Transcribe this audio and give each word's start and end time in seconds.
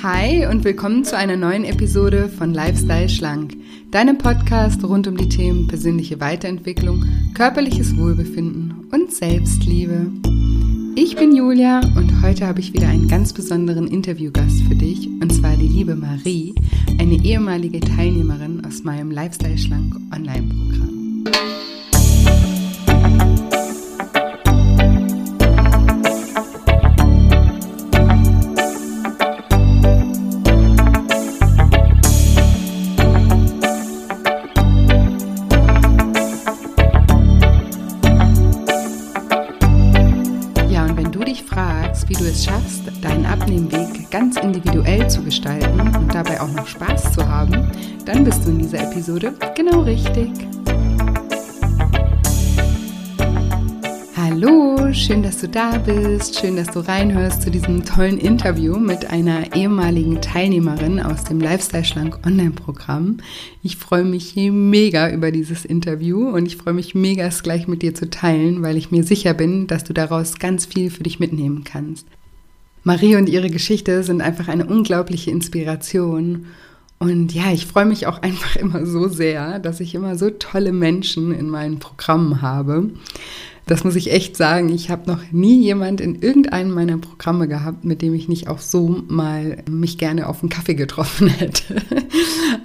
Hi 0.00 0.46
und 0.46 0.62
willkommen 0.62 1.02
zu 1.02 1.16
einer 1.16 1.36
neuen 1.36 1.64
Episode 1.64 2.28
von 2.28 2.54
Lifestyle 2.54 3.08
Schlank, 3.08 3.56
deinem 3.90 4.16
Podcast 4.16 4.84
rund 4.84 5.08
um 5.08 5.16
die 5.16 5.28
Themen 5.28 5.66
persönliche 5.66 6.20
Weiterentwicklung, 6.20 7.04
körperliches 7.34 7.96
Wohlbefinden 7.96 8.88
und 8.92 9.12
Selbstliebe. 9.12 10.06
Ich 10.94 11.16
bin 11.16 11.34
Julia 11.34 11.80
und 11.96 12.22
heute 12.22 12.46
habe 12.46 12.60
ich 12.60 12.72
wieder 12.72 12.86
einen 12.86 13.08
ganz 13.08 13.32
besonderen 13.32 13.88
Interviewgast 13.88 14.62
für 14.68 14.76
dich 14.76 15.08
und 15.08 15.32
zwar 15.32 15.56
die 15.56 15.66
liebe 15.66 15.96
Marie, 15.96 16.54
eine 17.00 17.14
ehemalige 17.24 17.80
Teilnehmerin 17.80 18.64
aus 18.64 18.84
meinem 18.84 19.10
Lifestyle 19.10 19.58
Schlank 19.58 19.96
Online-Programm. 20.14 21.24
Dann 48.08 48.24
bist 48.24 48.42
du 48.46 48.48
in 48.48 48.58
dieser 48.58 48.90
Episode 48.90 49.34
genau 49.54 49.82
richtig. 49.82 50.30
Hallo, 54.16 54.94
schön, 54.94 55.22
dass 55.22 55.38
du 55.42 55.46
da 55.46 55.76
bist, 55.76 56.40
schön, 56.40 56.56
dass 56.56 56.68
du 56.68 56.80
reinhörst 56.80 57.42
zu 57.42 57.50
diesem 57.50 57.84
tollen 57.84 58.16
Interview 58.16 58.78
mit 58.78 59.10
einer 59.10 59.54
ehemaligen 59.54 60.22
Teilnehmerin 60.22 61.00
aus 61.00 61.24
dem 61.24 61.38
Lifestyle 61.38 61.84
Schlank 61.84 62.18
Online-Programm. 62.24 63.18
Ich 63.62 63.76
freue 63.76 64.04
mich 64.04 64.34
mega 64.36 65.10
über 65.10 65.30
dieses 65.30 65.66
Interview 65.66 66.30
und 66.30 66.46
ich 66.46 66.56
freue 66.56 66.74
mich 66.74 66.94
mega, 66.94 67.26
es 67.26 67.42
gleich 67.42 67.68
mit 67.68 67.82
dir 67.82 67.94
zu 67.94 68.08
teilen, 68.08 68.62
weil 68.62 68.78
ich 68.78 68.90
mir 68.90 69.04
sicher 69.04 69.34
bin, 69.34 69.66
dass 69.66 69.84
du 69.84 69.92
daraus 69.92 70.38
ganz 70.38 70.64
viel 70.64 70.90
für 70.90 71.02
dich 71.02 71.20
mitnehmen 71.20 71.62
kannst. 71.62 72.06
Marie 72.84 73.16
und 73.16 73.28
ihre 73.28 73.50
Geschichte 73.50 74.02
sind 74.02 74.22
einfach 74.22 74.48
eine 74.48 74.64
unglaubliche 74.64 75.30
Inspiration. 75.30 76.46
Und 76.98 77.32
ja, 77.32 77.52
ich 77.52 77.66
freue 77.66 77.86
mich 77.86 78.06
auch 78.06 78.22
einfach 78.22 78.56
immer 78.56 78.86
so 78.86 79.08
sehr, 79.08 79.58
dass 79.58 79.80
ich 79.80 79.94
immer 79.94 80.16
so 80.16 80.30
tolle 80.30 80.72
Menschen 80.72 81.32
in 81.32 81.48
meinen 81.48 81.78
Programmen 81.78 82.42
habe. 82.42 82.90
Das 83.66 83.84
muss 83.84 83.96
ich 83.96 84.10
echt 84.12 84.34
sagen. 84.34 84.70
Ich 84.70 84.90
habe 84.90 85.10
noch 85.10 85.20
nie 85.30 85.62
jemand 85.62 86.00
in 86.00 86.22
irgendeinem 86.22 86.72
meiner 86.72 86.96
Programme 86.96 87.46
gehabt, 87.48 87.84
mit 87.84 88.00
dem 88.00 88.14
ich 88.14 88.26
nicht 88.26 88.48
auch 88.48 88.60
so 88.60 89.02
mal 89.08 89.62
mich 89.68 89.98
gerne 89.98 90.26
auf 90.26 90.42
einen 90.42 90.48
Kaffee 90.48 90.74
getroffen 90.74 91.28
hätte. 91.38 91.76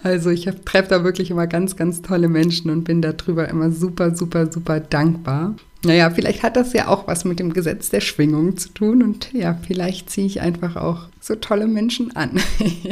Also 0.02 0.30
ich 0.30 0.50
treffe 0.64 0.90
da 0.90 1.04
wirklich 1.04 1.30
immer 1.30 1.46
ganz, 1.46 1.76
ganz 1.76 2.02
tolle 2.02 2.30
Menschen 2.30 2.72
und 2.72 2.86
bin 2.86 3.02
darüber 3.02 3.50
immer 3.50 3.70
super, 3.70 4.16
super, 4.16 4.50
super 4.50 4.80
dankbar. 4.80 5.56
Naja, 5.86 6.10
vielleicht 6.10 6.44
hat 6.44 6.56
das 6.56 6.72
ja 6.72 6.88
auch 6.88 7.08
was 7.08 7.26
mit 7.26 7.40
dem 7.40 7.52
Gesetz 7.52 7.90
der 7.90 8.00
Schwingung 8.00 8.56
zu 8.56 8.70
tun 8.70 9.04
und 9.04 9.34
ja, 9.34 9.58
vielleicht 9.68 10.10
ziehe 10.10 10.26
ich 10.26 10.40
einfach 10.40 10.78
auch 10.78 11.08
so 11.20 11.36
tolle 11.36 11.68
Menschen 11.68 12.16
an. 12.16 12.40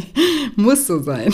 Muss 0.58 0.88
so 0.88 1.02
sein. 1.02 1.34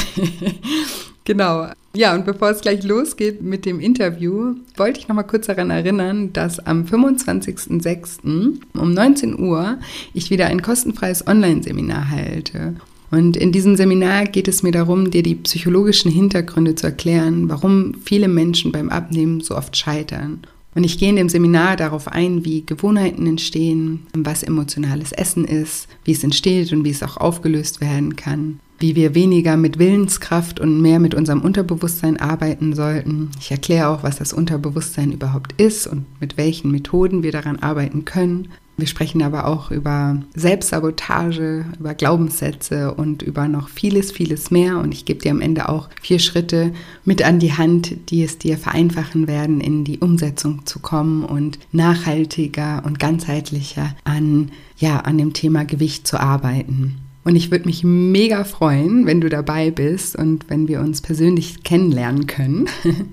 genau. 1.23 1.67
Ja, 1.95 2.13
und 2.13 2.25
bevor 2.25 2.51
es 2.51 2.61
gleich 2.61 2.83
losgeht 2.83 3.41
mit 3.41 3.65
dem 3.65 3.79
Interview, 3.79 4.53
wollte 4.75 4.99
ich 4.99 5.07
noch 5.07 5.15
mal 5.15 5.23
kurz 5.23 5.47
daran 5.47 5.71
erinnern, 5.71 6.31
dass 6.31 6.59
am 6.59 6.83
25.06. 6.83 8.59
um 8.75 8.93
19 8.93 9.39
Uhr 9.39 9.79
ich 10.13 10.29
wieder 10.29 10.45
ein 10.45 10.61
kostenfreies 10.61 11.25
Online-Seminar 11.25 12.11
halte. 12.11 12.75
Und 13.09 13.35
in 13.35 13.51
diesem 13.51 13.75
Seminar 13.77 14.25
geht 14.25 14.47
es 14.47 14.61
mir 14.61 14.73
darum, 14.73 15.09
dir 15.09 15.23
die 15.23 15.35
psychologischen 15.35 16.11
Hintergründe 16.11 16.75
zu 16.75 16.85
erklären, 16.85 17.49
warum 17.49 17.95
viele 18.03 18.27
Menschen 18.27 18.71
beim 18.71 18.89
Abnehmen 18.89 19.41
so 19.41 19.55
oft 19.55 19.75
scheitern 19.75 20.41
und 20.77 20.83
ich 20.83 20.99
gehe 20.99 21.09
in 21.09 21.15
dem 21.15 21.27
Seminar 21.27 21.75
darauf 21.75 22.07
ein, 22.07 22.45
wie 22.45 22.63
Gewohnheiten 22.63 23.25
entstehen, 23.25 24.05
was 24.13 24.43
emotionales 24.43 25.11
Essen 25.11 25.43
ist, 25.43 25.87
wie 26.03 26.11
es 26.11 26.23
entsteht 26.23 26.71
und 26.71 26.85
wie 26.85 26.91
es 26.91 27.01
auch 27.01 27.17
aufgelöst 27.17 27.81
werden 27.81 28.15
kann, 28.15 28.59
wie 28.77 28.95
wir 28.95 29.15
weniger 29.15 29.57
mit 29.57 29.79
Willenskraft 29.79 30.59
und 30.59 30.79
mehr 30.79 30.99
mit 30.99 31.15
unserem 31.15 31.41
Unterbewusstsein 31.41 32.17
arbeiten 32.17 32.75
sollten. 32.75 33.31
Ich 33.39 33.49
erkläre 33.49 33.87
auch, 33.87 34.03
was 34.03 34.17
das 34.17 34.33
Unterbewusstsein 34.33 35.11
überhaupt 35.11 35.59
ist 35.59 35.87
und 35.87 36.05
mit 36.19 36.37
welchen 36.37 36.69
Methoden 36.69 37.23
wir 37.23 37.31
daran 37.31 37.57
arbeiten 37.57 38.05
können 38.05 38.49
wir 38.77 38.85
sprechen 38.85 39.23
aber 39.23 39.47
auch 39.47 39.71
über 39.71 40.21
Selbstsabotage, 40.35 41.65
über 41.79 41.95
Glaubenssätze 41.95 42.93
und 42.93 43.23
über 43.23 43.47
noch 43.47 43.69
vieles, 43.69 44.11
vieles 44.11 44.51
mehr. 44.51 44.77
Und 44.77 44.93
ich 44.93 45.05
gebe 45.05 45.19
dir 45.19 45.31
am 45.31 45.41
Ende 45.41 45.67
auch 45.67 45.89
vier 45.99 46.19
Schritte 46.19 46.73
mit 47.03 47.23
an 47.23 47.39
die 47.39 47.53
Hand, 47.53 48.11
die 48.11 48.23
es 48.23 48.37
dir 48.37 48.55
vereinfachen 48.57 49.27
werden, 49.27 49.61
in 49.61 49.83
die 49.83 49.97
Umsetzung 49.97 50.67
zu 50.67 50.79
kommen 50.79 51.25
und 51.25 51.57
nachhaltiger 51.71 52.83
und 52.85 52.99
ganzheitlicher 52.99 53.95
an, 54.03 54.51
ja, 54.77 54.99
an 54.99 55.17
dem 55.17 55.33
Thema 55.33 55.65
Gewicht 55.65 56.05
zu 56.05 56.19
arbeiten. 56.19 57.06
Und 57.27 57.35
ich 57.35 57.51
würde 57.51 57.65
mich 57.65 57.83
mega 57.83 58.45
freuen, 58.45 59.05
wenn 59.05 59.19
du 59.19 59.27
dabei 59.27 59.69
bist 59.69 60.15
und 60.15 60.49
wenn 60.49 60.69
wir 60.69 60.79
uns 60.79 61.01
persönlich 61.01 61.61
kennenlernen 61.61 62.25
können. 62.25 62.69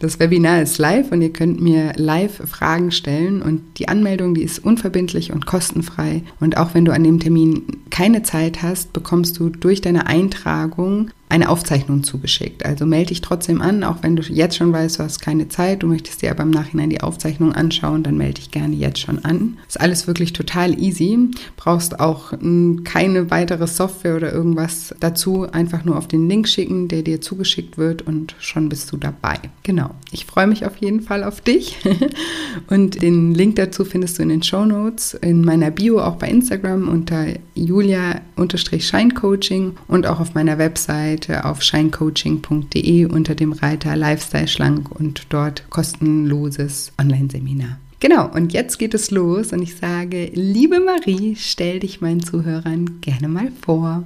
Das 0.00 0.20
Webinar 0.20 0.62
ist 0.62 0.78
live 0.78 1.10
und 1.12 1.20
ihr 1.20 1.32
könnt 1.32 1.60
mir 1.60 1.92
live 1.96 2.40
Fragen 2.48 2.92
stellen 2.92 3.42
und 3.42 3.60
die 3.78 3.88
Anmeldung, 3.88 4.34
die 4.34 4.42
ist 4.42 4.60
unverbindlich 4.60 5.32
und 5.32 5.44
kostenfrei. 5.44 6.22
Und 6.40 6.56
auch 6.56 6.72
wenn 6.72 6.84
du 6.84 6.92
an 6.92 7.02
dem 7.04 7.18
Termin 7.18 7.64
keine 7.90 8.22
Zeit 8.22 8.62
hast, 8.62 8.92
bekommst 8.92 9.38
du 9.38 9.50
durch 9.50 9.80
deine 9.80 10.06
Eintragung 10.06 11.10
eine 11.28 11.48
Aufzeichnung 11.48 12.02
zugeschickt. 12.02 12.64
Also 12.64 12.86
melde 12.86 13.08
dich 13.08 13.20
trotzdem 13.20 13.60
an, 13.60 13.84
auch 13.84 14.02
wenn 14.02 14.16
du 14.16 14.22
jetzt 14.22 14.56
schon 14.56 14.72
weißt, 14.72 14.98
du 14.98 15.04
hast 15.04 15.20
keine 15.20 15.48
Zeit, 15.48 15.82
du 15.82 15.86
möchtest 15.86 16.22
dir 16.22 16.30
aber 16.30 16.42
im 16.42 16.50
Nachhinein 16.50 16.90
die 16.90 17.02
Aufzeichnung 17.02 17.52
anschauen, 17.52 18.02
dann 18.02 18.16
melde 18.16 18.34
dich 18.34 18.50
gerne 18.50 18.74
jetzt 18.74 19.00
schon 19.00 19.24
an. 19.24 19.58
Ist 19.66 19.80
alles 19.80 20.06
wirklich 20.06 20.32
total 20.32 20.78
easy. 20.78 21.18
Brauchst 21.56 22.00
auch 22.00 22.32
hm, 22.32 22.84
keine 22.84 23.30
weitere 23.30 23.66
Software 23.66 24.16
oder 24.16 24.32
irgendwas 24.32 24.94
dazu. 25.00 25.46
Einfach 25.50 25.84
nur 25.84 25.96
auf 25.96 26.08
den 26.08 26.28
Link 26.28 26.48
schicken, 26.48 26.88
der 26.88 27.02
dir 27.02 27.20
zugeschickt 27.20 27.78
wird 27.78 28.02
und 28.02 28.34
schon 28.38 28.68
bist 28.68 28.90
du 28.92 28.96
dabei. 28.96 29.38
Genau. 29.62 29.90
Ich 30.10 30.24
freue 30.24 30.46
mich 30.46 30.64
auf 30.64 30.76
jeden 30.78 31.00
Fall 31.00 31.24
auf 31.24 31.40
dich. 31.40 31.76
und 32.68 33.02
den 33.02 33.34
Link 33.34 33.56
dazu 33.56 33.84
findest 33.84 34.18
du 34.18 34.22
in 34.22 34.30
den 34.30 34.42
Show 34.42 34.64
Notes, 34.64 35.14
in 35.14 35.44
meiner 35.44 35.70
Bio, 35.70 36.00
auch 36.00 36.16
bei 36.16 36.28
Instagram 36.28 36.88
unter 36.88 37.26
julia-scheincoaching 37.54 39.72
und 39.88 40.06
auch 40.06 40.20
auf 40.20 40.34
meiner 40.34 40.58
Website 40.58 41.17
Seite 41.18 41.44
auf 41.44 41.62
shinecoaching.de 41.62 43.06
unter 43.06 43.34
dem 43.34 43.52
Reiter 43.52 43.96
Lifestyle 43.96 44.46
Schlank 44.46 44.90
und 44.92 45.32
dort 45.32 45.68
kostenloses 45.68 46.92
Online-Seminar. 47.00 47.78
Genau, 48.00 48.28
und 48.32 48.52
jetzt 48.52 48.78
geht 48.78 48.94
es 48.94 49.10
los 49.10 49.52
und 49.52 49.60
ich 49.60 49.76
sage, 49.76 50.30
liebe 50.32 50.78
Marie, 50.78 51.34
stell 51.34 51.80
dich 51.80 52.00
meinen 52.00 52.22
Zuhörern 52.22 53.00
gerne 53.00 53.26
mal 53.26 53.50
vor. 53.50 54.04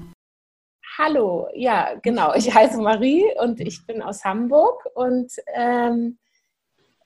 Hallo, 0.97 1.49
ja, 1.55 1.95
genau. 2.03 2.35
Ich 2.35 2.53
heiße 2.55 2.81
Marie 2.81 3.25
und 3.43 3.61
ich 3.61 3.87
bin 3.87 4.01
aus 4.01 4.25
Hamburg 4.25 4.89
und 4.95 5.33
ähm, 5.55 6.17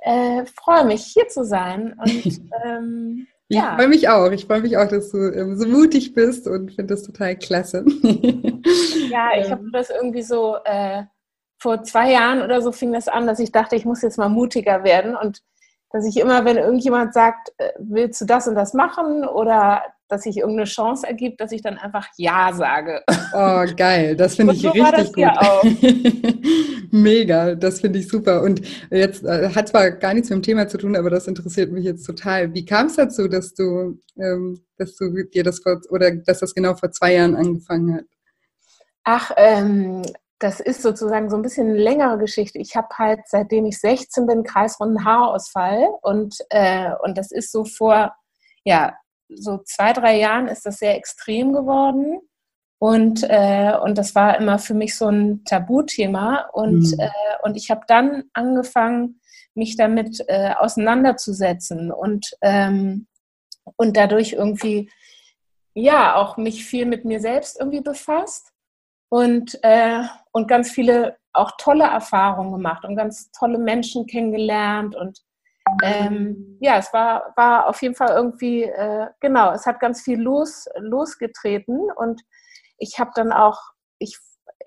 äh, 0.00 0.44
freue 0.46 0.84
mich, 0.84 1.02
hier 1.02 1.26
zu 1.28 1.44
sein. 1.44 1.98
Und 1.98 2.40
ähm, 2.64 3.26
ich 3.48 3.56
ja. 3.56 3.76
freue 3.76 3.88
mich 3.88 4.08
auch. 4.08 4.30
Ich 4.30 4.46
freue 4.46 4.60
mich 4.60 4.76
auch, 4.76 4.88
dass 4.88 5.10
du 5.10 5.18
ähm, 5.32 5.56
so 5.56 5.66
mutig 5.68 6.14
bist 6.14 6.46
und 6.46 6.72
finde 6.72 6.94
das 6.94 7.02
total 7.02 7.36
klasse. 7.36 7.84
ja, 9.10 9.30
ich 9.38 9.50
habe 9.50 9.62
ähm. 9.62 9.70
das 9.72 9.90
irgendwie 9.90 10.22
so, 10.22 10.56
äh, 10.64 11.04
vor 11.58 11.82
zwei 11.82 12.12
Jahren 12.12 12.42
oder 12.42 12.60
so 12.60 12.72
fing 12.72 12.92
das 12.92 13.08
an, 13.08 13.26
dass 13.26 13.38
ich 13.38 13.52
dachte, 13.52 13.76
ich 13.76 13.84
muss 13.84 14.02
jetzt 14.02 14.18
mal 14.18 14.28
mutiger 14.28 14.84
werden 14.84 15.16
und 15.16 15.42
dass 15.90 16.04
ich 16.04 16.18
immer, 16.18 16.44
wenn 16.44 16.58
irgendjemand 16.58 17.14
sagt, 17.14 17.52
äh, 17.58 17.72
willst 17.78 18.20
du 18.20 18.24
das 18.26 18.46
und 18.48 18.54
das 18.54 18.74
machen 18.74 19.24
oder 19.24 19.82
dass 20.08 20.22
sich 20.22 20.38
irgendeine 20.38 20.64
Chance 20.64 21.06
ergibt, 21.06 21.40
dass 21.40 21.52
ich 21.52 21.62
dann 21.62 21.78
einfach 21.78 22.08
Ja 22.16 22.52
sage. 22.52 23.02
Oh, 23.34 23.64
geil. 23.76 24.16
Das 24.16 24.36
finde 24.36 24.54
ich 24.54 24.62
so 24.62 24.70
richtig 24.70 25.12
gut. 25.12 26.92
Mega. 26.92 27.54
Das 27.54 27.80
finde 27.80 27.98
ich 27.98 28.08
super. 28.08 28.42
Und 28.42 28.62
jetzt 28.90 29.24
äh, 29.24 29.50
hat 29.54 29.68
zwar 29.68 29.90
gar 29.90 30.14
nichts 30.14 30.30
mit 30.30 30.38
dem 30.38 30.42
Thema 30.42 30.68
zu 30.68 30.78
tun, 30.78 30.96
aber 30.96 31.10
das 31.10 31.26
interessiert 31.26 31.72
mich 31.72 31.84
jetzt 31.84 32.04
total. 32.04 32.54
Wie 32.54 32.64
kam 32.64 32.86
es 32.86 32.96
dazu, 32.96 33.28
dass 33.28 33.54
du, 33.54 34.00
ähm, 34.18 34.60
dass 34.78 34.94
du 34.96 35.24
dir 35.24 35.42
das 35.42 35.58
vor, 35.58 35.80
oder 35.90 36.10
dass 36.12 36.40
das 36.40 36.54
genau 36.54 36.74
vor 36.74 36.90
zwei 36.92 37.14
Jahren 37.14 37.34
angefangen 37.34 37.96
hat? 37.96 38.04
Ach, 39.04 39.30
ähm, 39.36 40.02
das 40.38 40.60
ist 40.60 40.82
sozusagen 40.82 41.30
so 41.30 41.36
ein 41.36 41.42
bisschen 41.42 41.68
eine 41.68 41.78
längere 41.78 42.18
Geschichte. 42.18 42.58
Ich 42.58 42.76
habe 42.76 42.88
halt, 42.98 43.20
seitdem 43.26 43.66
ich 43.66 43.78
16 43.78 44.26
bin, 44.26 44.42
kreisrunden 44.42 45.04
Haarausfall 45.04 45.88
und, 46.02 46.36
äh, 46.50 46.90
und 47.02 47.16
das 47.16 47.32
ist 47.32 47.52
so 47.52 47.64
vor, 47.64 48.14
ja, 48.64 48.94
so 49.28 49.58
zwei, 49.64 49.92
drei 49.92 50.18
Jahren 50.18 50.48
ist 50.48 50.66
das 50.66 50.78
sehr 50.78 50.96
extrem 50.96 51.52
geworden. 51.52 52.20
Und, 52.78 53.24
äh, 53.28 53.72
und 53.82 53.96
das 53.96 54.14
war 54.14 54.38
immer 54.38 54.58
für 54.58 54.74
mich 54.74 54.96
so 54.96 55.08
ein 55.08 55.44
Tabuthema. 55.44 56.48
Und, 56.52 56.92
mhm. 56.92 57.00
äh, 57.00 57.10
und 57.42 57.56
ich 57.56 57.70
habe 57.70 57.82
dann 57.86 58.24
angefangen, 58.32 59.20
mich 59.54 59.76
damit 59.76 60.22
äh, 60.28 60.52
auseinanderzusetzen 60.58 61.90
und, 61.90 62.36
ähm, 62.42 63.06
und 63.76 63.96
dadurch 63.96 64.34
irgendwie 64.34 64.90
ja, 65.76 66.16
auch 66.16 66.38
mich 66.38 66.64
viel 66.64 66.86
mit 66.86 67.04
mir 67.04 67.20
selbst 67.20 67.60
irgendwie 67.60 67.82
befasst 67.82 68.50
und, 69.10 69.58
äh, 69.62 70.02
und 70.32 70.48
ganz 70.48 70.70
viele 70.70 71.18
auch 71.34 71.52
tolle 71.58 71.84
Erfahrungen 71.84 72.52
gemacht 72.52 72.86
und 72.86 72.96
ganz 72.96 73.30
tolle 73.30 73.58
Menschen 73.58 74.06
kennengelernt 74.06 74.96
und 74.96 75.20
ähm, 75.82 76.58
ja, 76.60 76.78
es 76.78 76.92
war, 76.92 77.32
war 77.36 77.68
auf 77.68 77.82
jeden 77.82 77.94
Fall 77.94 78.10
irgendwie, 78.10 78.62
äh, 78.62 79.06
genau, 79.20 79.52
es 79.52 79.66
hat 79.66 79.80
ganz 79.80 80.02
viel 80.02 80.20
los, 80.20 80.66
losgetreten 80.78 81.90
und 81.96 82.22
ich 82.78 82.98
habe 82.98 83.10
dann 83.14 83.32
auch, 83.32 83.58
ich, 83.98 84.18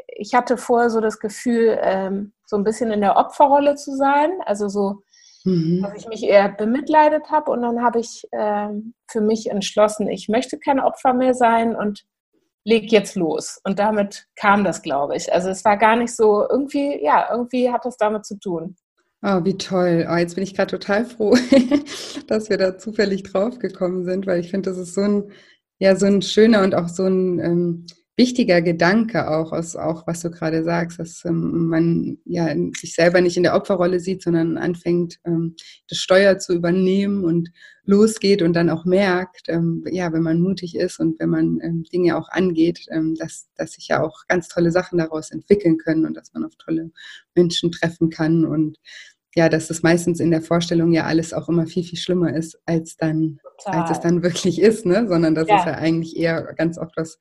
ich 0.07 0.33
hatte 0.33 0.57
vorher 0.57 0.89
so 0.89 0.99
das 0.99 1.19
Gefühl, 1.19 1.77
ähm, 1.81 2.33
so 2.45 2.57
ein 2.57 2.63
bisschen 2.63 2.91
in 2.91 3.01
der 3.01 3.15
Opferrolle 3.15 3.75
zu 3.75 3.95
sein, 3.95 4.31
also 4.45 4.67
so, 4.67 5.03
mhm. 5.45 5.81
dass 5.83 5.93
ich 5.95 6.07
mich 6.07 6.23
eher 6.23 6.49
bemitleidet 6.49 7.29
habe 7.31 7.51
und 7.51 7.61
dann 7.61 7.81
habe 7.83 7.99
ich 7.99 8.27
ähm, 8.31 8.93
für 9.09 9.21
mich 9.21 9.49
entschlossen, 9.49 10.07
ich 10.09 10.27
möchte 10.27 10.59
kein 10.59 10.79
Opfer 10.79 11.13
mehr 11.13 11.33
sein 11.33 11.75
und 11.75 12.05
leg 12.65 12.91
jetzt 12.91 13.15
los. 13.15 13.59
Und 13.63 13.79
damit 13.79 14.27
kam 14.35 14.63
das, 14.63 14.81
glaube 14.81 15.15
ich. 15.15 15.31
Also 15.33 15.49
es 15.49 15.63
war 15.65 15.77
gar 15.77 15.95
nicht 15.95 16.15
so, 16.15 16.47
irgendwie, 16.47 17.01
ja, 17.03 17.29
irgendwie 17.31 17.71
hat 17.71 17.85
das 17.85 17.97
damit 17.97 18.25
zu 18.25 18.37
tun. 18.37 18.75
Oh, 19.21 19.43
wie 19.43 19.57
toll. 19.57 20.07
Oh, 20.09 20.15
jetzt 20.15 20.35
bin 20.35 20.43
ich 20.43 20.53
gerade 20.55 20.71
total 20.71 21.05
froh, 21.05 21.35
dass 22.27 22.49
wir 22.49 22.57
da 22.57 22.77
zufällig 22.77 23.23
drauf 23.23 23.59
gekommen 23.59 24.05
sind, 24.05 24.25
weil 24.25 24.39
ich 24.39 24.49
finde, 24.49 24.69
das 24.69 24.79
ist 24.79 24.93
so 24.93 25.01
ein, 25.01 25.31
ja, 25.79 25.95
so 25.97 26.05
ein 26.05 26.21
schöner 26.21 26.63
und 26.63 26.73
auch 26.73 26.87
so 26.87 27.03
ein 27.05 27.39
ähm, 27.39 27.85
wichtiger 28.19 28.61
Gedanke 28.61 29.31
auch, 29.31 29.53
aus, 29.53 29.77
auch 29.77 30.05
was 30.05 30.19
du 30.19 30.29
gerade 30.29 30.65
sagst, 30.65 30.99
dass 30.99 31.23
ähm, 31.23 31.67
man 31.67 32.17
ja 32.25 32.53
sich 32.77 32.93
selber 32.93 33.21
nicht 33.21 33.37
in 33.37 33.43
der 33.43 33.55
Opferrolle 33.55 34.01
sieht, 34.01 34.21
sondern 34.21 34.57
anfängt, 34.57 35.19
ähm, 35.23 35.55
das 35.87 35.99
Steuer 35.99 36.37
zu 36.37 36.53
übernehmen 36.53 37.23
und 37.23 37.49
losgeht 37.85 38.41
und 38.41 38.53
dann 38.53 38.69
auch 38.69 38.83
merkt, 38.83 39.47
ähm, 39.47 39.85
ja, 39.89 40.11
wenn 40.11 40.21
man 40.21 40.41
mutig 40.41 40.75
ist 40.75 40.99
und 40.99 41.17
wenn 41.17 41.29
man 41.29 41.59
ähm, 41.63 41.83
Dinge 41.83 42.17
auch 42.17 42.27
angeht, 42.27 42.87
ähm, 42.91 43.15
dass, 43.15 43.47
dass 43.55 43.71
sich 43.71 43.87
ja 43.87 44.03
auch 44.03 44.27
ganz 44.27 44.49
tolle 44.49 44.71
Sachen 44.71 44.97
daraus 44.97 45.31
entwickeln 45.31 45.77
können 45.77 46.05
und 46.05 46.17
dass 46.17 46.33
man 46.33 46.43
auf 46.43 46.57
tolle 46.57 46.91
Menschen 47.35 47.71
treffen 47.71 48.09
kann 48.09 48.43
und 48.43 48.79
ja, 49.33 49.47
dass 49.47 49.69
das 49.69 49.81
meistens 49.81 50.19
in 50.19 50.31
der 50.31 50.41
Vorstellung 50.41 50.91
ja 50.91 51.05
alles 51.05 51.31
auch 51.33 51.47
immer 51.47 51.67
viel, 51.67 51.83
viel 51.83 51.99
schlimmer 51.99 52.35
ist, 52.35 52.59
als 52.65 52.97
dann, 52.97 53.39
als 53.63 53.91
es 53.91 54.01
dann 54.01 54.23
wirklich 54.23 54.59
ist, 54.59 54.85
ne? 54.85 55.07
Sondern 55.07 55.35
dass 55.35 55.47
ja. 55.47 55.59
es 55.59 55.65
ja 55.65 55.73
eigentlich 55.75 56.17
eher 56.17 56.53
ganz 56.55 56.77
oft 56.77 56.97
was 56.97 57.17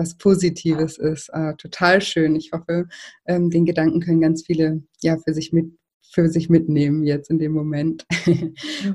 was 0.00 0.16
Positives 0.16 0.96
ist. 0.96 1.28
Äh, 1.28 1.54
total 1.56 2.00
schön. 2.00 2.34
Ich 2.34 2.52
hoffe, 2.52 2.88
ähm, 3.26 3.50
den 3.50 3.66
Gedanken 3.66 4.00
können 4.00 4.20
ganz 4.20 4.44
viele 4.46 4.82
ja 5.02 5.18
für 5.18 5.34
sich 5.34 5.52
mit 5.52 5.72
für 6.12 6.28
sich 6.28 6.48
mitnehmen 6.48 7.04
jetzt 7.04 7.30
in 7.30 7.38
dem 7.38 7.52
Moment. 7.52 8.04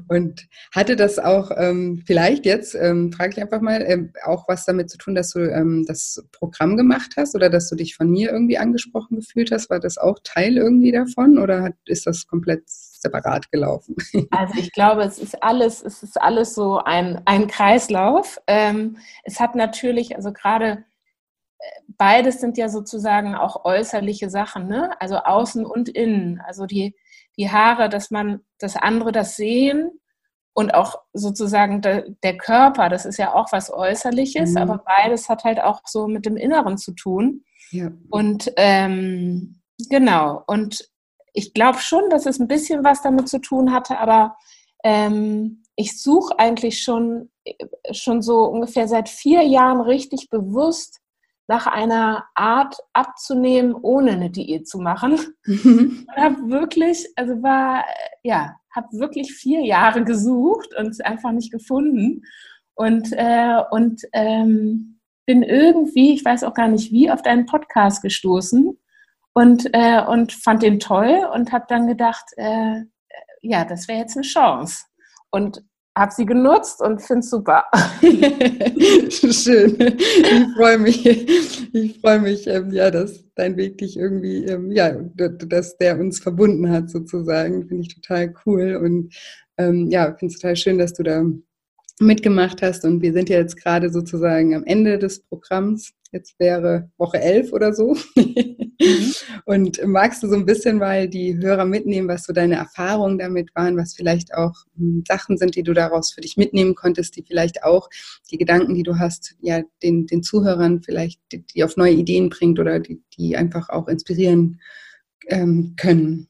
Und 0.10 0.48
hatte 0.74 0.96
das 0.96 1.18
auch 1.18 1.50
ähm, 1.56 2.04
vielleicht 2.06 2.46
jetzt, 2.46 2.75
ähm, 2.75 3.12
frage 3.12 3.31
ich 3.31 3.42
einfach 3.42 3.62
mal, 3.62 3.81
ähm, 3.88 4.12
auch 4.25 4.48
was 4.48 4.66
damit 4.66 4.90
zu 4.90 4.98
tun, 4.98 5.16
dass 5.16 5.31
du 5.31 5.40
ähm, 5.40 5.86
das 5.88 6.24
Programm 6.31 6.75
gemacht 6.75 7.13
hast 7.16 7.36
oder 7.36 7.50
dass 7.50 7.69
du 7.69 7.75
dich 7.75 7.96
von 7.96 8.10
mir 8.10 8.31
irgendwie 8.31 8.58
angesprochen 8.58 9.16
gefühlt 9.16 9.51
hast? 9.51 9.69
War 9.69 9.80
das 9.80 9.98
auch 9.98 10.19
Teil 10.24 10.58
irgendwie 10.58 10.92
davon 10.92 11.38
oder 11.40 11.63
hat, 11.63 11.75
ist 11.86 12.06
das 12.06 12.28
komplett 12.28 12.63
separat 12.68 13.51
gelaufen? 13.51 13.96
Also 14.31 14.56
ich 14.60 14.72
glaube, 14.74 15.04
es 15.04 15.18
ist 15.18 15.42
alles, 15.42 15.81
es 15.81 16.04
ist 16.04 16.22
alles 16.22 16.56
so 16.56 16.80
ein, 16.80 17.22
ein 17.25 17.48
Kreislauf. 17.48 18.40
Ähm, 18.48 18.98
es 19.24 19.40
hat 19.40 19.56
natürlich, 19.56 20.16
also 20.16 20.34
gerade 20.34 20.84
beides 21.88 22.39
sind 22.39 22.57
ja 22.57 22.69
sozusagen 22.69 23.35
auch 23.35 23.65
äußerliche 23.65 24.29
Sachen, 24.29 24.67
ne? 24.67 25.00
also 25.00 25.17
außen 25.17 25.65
und 25.65 25.89
innen. 25.89 26.41
Also 26.45 26.65
die, 26.65 26.95
die 27.38 27.50
Haare, 27.50 27.89
dass 27.89 28.12
man, 28.12 28.41
dass 28.59 28.75
andere 28.75 29.12
das 29.12 29.35
sehen 29.35 29.91
und 30.53 30.73
auch 30.73 31.00
sozusagen 31.13 31.81
der, 31.81 32.09
der 32.23 32.38
Körper, 32.38 32.89
das 32.89 33.06
ist 33.06 33.17
ja 33.17 33.33
auch 33.33 33.51
was 33.51 33.71
Äußerliches, 33.71 34.51
mhm. 34.51 34.57
aber 34.57 34.83
beides 34.85 35.29
hat 35.29 35.44
halt 35.44 35.59
auch 35.59 35.81
so 35.85 36.07
mit 36.07 36.25
dem 36.25 36.38
Inneren 36.38 36.77
zu 36.77 36.94
tun. 36.94 37.44
Ja. 37.71 37.91
Und 38.09 38.51
ähm, 38.56 39.62
genau, 39.89 40.44
und 40.47 40.89
ich 41.33 41.53
glaube 41.53 41.79
schon, 41.79 42.09
dass 42.09 42.25
es 42.25 42.39
ein 42.39 42.47
bisschen 42.47 42.83
was 42.83 43.01
damit 43.01 43.27
zu 43.27 43.39
tun 43.39 43.73
hatte, 43.73 44.00
aber 44.00 44.38
ähm, 44.83 45.63
ich 45.75 46.01
suche 46.01 46.39
eigentlich 46.39 46.81
schon, 46.81 47.29
schon 47.91 48.21
so 48.21 48.45
ungefähr 48.45 48.88
seit 48.88 49.09
vier 49.09 49.41
Jahren 49.41 49.81
richtig 49.81 50.29
bewusst 50.29 51.01
nach 51.47 51.68
einer 51.68 52.25
Art 52.33 52.75
abzunehmen, 52.94 53.75
ohne 53.75 54.12
eine 54.12 54.30
Diät 54.30 54.68
zu 54.68 54.80
machen. 54.80 55.19
Mhm. 55.45 56.07
Und 56.07 56.18
habe 56.18 56.50
wirklich, 56.50 57.07
also 57.15 57.42
war, 57.44 57.86
ja, 58.24 58.56
habe 58.75 58.88
wirklich 58.94 59.33
vier 59.33 59.62
Jahre 59.62 60.03
gesucht 60.03 60.69
und 60.77 60.88
es 60.88 61.00
einfach 61.00 61.31
nicht 61.31 61.51
gefunden. 61.51 62.24
Und, 62.74 63.13
äh, 63.13 63.62
und 63.71 64.01
ähm, 64.13 65.00
bin 65.25 65.44
irgendwie, 65.44 66.13
ich 66.13 66.25
weiß 66.25 66.44
auch 66.44 66.53
gar 66.53 66.68
nicht 66.68 66.92
wie, 66.92 67.09
auf 67.09 67.21
deinen 67.21 67.45
Podcast 67.45 68.01
gestoßen 68.01 68.77
und, 69.33 69.69
äh, 69.74 70.01
und 70.06 70.33
fand 70.33 70.63
den 70.63 70.80
toll 70.80 71.27
und 71.33 71.51
habe 71.51 71.65
dann 71.68 71.88
gedacht, 71.88 72.25
äh, 72.38 72.81
ja, 73.41 73.65
das 73.65 73.88
wäre 73.88 74.00
jetzt 74.00 74.18
eine 74.18 74.25
Chance. 74.25 74.86
Und 75.30 75.63
habe 75.97 76.12
sie 76.12 76.25
genutzt 76.25 76.81
und 76.81 77.01
finde 77.01 77.21
es 77.21 77.30
super. 77.30 77.63
Schön. 79.09 79.77
Ich 79.80 80.56
freue 80.57 80.77
mich. 80.77 81.06
Ich 81.74 82.00
freue 82.00 82.19
mich, 82.19 82.47
ähm, 82.47 82.71
ja, 82.71 82.92
dass 82.92 83.24
dein 83.36 83.56
Weg 83.56 83.77
dich 83.77 83.97
irgendwie, 83.97 84.45
ähm, 84.45 84.71
ja, 84.71 84.92
dass 84.92 85.77
der 85.77 86.00
uns 86.00 86.19
verbunden 86.19 86.69
hat 86.69 86.89
sozusagen. 86.89 87.68
Finde 87.68 87.83
ich 87.83 87.95
total 87.95 88.33
cool 88.45 88.75
und 88.75 89.15
ähm, 89.57 89.89
ja, 89.89 90.13
finde 90.18 90.33
es 90.33 90.39
total 90.39 90.56
schön, 90.56 90.77
dass 90.77 90.94
du 90.94 91.03
da 91.03 91.24
mitgemacht 92.00 92.62
hast 92.62 92.83
und 92.83 93.01
wir 93.01 93.13
sind 93.13 93.30
ja 93.30 93.38
jetzt 93.38 93.56
gerade 93.56 93.89
sozusagen 93.89 94.53
am 94.53 94.65
Ende 94.65 95.00
des 95.00 95.21
Programms. 95.21 95.94
Jetzt 96.15 96.39
wäre 96.39 96.89
Woche 96.97 97.19
11 97.19 97.51
oder 97.51 97.73
so. 97.73 97.97
Mhm. 98.15 98.65
Und 99.45 99.85
magst 99.85 100.23
du 100.23 100.29
so 100.29 100.35
ein 100.35 100.45
bisschen 100.45 100.77
mal 100.77 101.09
die 101.09 101.35
Hörer 101.35 101.65
mitnehmen, 101.65 102.07
was 102.07 102.23
so 102.23 102.31
deine 102.31 102.56
Erfahrungen 102.56 103.17
damit 103.17 103.53
waren, 103.53 103.75
was 103.75 103.95
vielleicht 103.95 104.33
auch 104.33 104.53
hm, 104.77 105.03
Sachen 105.06 105.38
sind, 105.38 105.56
die 105.56 105.63
du 105.63 105.73
daraus 105.73 106.13
für 106.13 106.21
dich 106.21 106.38
mitnehmen 106.38 106.73
konntest, 106.73 107.17
die 107.17 107.23
vielleicht 107.23 107.63
auch 107.63 107.89
die 108.31 108.38
Gedanken, 108.38 108.75
die 108.75 108.83
du 108.83 108.97
hast, 108.97 109.35
ja, 109.41 109.62
den, 109.83 110.07
den 110.07 110.23
Zuhörern 110.23 110.81
vielleicht, 110.81 111.19
die, 111.33 111.45
die 111.45 111.65
auf 111.65 111.75
neue 111.75 111.94
Ideen 111.94 112.29
bringt 112.29 112.59
oder 112.59 112.79
die, 112.79 113.01
die 113.17 113.35
einfach 113.35 113.67
auch 113.67 113.89
inspirieren 113.89 114.62
ähm, 115.27 115.75
können? 115.75 116.29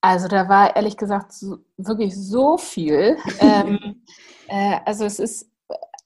Also 0.00 0.26
da 0.26 0.48
war 0.48 0.74
ehrlich 0.74 0.96
gesagt 0.96 1.32
so, 1.32 1.58
wirklich 1.76 2.16
so 2.16 2.58
viel. 2.58 3.16
ähm, 3.38 4.02
äh, 4.48 4.78
also 4.84 5.04
es 5.04 5.20
ist, 5.20 5.51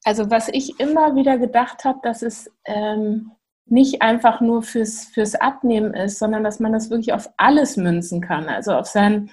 also 0.07 0.31
was 0.31 0.49
ich 0.49 0.79
immer 0.79 1.17
wieder 1.17 1.37
gedacht 1.37 1.85
habe, 1.85 1.99
dass 2.05 2.23
es 2.23 2.49
ähm, 2.65 3.33
nicht 3.67 4.03
einfach 4.03 4.41
nur 4.41 4.63
fürs, 4.63 5.07
fürs 5.07 5.35
Abnehmen 5.35 5.95
ist, 5.95 6.21
sondern 6.21 6.45
dass 6.45 6.61
man 6.61 6.73
das 6.73 6.91
wirklich 6.91 7.13
auf 7.13 7.29
alles 7.37 7.77
münzen 7.77 8.21
kann. 8.21 8.49
Also 8.49 8.75
auf 8.75 8.87
sein, 8.87 9.31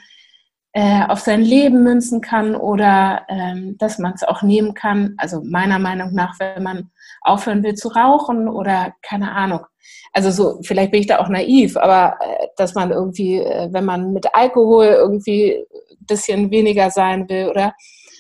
äh, 0.72 1.04
auf 1.08 1.20
sein 1.20 1.44
Leben 1.44 1.84
münzen 1.84 2.22
kann 2.22 2.56
oder 2.56 3.22
ähm, 3.30 3.78
dass 3.78 4.00
man 4.00 4.14
es 4.16 4.24
auch 4.24 4.42
nehmen 4.42 4.74
kann. 4.74 5.14
Also 5.18 5.44
meiner 5.44 5.78
Meinung 5.78 6.16
nach, 6.16 6.40
wenn 6.40 6.64
man 6.64 6.90
aufhören 7.22 7.62
will 7.62 7.76
zu 7.76 7.90
rauchen 7.90 8.48
oder 8.48 8.96
keine 9.04 9.32
Ahnung. 9.34 9.68
Also 10.12 10.32
so, 10.32 10.60
vielleicht 10.64 10.90
bin 10.90 11.02
ich 11.02 11.08
da 11.08 11.20
auch 11.20 11.30
naiv, 11.30 11.78
aber 11.78 12.18
äh, 12.20 12.48
dass 12.58 12.74
man 12.74 12.90
irgendwie, 12.90 13.38
äh, 13.38 13.70
wenn 13.72 13.86
man 13.86 14.12
mit 14.12 14.34
Alkohol 14.34 14.86
irgendwie 14.86 15.54
ein 15.92 16.06
bisschen 16.08 16.50
weniger 16.50 16.90
sein 16.90 17.30
will 17.30 17.50
oder 17.50 17.76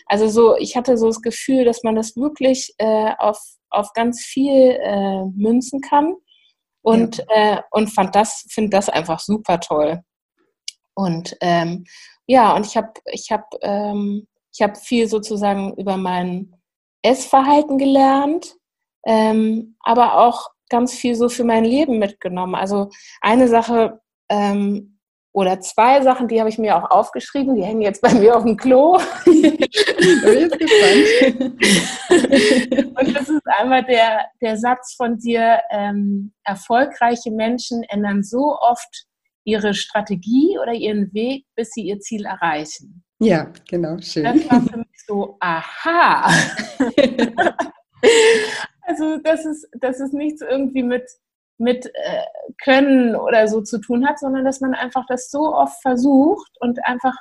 also 0.06 0.28
so, 0.28 0.56
ich 0.58 0.76
hatte 0.76 0.98
so 0.98 1.08
das 1.08 1.22
Gefühl, 1.22 1.66
dass 1.66 1.84
man 1.84 1.96
das 1.96 2.16
wirklich 2.16 2.74
äh, 2.78 3.12
auf 3.18 3.40
auf 3.74 3.94
ganz 3.94 4.22
viel 4.22 4.78
äh, 4.82 5.26
münzen 5.36 5.82
kann 5.82 6.16
und, 6.82 7.18
ja. 7.18 7.56
äh, 7.56 7.62
und 7.72 7.88
fand 7.88 8.16
das, 8.16 8.46
finde 8.50 8.70
das 8.70 8.90
einfach 8.90 9.20
super 9.20 9.60
toll. 9.60 10.02
Und 10.94 11.36
ähm, 11.42 11.86
ja, 12.28 12.56
und 12.56 12.66
ich 12.66 12.78
habe 12.78 12.92
ich 13.12 13.32
hab, 13.32 13.50
ähm, 13.62 14.28
hab 14.62 14.78
viel 14.78 15.08
sozusagen 15.08 15.74
über 15.76 15.98
mein 15.98 16.56
Essverhalten 17.02 17.78
gelernt, 17.78 18.56
ähm, 19.06 19.76
aber 19.80 20.20
auch 20.20 20.50
ganz 20.70 20.94
viel 20.94 21.16
so 21.16 21.30
für 21.30 21.44
mein 21.44 21.66
Leben 21.66 22.00
mitgenommen. 22.00 22.56
Also 22.56 22.90
eine 23.22 23.48
Sache, 23.48 24.00
ähm, 24.30 24.93
oder 25.34 25.60
zwei 25.60 26.02
Sachen, 26.02 26.28
die 26.28 26.40
habe 26.40 26.50
ich 26.50 26.60
mir 26.60 26.78
auch 26.78 26.92
aufgeschrieben, 26.92 27.56
die 27.56 27.64
hängen 27.64 27.82
jetzt 27.82 28.02
bei 28.02 28.14
mir 28.14 28.38
auf 28.38 28.44
dem 28.44 28.56
Klo. 28.56 28.94
Und 32.96 33.16
das 33.16 33.30
ist 33.30 33.42
einmal 33.58 33.84
der, 33.84 34.28
der 34.42 34.58
Satz 34.58 34.94
von 34.96 35.18
dir, 35.18 35.60
ähm, 35.72 36.34
erfolgreiche 36.44 37.32
Menschen 37.32 37.82
ändern 37.90 38.24
so 38.24 38.56
oft 38.60 39.08
ihre 39.44 39.74
Strategie 39.74 40.60
oder 40.62 40.74
ihren 40.74 41.12
Weg, 41.14 41.48
bis 41.56 41.72
sie 41.72 41.82
ihr 41.82 42.00
Ziel 42.00 42.26
erreichen. 42.26 43.04
Ja, 43.20 43.52
genau, 43.68 43.98
schön. 44.00 44.26
Das 44.26 44.52
war 44.52 44.62
für 44.62 44.78
mich 44.78 45.04
so, 45.08 45.36
aha. 45.40 46.28
also 48.82 49.18
das 49.24 49.46
ist, 49.46 49.68
das 49.80 50.00
ist 50.00 50.14
nichts 50.14 50.42
irgendwie 50.42 50.84
mit 50.84 51.10
mit 51.64 51.86
äh, 51.86 52.24
Können 52.64 53.16
oder 53.16 53.48
so 53.48 53.62
zu 53.62 53.80
tun 53.80 54.08
hat, 54.08 54.20
sondern 54.20 54.46
dass 54.46 54.62
man 54.62 54.74
einfach 54.74 55.06
das 55.08 55.32
so 55.32 55.56
oft 55.56 55.82
versucht 55.82 56.52
und 56.60 56.86
einfach 56.86 57.16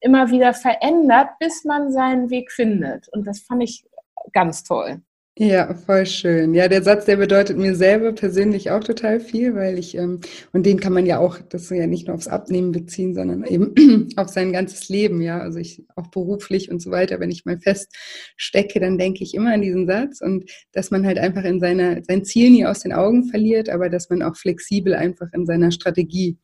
immer 0.00 0.30
wieder 0.30 0.54
verändert, 0.54 1.30
bis 1.40 1.64
man 1.64 1.92
seinen 1.92 2.30
Weg 2.30 2.52
findet. 2.52 3.08
Und 3.08 3.26
das 3.26 3.40
fand 3.40 3.62
ich 3.62 3.84
ganz 4.32 4.62
toll. 4.62 5.02
Ja, 5.38 5.74
voll 5.74 6.06
schön. 6.06 6.54
Ja, 6.54 6.66
der 6.66 6.82
Satz, 6.82 7.04
der 7.04 7.16
bedeutet 7.16 7.58
mir 7.58 7.74
selber 7.74 8.12
persönlich 8.12 8.70
auch 8.70 8.82
total 8.82 9.20
viel, 9.20 9.54
weil 9.54 9.78
ich, 9.78 9.94
ähm, 9.94 10.20
und 10.52 10.64
den 10.64 10.80
kann 10.80 10.94
man 10.94 11.04
ja 11.04 11.18
auch, 11.18 11.38
das 11.50 11.68
ja 11.68 11.86
nicht 11.86 12.06
nur 12.06 12.16
aufs 12.16 12.26
Abnehmen 12.26 12.72
beziehen, 12.72 13.14
sondern 13.14 13.44
eben 13.44 14.08
auf 14.16 14.28
sein 14.30 14.50
ganzes 14.54 14.88
Leben, 14.88 15.20
ja. 15.20 15.38
Also 15.38 15.58
ich 15.58 15.84
auch 15.94 16.06
beruflich 16.06 16.70
und 16.70 16.80
so 16.80 16.90
weiter, 16.90 17.20
wenn 17.20 17.30
ich 17.30 17.44
mal 17.44 17.58
feststecke, 17.58 18.80
dann 18.80 18.96
denke 18.96 19.22
ich 19.24 19.34
immer 19.34 19.52
an 19.52 19.60
diesen 19.60 19.86
Satz 19.86 20.22
und 20.22 20.50
dass 20.72 20.90
man 20.90 21.04
halt 21.04 21.18
einfach 21.18 21.44
in 21.44 21.60
seiner, 21.60 22.02
sein 22.02 22.24
Ziel 22.24 22.50
nie 22.50 22.64
aus 22.64 22.80
den 22.80 22.94
Augen 22.94 23.24
verliert, 23.28 23.68
aber 23.68 23.90
dass 23.90 24.08
man 24.08 24.22
auch 24.22 24.36
flexibel 24.36 24.94
einfach 24.94 25.30
in 25.34 25.44
seiner 25.44 25.70
Strategie 25.70 26.38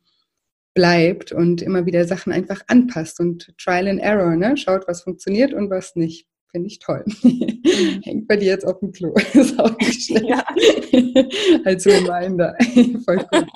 bleibt 0.75 1.31
und 1.31 1.63
immer 1.63 1.87
wieder 1.87 2.05
Sachen 2.05 2.31
einfach 2.31 2.61
anpasst 2.67 3.19
und 3.19 3.55
Trial 3.57 3.87
and 3.87 4.01
Error, 4.01 4.35
ne? 4.35 4.55
Schaut, 4.55 4.87
was 4.87 5.01
funktioniert 5.01 5.51
und 5.51 5.71
was 5.71 5.95
nicht. 5.95 6.27
Finde 6.53 6.67
ich 6.67 6.77
toll. 6.77 7.03
Mhm. 7.23 7.63
Hängt 8.03 8.27
bei 8.27 8.37
dir 8.37 8.49
jetzt 8.49 8.65
auf 8.65 8.79
dem 8.79 8.91
Klo. 8.91 9.11
ist 9.33 9.59
auch 9.59 9.75
nicht 9.79 10.03
schlecht. 10.05 10.25
Ja. 10.25 10.45
Als 11.65 11.85
Reminder. 11.87 12.55
Voll 13.05 13.25
cool. 13.31 13.47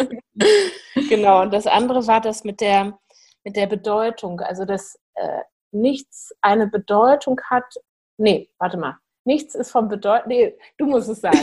Genau, 1.08 1.44
und 1.44 1.54
das 1.54 1.68
andere 1.68 2.08
war 2.08 2.22
das 2.22 2.44
mit 2.44 2.60
der, 2.60 2.98
mit 3.44 3.56
der 3.56 3.68
Bedeutung. 3.68 4.40
Also, 4.40 4.66
dass 4.66 5.00
äh, 5.14 5.42
nichts 5.72 6.34
eine 6.42 6.66
Bedeutung 6.68 7.40
hat. 7.52 7.72
Nee, 8.18 8.50
warte 8.58 8.78
mal. 8.78 8.98
Nichts 9.26 9.54
ist 9.54 9.70
von 9.70 9.90
Bedeutung. 9.90 10.30
Nee, 10.30 10.58
du 10.80 10.88
musst 10.88 11.10
es 11.10 11.22
sagen. 11.22 11.38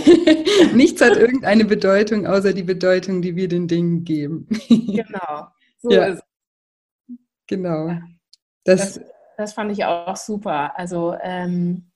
nichts 0.74 1.00
hat 1.00 1.16
irgendeine 1.16 1.64
Bedeutung, 1.64 2.26
außer 2.26 2.52
die 2.52 2.62
Bedeutung, 2.64 3.22
die 3.22 3.36
wir 3.36 3.46
den 3.46 3.68
Dingen 3.68 4.02
geben. 4.04 4.48
genau. 4.68 5.48
So 5.78 5.90
ja. 5.90 6.06
ist 6.06 6.16
es. 6.16 7.16
Genau. 7.46 7.92
Das, 8.64 8.94
das 8.94 9.13
das 9.36 9.54
fand 9.54 9.72
ich 9.72 9.84
auch 9.84 10.16
super. 10.16 10.78
Also 10.78 11.14
ähm, 11.20 11.90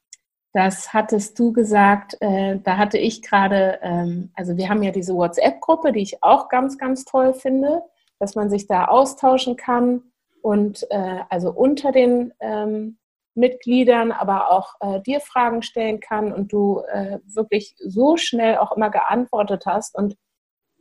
das 0.53 0.93
hattest 0.93 1.39
du 1.39 1.53
gesagt, 1.53 2.17
äh, 2.21 2.59
da 2.59 2.79
hatte 2.79 2.99
ich 2.99 3.23
gerade, 3.23 3.79
ähm, 3.83 4.31
also 4.35 4.57
wir 4.57 4.69
haben 4.69 4.83
ja 4.83 4.91
diese 4.91 5.15
WhatsApp-Gruppe, 5.15 5.93
die 5.93 6.03
ich 6.03 6.23
auch 6.23 6.49
ganz, 6.49 6.79
ganz 6.79 7.05
toll 7.05 7.35
finde, 7.35 7.83
dass 8.19 8.35
man 8.35 8.51
sich 8.51 8.67
da 8.67 8.87
austauschen 8.87 9.57
kann 9.57 10.03
und 10.43 10.87
äh, 10.91 11.21
also 11.29 11.53
unter 11.53 11.93
den 11.93 12.33
ähm, 12.41 12.99
Mitgliedern, 13.35 14.11
aber 14.11 14.51
auch 14.51 14.75
äh, 14.81 15.01
dir 15.01 15.21
Fragen 15.21 15.63
stellen 15.63 16.01
kann 16.01 16.33
und 16.33 16.53
du 16.53 16.83
äh, 16.91 17.21
wirklich 17.25 17.75
so 17.79 18.17
schnell 18.17 18.59
auch 18.59 18.73
immer 18.73 18.91
geantwortet 18.91 19.65
hast 19.67 19.95
und 19.95 20.17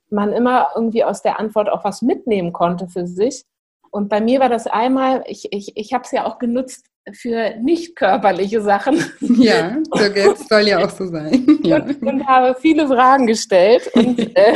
man 0.10 0.34
immer 0.34 0.70
irgendwie 0.76 1.04
aus 1.04 1.22
der 1.22 1.40
Antwort 1.40 1.70
auch 1.70 1.84
was 1.84 2.02
mitnehmen 2.02 2.54
konnte 2.54 2.88
für 2.88 3.06
sich. 3.06 3.44
Und 3.91 4.10
bei 4.10 4.22
mir 4.22 4.39
war 4.39 4.50
das 4.50 4.67
einmal, 4.67 5.24
ich, 5.27 5.51
ich, 5.51 5.75
ich 5.75 5.94
habe 5.94 6.03
es 6.03 6.12
ja 6.12 6.25
auch 6.25 6.39
genutzt 6.39 6.86
für 7.13 7.56
nicht 7.62 7.96
körperliche 7.96 8.62
Sachen. 8.62 9.03
Ja, 9.20 9.77
das 9.91 10.48
soll 10.48 10.67
ja 10.67 10.84
auch 10.84 10.89
so 10.89 11.08
sein. 11.08 11.46
Ja. 11.63 11.84
Und, 11.84 12.01
und, 12.01 12.27
habe 12.27 12.56
viele 12.60 12.88
Fragen 12.88 13.27
gestellt. 13.27 13.89
Und, 13.94 14.20
äh, 14.38 14.56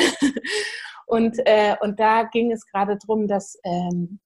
und, 1.07 1.37
äh, 1.45 1.75
und 1.81 1.99
da 1.99 2.23
ging 2.23 2.51
es 2.51 2.65
gerade 2.65 2.97
darum, 2.97 3.27
dass, 3.27 3.59
ähm, 3.63 4.19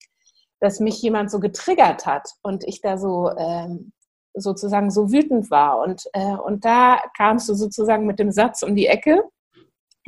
dass 0.60 0.80
mich 0.80 1.02
jemand 1.02 1.32
so 1.32 1.40
getriggert 1.40 2.06
hat 2.06 2.30
und 2.42 2.64
ich 2.64 2.82
da 2.82 2.98
so 2.98 3.32
ähm, 3.38 3.92
sozusagen 4.36 4.92
so 4.92 5.12
wütend 5.12 5.50
war. 5.50 5.80
Und, 5.80 6.04
äh, 6.14 6.36
und 6.36 6.66
da 6.66 7.02
kamst 7.18 7.50
du 7.50 7.54
sozusagen 7.54 8.06
mit 8.06 8.20
dem 8.20 8.32
Satz 8.32 8.62
um 8.62 8.76
die 8.76 8.88
Ecke 8.88 9.24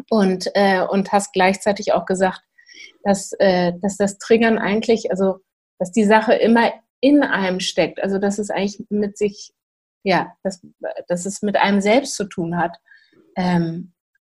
und, 0.09 0.49
äh, 0.53 0.81
und 0.81 1.11
hast 1.11 1.33
gleichzeitig 1.33 1.93
auch 1.93 2.05
gesagt, 2.05 2.41
dass, 3.03 3.33
äh, 3.39 3.73
dass 3.81 3.97
das 3.97 4.17
Triggern 4.17 4.57
eigentlich, 4.57 5.11
also 5.11 5.39
dass 5.79 5.91
die 5.91 6.05
Sache 6.05 6.33
immer 6.33 6.71
in 6.99 7.23
einem 7.23 7.59
steckt, 7.59 8.01
also 8.01 8.17
dass 8.17 8.39
es 8.39 8.49
eigentlich 8.49 8.83
mit 8.89 9.17
sich, 9.17 9.53
ja, 10.03 10.33
dass, 10.43 10.65
dass 11.07 11.25
es 11.25 11.41
mit 11.41 11.57
einem 11.57 11.81
selbst 11.81 12.15
zu 12.15 12.25
tun 12.25 12.57
hat, 12.57 12.77
ähm, 13.35 13.93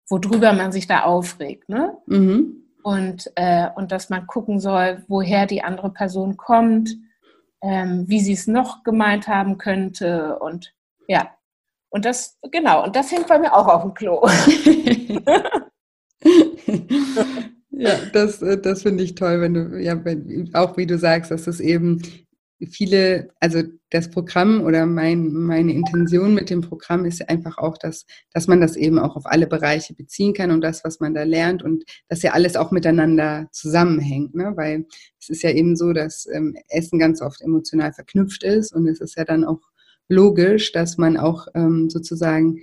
worüber 0.10 0.54
man 0.54 0.72
sich 0.72 0.88
da 0.88 1.04
aufregt. 1.04 1.68
Ne? 1.70 1.98
Mhm. 2.06 2.64
Und, 2.84 3.32
äh, 3.36 3.70
und 3.76 3.92
dass 3.92 4.10
man 4.10 4.28
gucken 4.28 4.60
soll, 4.60 5.04
woher 5.08 5.46
die 5.46 5.64
andere 5.64 5.92
Person 5.92 6.38
kommt, 6.38 6.90
ähm, 7.62 8.06
wie 8.08 8.20
sie 8.20 8.34
es 8.34 8.48
noch 8.48 8.84
gemeint 8.84 9.28
haben 9.28 9.58
könnte 9.58 10.40
und 10.40 10.74
ja. 11.08 11.36
Und 11.90 12.06
das, 12.06 12.40
genau, 12.52 12.84
und 12.84 12.96
das 12.96 13.12
hängt 13.12 13.28
bei 13.28 13.38
mir 13.38 13.54
auch 13.54 13.68
auf 13.68 13.84
dem 13.84 13.94
Klo. 13.94 14.26
Ja, 17.75 17.98
das, 18.13 18.42
äh, 18.42 18.60
das 18.60 18.84
finde 18.84 19.03
ich 19.03 19.15
toll, 19.15 19.42
wenn 19.42 19.53
du, 19.56 19.82
ja, 19.82 20.03
wenn, 20.06 20.53
auch 20.53 20.77
wie 20.77 20.86
du 20.86 20.98
sagst, 20.98 21.32
dass 21.32 21.48
es 21.48 21.60
eben 21.60 22.01
viele, 22.70 23.30
also 23.39 23.63
das 23.89 24.10
Programm 24.10 24.62
oder 24.62 24.86
mein, 24.86 25.34
meine 25.34 25.74
Intention 25.74 26.36
mit 26.36 26.51
dem 26.51 26.62
Programm 26.62 27.03
ist 27.03 27.27
einfach 27.27 27.58
auch, 27.58 27.77
dass, 27.77 28.06
dass 28.32 28.48
man 28.48 28.62
das 28.62 28.75
eben 28.75 29.00
auch 29.00 29.15
auf 29.15 29.25
alle 29.25 29.48
Bereiche 29.48 29.96
beziehen 29.96 30.34
kann 30.34 30.51
und 30.51 30.62
das, 30.62 30.84
was 30.84 31.00
man 31.00 31.15
da 31.15 31.24
lernt 31.24 31.63
und 31.63 31.84
dass 32.10 32.22
ja 32.22 32.32
alles 32.34 32.56
auch 32.56 32.72
miteinander 32.72 33.48
zusammenhängt, 33.51 34.36
ne? 34.36 34.53
weil 34.56 34.86
es 35.20 35.30
ist 35.30 35.42
ja 35.42 35.50
eben 35.50 35.75
so, 35.75 35.94
dass 35.94 36.27
ähm, 36.32 36.56
Essen 36.70 37.00
ganz 37.00 37.22
oft 37.22 37.42
emotional 37.42 37.92
verknüpft 37.92 38.44
ist 38.44 38.74
und 38.74 38.88
es 38.88 39.01
ist 39.01 39.18
ja 39.18 39.25
dann 39.25 39.44
auch 39.44 39.62
logisch, 40.08 40.72
dass 40.74 40.98
man 40.98 41.18
auch 41.18 41.48
ähm, 41.56 41.89
sozusagen 41.89 42.60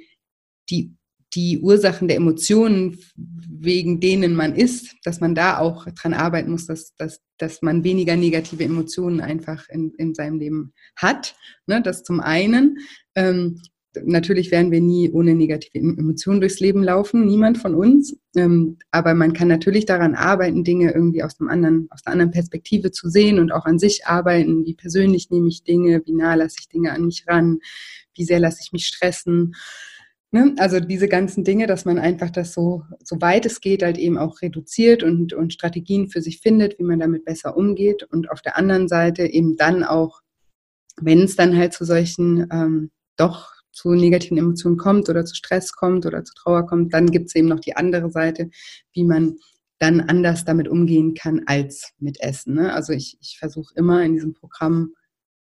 die 0.71 0.95
die 1.35 1.61
Ursachen 1.61 2.09
der 2.09 2.17
Emotionen, 2.17 2.99
wegen 3.17 4.01
denen 4.01 4.35
man 4.35 4.55
ist, 4.55 4.97
dass 5.05 5.21
man 5.21 5.35
da 5.35 5.59
auch 5.59 5.87
dran 5.87 6.15
arbeiten 6.15 6.51
muss, 6.51 6.67
dass, 6.67 6.95
dass, 6.97 7.21
dass 7.39 7.63
man 7.63 7.85
weniger 7.85 8.17
negative 8.17 8.65
Emotionen 8.65 9.21
einfach 9.21 9.69
in, 9.69 9.93
in 9.99 10.15
seinem 10.15 10.39
Leben 10.39 10.73
hat. 10.97 11.37
Ne, 11.67 11.83
das 11.83 12.03
zum 12.03 12.21
einen. 12.21 12.79
Ähm, 13.15 13.61
natürlich 14.05 14.51
werden 14.51 14.71
wir 14.71 14.81
nie 14.81 15.11
ohne 15.11 15.35
negative 15.35 15.79
Emotionen 15.79 16.41
durchs 16.41 16.61
Leben 16.61 16.83
laufen, 16.83 17.27
niemand 17.27 17.59
von 17.59 17.75
uns. 17.75 18.17
Ähm, 18.37 18.79
aber 18.91 19.15
man 19.15 19.33
kann 19.33 19.49
natürlich 19.49 19.85
daran 19.85 20.15
arbeiten, 20.15 20.65
Dinge 20.65 20.93
irgendwie 20.93 21.23
aus, 21.23 21.41
einem 21.41 21.51
anderen, 21.51 21.89
aus 21.91 22.07
einer 22.07 22.13
anderen 22.15 22.31
Perspektive 22.31 22.93
zu 22.93 23.09
sehen 23.09 23.39
und 23.39 23.53
auch 23.53 23.67
an 23.67 23.79
sich 23.79 24.07
arbeiten. 24.07 24.65
Wie 24.65 24.75
persönlich 24.75 25.31
nehme 25.31 25.49
ich 25.49 25.65
Dinge, 25.65 26.03
wie 26.07 26.13
nah 26.13 26.35
lasse 26.35 26.57
ich 26.61 26.69
Dinge 26.69 26.93
an 26.93 27.05
mich 27.05 27.25
ran, 27.27 27.59
wie 28.15 28.25
sehr 28.25 28.41
lasse 28.41 28.61
ich 28.63 28.73
mich 28.73 28.87
stressen. 28.87 29.55
Ne? 30.33 30.55
Also 30.59 30.79
diese 30.79 31.09
ganzen 31.09 31.43
Dinge, 31.43 31.67
dass 31.67 31.85
man 31.85 31.99
einfach 31.99 32.31
das 32.31 32.53
so, 32.53 32.85
so 33.03 33.21
weit 33.21 33.47
es 33.47 33.61
geht, 33.61 33.83
halt 33.83 33.99
eben 33.99 34.17
auch 34.17 34.43
reduziert 34.43 35.03
und, 35.03 35.33
und 35.33 35.53
Strategien 35.53 36.09
für 36.09 36.23
sich 36.23 36.41
findet, 36.41 36.79
wie 36.79 36.85
man 36.85 37.01
damit 37.01 37.25
besser 37.25 37.57
umgeht. 37.57 38.05
Und 38.05 38.31
auf 38.31 38.41
der 38.41 38.57
anderen 38.57 38.89
Seite 38.89 39.27
eben 39.27 39.57
dann 39.57 39.83
auch, 39.83 40.21
wenn 41.01 41.23
es 41.23 41.35
dann 41.35 41.57
halt 41.57 41.73
zu 41.73 41.85
solchen 41.85 42.47
ähm, 42.53 42.91
doch 43.17 43.53
zu 43.73 43.93
negativen 43.93 44.39
Emotionen 44.39 44.77
kommt 44.77 45.09
oder 45.09 45.25
zu 45.25 45.35
Stress 45.35 45.73
kommt 45.73 46.07
oder 46.07 46.23
zu 46.25 46.35
Trauer 46.35 46.67
kommt, 46.67 46.93
dann 46.95 47.11
gibt 47.11 47.29
es 47.29 47.35
eben 47.35 47.49
noch 47.49 47.61
die 47.61 47.77
andere 47.77 48.11
Seite, 48.11 48.51
wie 48.93 49.05
man 49.05 49.37
dann 49.79 50.01
anders 50.01 50.45
damit 50.45 50.69
umgehen 50.69 51.15
kann 51.15 51.43
als 51.47 51.93
mit 51.99 52.21
Essen. 52.21 52.55
Ne? 52.55 52.73
Also 52.73 52.93
ich, 52.93 53.17
ich 53.21 53.39
versuche 53.39 53.73
immer 53.77 54.03
in 54.03 54.15
diesem 54.15 54.35
Programm 54.35 54.95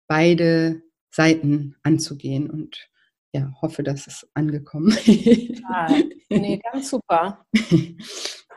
beide 0.08 0.82
Seiten 1.10 1.76
anzugehen 1.82 2.48
und 2.50 2.88
ja, 3.32 3.52
hoffe, 3.60 3.82
dass 3.82 4.06
es 4.06 4.26
angekommen. 4.34 4.96
Ah, 5.68 5.94
nee, 6.30 6.60
ganz 6.72 6.90
super. 6.90 7.44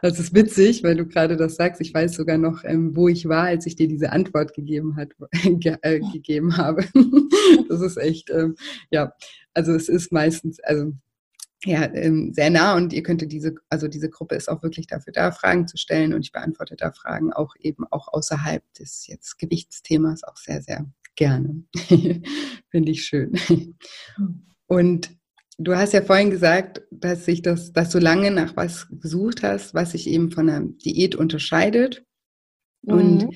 Das 0.02 0.20
ist 0.20 0.34
witzig, 0.34 0.84
weil 0.84 0.98
du 0.98 1.06
gerade 1.06 1.38
das 1.38 1.56
sagst. 1.56 1.80
Ich 1.80 1.94
weiß 1.94 2.16
sogar 2.16 2.38
noch, 2.38 2.64
ähm, 2.66 2.96
wo 2.96 3.08
ich 3.08 3.30
war, 3.30 3.46
als 3.46 3.66
ich 3.66 3.76
dir 3.76 3.88
diese 3.88 4.12
Antwort 4.12 4.54
gegeben, 4.54 4.98
hat, 4.98 5.12
ge 5.60 5.78
äh, 5.82 6.00
gegeben 6.12 6.58
habe. 6.58 6.86
das 7.70 7.82
ist 7.82 7.98
echt, 7.98 8.30
ähm, 8.30 8.56
ja, 8.92 9.14
also 9.54 9.74
es 9.74 9.88
ist 9.88 10.12
meistens, 10.12 10.60
also 10.60 10.92
ja, 11.64 11.86
ähm, 11.94 12.34
sehr 12.34 12.50
nah 12.50 12.76
und 12.76 12.92
ihr 12.92 13.04
könntet 13.04 13.32
diese, 13.32 13.56
also 13.70 13.88
diese 13.88 14.10
Gruppe 14.10 14.36
ist 14.36 14.50
auch 14.50 14.62
wirklich 14.64 14.88
dafür 14.88 15.14
da, 15.14 15.32
Fragen 15.32 15.68
zu 15.68 15.78
stellen 15.78 16.14
und 16.14 16.26
ich 16.26 16.34
beantworte 16.34 16.76
da 16.76 16.92
Fragen 16.92 17.32
auch 17.32 17.56
eben 17.60 17.86
auch 17.90 18.10
außerhalb 18.12 18.62
des 18.74 19.08
jetzt 19.08 19.40
Gewichtsthemas 19.40 20.26
auch 20.26 20.36
sehr, 20.36 20.62
sehr 20.62 20.86
gerne. 21.16 21.64
Finde 22.70 22.92
ich 22.92 23.06
schön. 23.06 23.34
Hm. 24.74 24.86
Und 24.86 25.10
du 25.58 25.76
hast 25.76 25.94
ja 25.94 26.02
vorhin 26.02 26.30
gesagt, 26.30 26.82
dass 26.92 27.26
sich 27.26 27.42
das, 27.42 27.74
dass 27.74 27.90
du 27.90 28.00
lange 28.00 28.32
nach 28.32 28.56
was 28.56 28.88
gesucht 28.90 29.44
hast, 29.44 29.74
was 29.74 29.92
sich 29.92 30.08
eben 30.08 30.32
von 30.32 30.50
einer 30.50 30.66
Diät 30.66 31.16
unterscheidet. 31.16 32.04
Mhm. 32.82 32.94
Und 32.94 33.36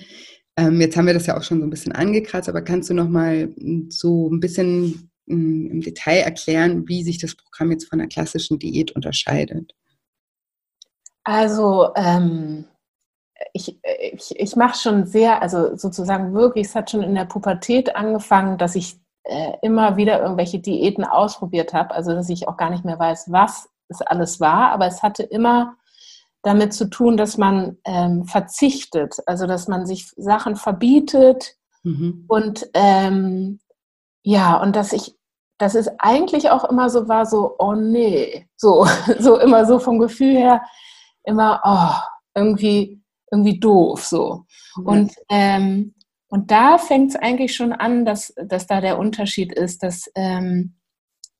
ähm, 0.57 0.81
jetzt 0.81 0.97
haben 0.97 1.05
wir 1.05 1.13
das 1.13 1.27
ja 1.27 1.37
auch 1.37 1.43
schon 1.43 1.59
so 1.59 1.65
ein 1.65 1.69
bisschen 1.69 1.91
angekratzt, 1.91 2.49
aber 2.49 2.61
kannst 2.61 2.89
du 2.89 2.93
noch 2.93 3.09
mal 3.09 3.53
so 3.89 4.29
ein 4.29 4.39
bisschen 4.39 5.11
mm, 5.27 5.67
im 5.67 5.81
Detail 5.81 6.19
erklären, 6.19 6.87
wie 6.87 7.03
sich 7.03 7.19
das 7.19 7.35
Programm 7.35 7.71
jetzt 7.71 7.87
von 7.87 7.99
einer 7.99 8.09
klassischen 8.09 8.57
Diät 8.57 8.91
unterscheidet? 8.91 9.73
Also 11.23 11.89
ähm, 11.95 12.65
ich, 13.53 13.79
ich, 14.13 14.31
ich 14.35 14.55
mache 14.55 14.79
schon 14.79 15.05
sehr, 15.05 15.41
also 15.41 15.75
sozusagen 15.75 16.33
wirklich, 16.33 16.67
es 16.67 16.75
hat 16.75 16.89
schon 16.89 17.03
in 17.03 17.13
der 17.13 17.25
Pubertät 17.25 17.95
angefangen, 17.95 18.57
dass 18.57 18.75
ich 18.75 18.97
äh, 19.27 19.53
immer 19.61 19.97
wieder 19.97 20.21
irgendwelche 20.21 20.59
Diäten 20.59 21.03
ausprobiert 21.03 21.73
habe, 21.73 21.93
also 21.93 22.13
dass 22.13 22.29
ich 22.29 22.47
auch 22.47 22.57
gar 22.57 22.69
nicht 22.69 22.85
mehr 22.85 22.99
weiß, 22.99 23.31
was 23.31 23.69
es 23.89 24.01
alles 24.01 24.39
war, 24.39 24.71
aber 24.71 24.87
es 24.87 25.03
hatte 25.03 25.23
immer 25.23 25.75
damit 26.43 26.73
zu 26.73 26.89
tun, 26.89 27.17
dass 27.17 27.37
man 27.37 27.77
ähm, 27.85 28.25
verzichtet, 28.25 29.17
also 29.25 29.47
dass 29.47 29.67
man 29.67 29.85
sich 29.85 30.11
Sachen 30.15 30.55
verbietet 30.55 31.55
mhm. 31.83 32.25
und 32.27 32.67
ähm, 32.73 33.59
ja, 34.23 34.61
und 34.61 34.75
dass 34.75 34.93
ich 34.93 35.17
dass 35.57 35.75
es 35.75 35.89
eigentlich 35.99 36.51
auch 36.51 36.65
immer 36.65 36.89
so 36.89 37.07
war, 37.07 37.25
so, 37.25 37.55
oh 37.57 37.73
nee, 37.73 38.47
so, 38.55 38.85
so 39.19 39.39
immer 39.39 39.65
so 39.65 39.79
vom 39.79 39.99
Gefühl 39.99 40.35
her, 40.35 40.61
immer, 41.23 41.61
oh, 41.63 41.95
irgendwie, 42.35 43.01
irgendwie 43.31 43.59
doof, 43.59 44.05
so. 44.05 44.45
Mhm. 44.75 44.85
Und, 44.85 45.13
ähm, 45.29 45.93
und 46.29 46.51
da 46.51 46.77
fängt 46.77 47.11
es 47.11 47.15
eigentlich 47.15 47.55
schon 47.55 47.71
an, 47.73 48.05
dass, 48.05 48.33
dass 48.35 48.67
da 48.67 48.81
der 48.81 48.99
Unterschied 48.99 49.53
ist, 49.53 49.83
dass, 49.83 50.11
ähm, 50.15 50.75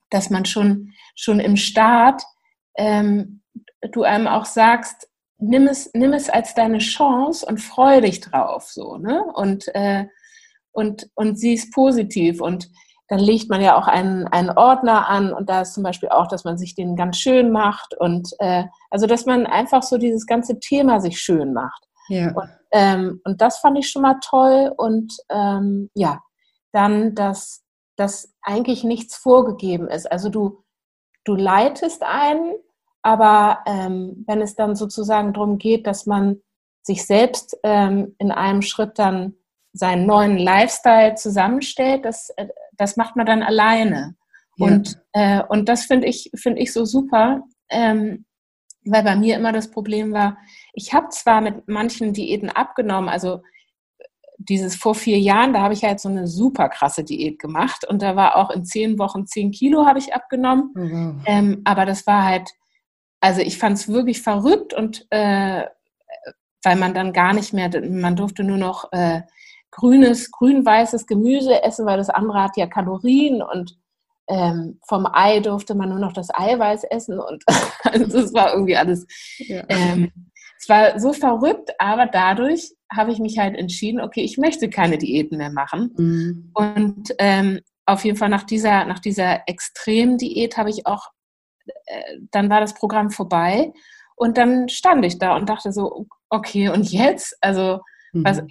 dass 0.09 0.29
man 0.29 0.45
schon, 0.45 0.93
schon 1.15 1.39
im 1.39 1.57
Start 1.57 2.23
ähm, 2.77 3.41
du 3.91 4.03
einem 4.03 4.27
auch 4.27 4.45
sagst, 4.45 5.09
nimm 5.39 5.67
es, 5.67 5.91
nimm 5.93 6.13
es 6.13 6.29
als 6.29 6.53
deine 6.55 6.79
Chance 6.79 7.45
und 7.45 7.59
freu 7.59 8.01
dich 8.01 8.21
drauf, 8.21 8.63
so, 8.69 8.97
ne? 8.97 9.23
Und, 9.33 9.67
äh, 9.75 10.05
und, 10.71 11.09
und 11.15 11.37
sieh 11.37 11.55
es 11.55 11.69
positiv. 11.71 12.41
Und 12.41 12.69
dann 13.07 13.19
legt 13.19 13.49
man 13.49 13.61
ja 13.61 13.77
auch 13.77 13.87
einen, 13.87 14.27
einen 14.27 14.49
Ordner 14.49 15.07
an 15.07 15.33
und 15.33 15.49
da 15.49 15.61
ist 15.61 15.73
zum 15.73 15.83
Beispiel 15.83 16.09
auch, 16.09 16.27
dass 16.27 16.43
man 16.43 16.57
sich 16.57 16.75
den 16.75 16.95
ganz 16.95 17.17
schön 17.17 17.51
macht 17.51 17.95
und 17.97 18.29
äh, 18.39 18.65
also 18.89 19.07
dass 19.07 19.25
man 19.25 19.45
einfach 19.45 19.81
so 19.81 19.97
dieses 19.97 20.25
ganze 20.25 20.59
Thema 20.59 20.99
sich 20.99 21.19
schön 21.19 21.53
macht. 21.53 21.87
Ja. 22.07 22.31
Und, 22.33 22.49
ähm, 22.71 23.21
und 23.23 23.41
das 23.41 23.59
fand 23.59 23.77
ich 23.77 23.89
schon 23.89 24.01
mal 24.01 24.19
toll 24.21 24.73
und 24.75 25.15
ähm, 25.29 25.89
ja, 25.93 26.21
dann, 26.71 27.15
dass, 27.15 27.63
dass 27.95 28.33
eigentlich 28.41 28.83
nichts 28.83 29.15
vorgegeben 29.15 29.87
ist. 29.87 30.11
Also 30.11 30.29
du, 30.29 30.63
du 31.23 31.35
leitest 31.35 32.03
einen, 32.03 32.53
aber 33.01 33.59
ähm, 33.65 34.23
wenn 34.27 34.41
es 34.41 34.55
dann 34.55 34.75
sozusagen 34.75 35.33
darum 35.33 35.57
geht, 35.57 35.87
dass 35.87 36.05
man 36.05 36.41
sich 36.83 37.05
selbst 37.05 37.57
ähm, 37.63 38.15
in 38.17 38.31
einem 38.31 38.61
Schritt 38.61 38.97
dann 38.97 39.35
seinen 39.73 40.05
neuen 40.05 40.37
Lifestyle 40.37 41.15
zusammenstellt, 41.15 42.05
das, 42.05 42.29
äh, 42.37 42.47
das 42.73 42.97
macht 42.97 43.15
man 43.15 43.25
dann 43.25 43.43
alleine. 43.43 44.15
Ja. 44.55 44.67
Und, 44.67 44.99
äh, 45.13 45.43
und 45.49 45.69
das 45.69 45.85
finde 45.85 46.07
ich, 46.07 46.31
find 46.35 46.57
ich 46.57 46.73
so 46.73 46.85
super, 46.85 47.43
ähm, 47.69 48.25
weil 48.85 49.03
bei 49.03 49.15
mir 49.15 49.35
immer 49.35 49.51
das 49.51 49.69
Problem 49.69 50.13
war, 50.13 50.37
ich 50.77 50.93
habe 50.93 51.09
zwar 51.09 51.41
mit 51.41 51.67
manchen 51.67 52.13
Diäten 52.13 52.51
abgenommen, 52.51 53.09
also 53.09 53.41
dieses 54.37 54.75
vor 54.75 54.93
vier 54.93 55.17
Jahren, 55.17 55.51
da 55.53 55.61
habe 55.61 55.73
ich 55.73 55.83
halt 55.83 55.99
so 55.99 56.07
eine 56.07 56.27
super 56.27 56.69
krasse 56.69 57.03
Diät 57.03 57.39
gemacht 57.39 57.83
und 57.89 58.03
da 58.03 58.15
war 58.15 58.35
auch 58.35 58.51
in 58.51 58.63
zehn 58.63 58.99
Wochen 58.99 59.25
zehn 59.25 59.49
Kilo 59.51 59.87
habe 59.87 59.97
ich 59.97 60.13
abgenommen. 60.13 60.69
Mhm. 60.75 61.21
Ähm, 61.25 61.61
aber 61.65 61.87
das 61.87 62.05
war 62.05 62.23
halt, 62.23 62.51
also 63.19 63.41
ich 63.41 63.57
fand 63.57 63.77
es 63.77 63.87
wirklich 63.87 64.21
verrückt 64.21 64.75
und 64.75 65.07
äh, 65.09 65.65
weil 66.63 66.75
man 66.75 66.93
dann 66.93 67.11
gar 67.11 67.33
nicht 67.33 67.53
mehr, 67.53 67.71
man 67.89 68.15
durfte 68.15 68.43
nur 68.43 68.57
noch 68.57 68.91
äh, 68.91 69.21
grünes, 69.71 70.29
grün-weißes 70.29 71.07
Gemüse 71.07 71.63
essen, 71.63 71.87
weil 71.87 71.97
das 71.97 72.11
andere 72.11 72.43
hat 72.43 72.55
ja 72.55 72.67
Kalorien 72.67 73.41
und 73.41 73.75
ähm, 74.27 74.79
vom 74.87 75.07
Ei 75.11 75.39
durfte 75.39 75.73
man 75.73 75.89
nur 75.89 75.99
noch 75.99 76.13
das 76.13 76.29
Eiweiß 76.31 76.83
essen 76.91 77.19
und 77.19 77.43
also 77.83 78.19
es 78.19 78.33
war 78.35 78.53
irgendwie 78.53 78.77
alles. 78.77 79.07
Ja. 79.39 79.63
Ähm, 79.69 80.11
es 80.59 80.69
war 80.69 80.99
so 80.99 81.13
verrückt, 81.13 81.71
aber 81.79 82.07
dadurch 82.07 82.73
habe 82.91 83.11
ich 83.11 83.19
mich 83.19 83.37
halt 83.37 83.55
entschieden, 83.55 84.01
okay, 84.01 84.21
ich 84.21 84.37
möchte 84.37 84.69
keine 84.69 84.97
Diäten 84.97 85.37
mehr 85.37 85.51
machen. 85.51 85.93
Mhm. 85.97 86.51
Und 86.53 87.13
ähm, 87.19 87.59
auf 87.85 88.03
jeden 88.03 88.17
Fall 88.17 88.29
nach 88.29 88.43
dieser, 88.43 88.85
nach 88.85 88.99
dieser 88.99 89.47
Extremdiät 89.47 90.57
habe 90.57 90.69
ich 90.69 90.85
auch, 90.85 91.09
äh, 91.85 92.17
dann 92.31 92.49
war 92.49 92.59
das 92.59 92.73
Programm 92.73 93.11
vorbei 93.11 93.71
und 94.15 94.37
dann 94.37 94.67
stand 94.69 95.05
ich 95.05 95.19
da 95.19 95.35
und 95.35 95.47
dachte 95.47 95.71
so, 95.71 96.07
okay, 96.29 96.69
und 96.69 96.91
jetzt? 96.91 97.37
Also 97.41 97.79
mhm. 98.13 98.23
was, 98.25 98.41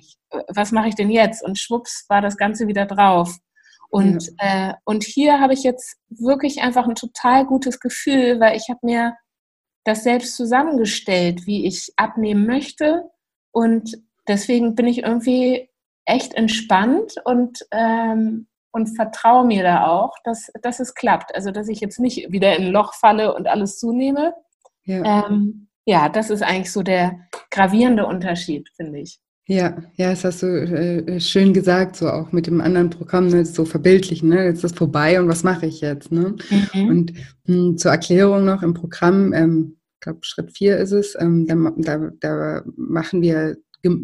was 0.55 0.73
mache 0.73 0.89
ich 0.89 0.95
denn 0.95 1.11
jetzt? 1.11 1.43
Und 1.43 1.59
schwupps 1.59 2.07
war 2.09 2.21
das 2.21 2.37
Ganze 2.37 2.67
wieder 2.67 2.87
drauf. 2.87 3.37
Und, 3.89 4.31
ja. 4.41 4.71
äh, 4.71 4.75
und 4.85 5.05
hier 5.05 5.41
habe 5.41 5.54
ich 5.54 5.63
jetzt 5.63 5.97
wirklich 6.09 6.61
einfach 6.63 6.87
ein 6.87 6.95
total 6.95 7.47
gutes 7.47 7.80
Gefühl, 7.80 8.41
weil 8.41 8.57
ich 8.57 8.69
habe 8.69 8.80
mir 8.83 9.15
das 9.87 10.03
selbst 10.03 10.37
zusammengestellt, 10.37 11.47
wie 11.47 11.65
ich 11.65 11.93
abnehmen 11.97 12.45
möchte. 12.45 13.05
Und 13.53 13.97
deswegen 14.27 14.75
bin 14.75 14.87
ich 14.87 15.05
irgendwie 15.05 15.71
echt 16.05 16.35
entspannt 16.35 17.15
und, 17.25 17.61
ähm, 17.71 18.49
und 18.73 18.97
vertraue 18.97 19.47
mir 19.47 19.63
da 19.63 19.87
auch, 19.87 20.15
dass, 20.25 20.51
dass 20.61 20.81
es 20.81 20.95
klappt. 20.95 21.35
Also, 21.35 21.53
dass 21.53 21.69
ich 21.69 21.81
jetzt 21.81 22.01
nicht 22.01 22.33
wieder 22.33 22.57
in 22.57 22.65
ein 22.65 22.73
Loch 22.73 22.95
falle 22.95 23.35
und 23.35 23.47
alles 23.47 23.79
zunehme. 23.79 24.35
Ja, 24.85 25.27
ähm, 25.29 25.69
ja 25.85 26.09
das 26.09 26.31
ist 26.31 26.43
eigentlich 26.43 26.73
so 26.73 26.83
der 26.83 27.21
gravierende 27.51 28.07
Unterschied, 28.07 28.69
finde 28.77 28.99
ich. 29.01 29.21
Ja, 29.49 29.77
ja, 29.95 30.11
das 30.11 30.25
hast 30.25 30.43
du 30.43 30.47
äh, 30.49 31.21
schön 31.21 31.55
gesagt, 31.55 31.95
so 31.95 32.11
auch 32.11 32.33
mit 32.33 32.49
dem 32.49 32.61
anderen 32.61 32.91
Programm, 32.91 33.29
ne, 33.29 33.45
so 33.45 33.65
verbildlichen, 33.65 34.31
ne, 34.31 34.47
jetzt 34.47 34.57
ist 34.57 34.65
das 34.65 34.73
vorbei 34.73 35.21
und 35.21 35.29
was 35.29 35.45
mache 35.45 35.67
ich 35.67 35.81
jetzt, 35.81 36.11
ne? 36.11 36.35
Mhm. 36.75 36.89
Und 36.89 37.13
mh, 37.13 37.21
hm, 37.47 37.79
zur 37.79 37.93
Erklärung 37.93 38.45
noch 38.45 38.65
im 38.65 38.75
Programm, 38.75 39.33
ähm, 39.33 39.75
glaube 40.06 40.21
Schritt 40.23 40.56
vier 40.56 40.78
ist 40.78 40.92
es, 40.92 41.16
ähm, 41.19 41.47
da, 41.47 41.56
da, 41.76 42.10
da 42.21 42.62
machen 42.76 43.23
wir, 43.23 43.56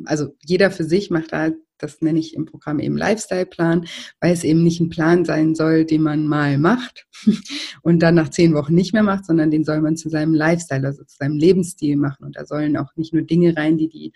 also 0.05 0.35
jeder 0.45 0.71
für 0.73 0.85
sich 0.85 1.11
macht 1.11 1.33
da, 1.33 1.51
das 1.79 2.01
nenne 2.01 2.19
ich 2.19 2.35
im 2.35 2.45
Programm 2.45 2.81
eben 2.81 2.97
Lifestyle-Plan, 2.97 3.87
weil 4.21 4.33
es 4.33 4.45
eben 4.45 4.63
nicht 4.63 4.81
ein 4.81 4.89
Plan 4.89 5.25
sein 5.25 5.55
soll, 5.55 5.85
den 5.85 6.03
man 6.03 6.27
mal 6.27 6.59
macht 6.59 7.07
und 7.83 8.01
dann 8.01 8.17
nach 8.17 8.31
zehn 8.31 8.55
Wochen 8.55 8.75
nicht 8.75 8.93
mehr 8.93 9.03
macht, 9.03 9.27
sondern 9.27 9.51
den 9.51 9.65
soll 9.65 9.81
man 9.81 9.97
zu 9.97 10.09
seinem 10.09 10.35
Lifestyle, 10.35 10.87
also 10.87 11.05
zu 11.05 11.17
seinem 11.17 11.37
Lebensstil 11.37 11.97
machen. 11.97 12.25
Und 12.25 12.37
da 12.37 12.47
sollen 12.47 12.77
auch 12.77 12.95
nicht 12.97 13.13
nur 13.13 13.23
Dinge 13.23 13.57
rein, 13.57 13.79
die 13.79 13.89
die 13.89 14.13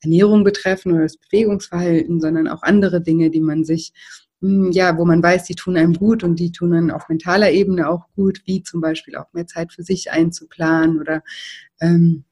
Ernährung 0.00 0.44
betreffen 0.44 0.92
oder 0.92 1.02
das 1.02 1.16
Bewegungsverhalten, 1.16 2.20
sondern 2.20 2.48
auch 2.48 2.62
andere 2.62 3.00
Dinge, 3.00 3.30
die 3.30 3.40
man 3.40 3.64
sich, 3.64 3.92
ja, 4.40 4.96
wo 4.96 5.04
man 5.04 5.22
weiß, 5.22 5.44
die 5.44 5.54
tun 5.54 5.76
einem 5.76 5.94
gut 5.94 6.22
und 6.22 6.36
die 6.36 6.52
tun 6.52 6.70
dann 6.70 6.90
auf 6.90 7.08
mentaler 7.08 7.50
Ebene 7.50 7.88
auch 7.88 8.06
gut, 8.14 8.42
wie 8.44 8.62
zum 8.62 8.80
Beispiel 8.80 9.16
auch 9.16 9.32
mehr 9.32 9.46
Zeit 9.46 9.72
für 9.72 9.82
sich 9.82 10.12
einzuplanen 10.12 11.00
oder 11.00 11.22
ähm, 11.80 12.24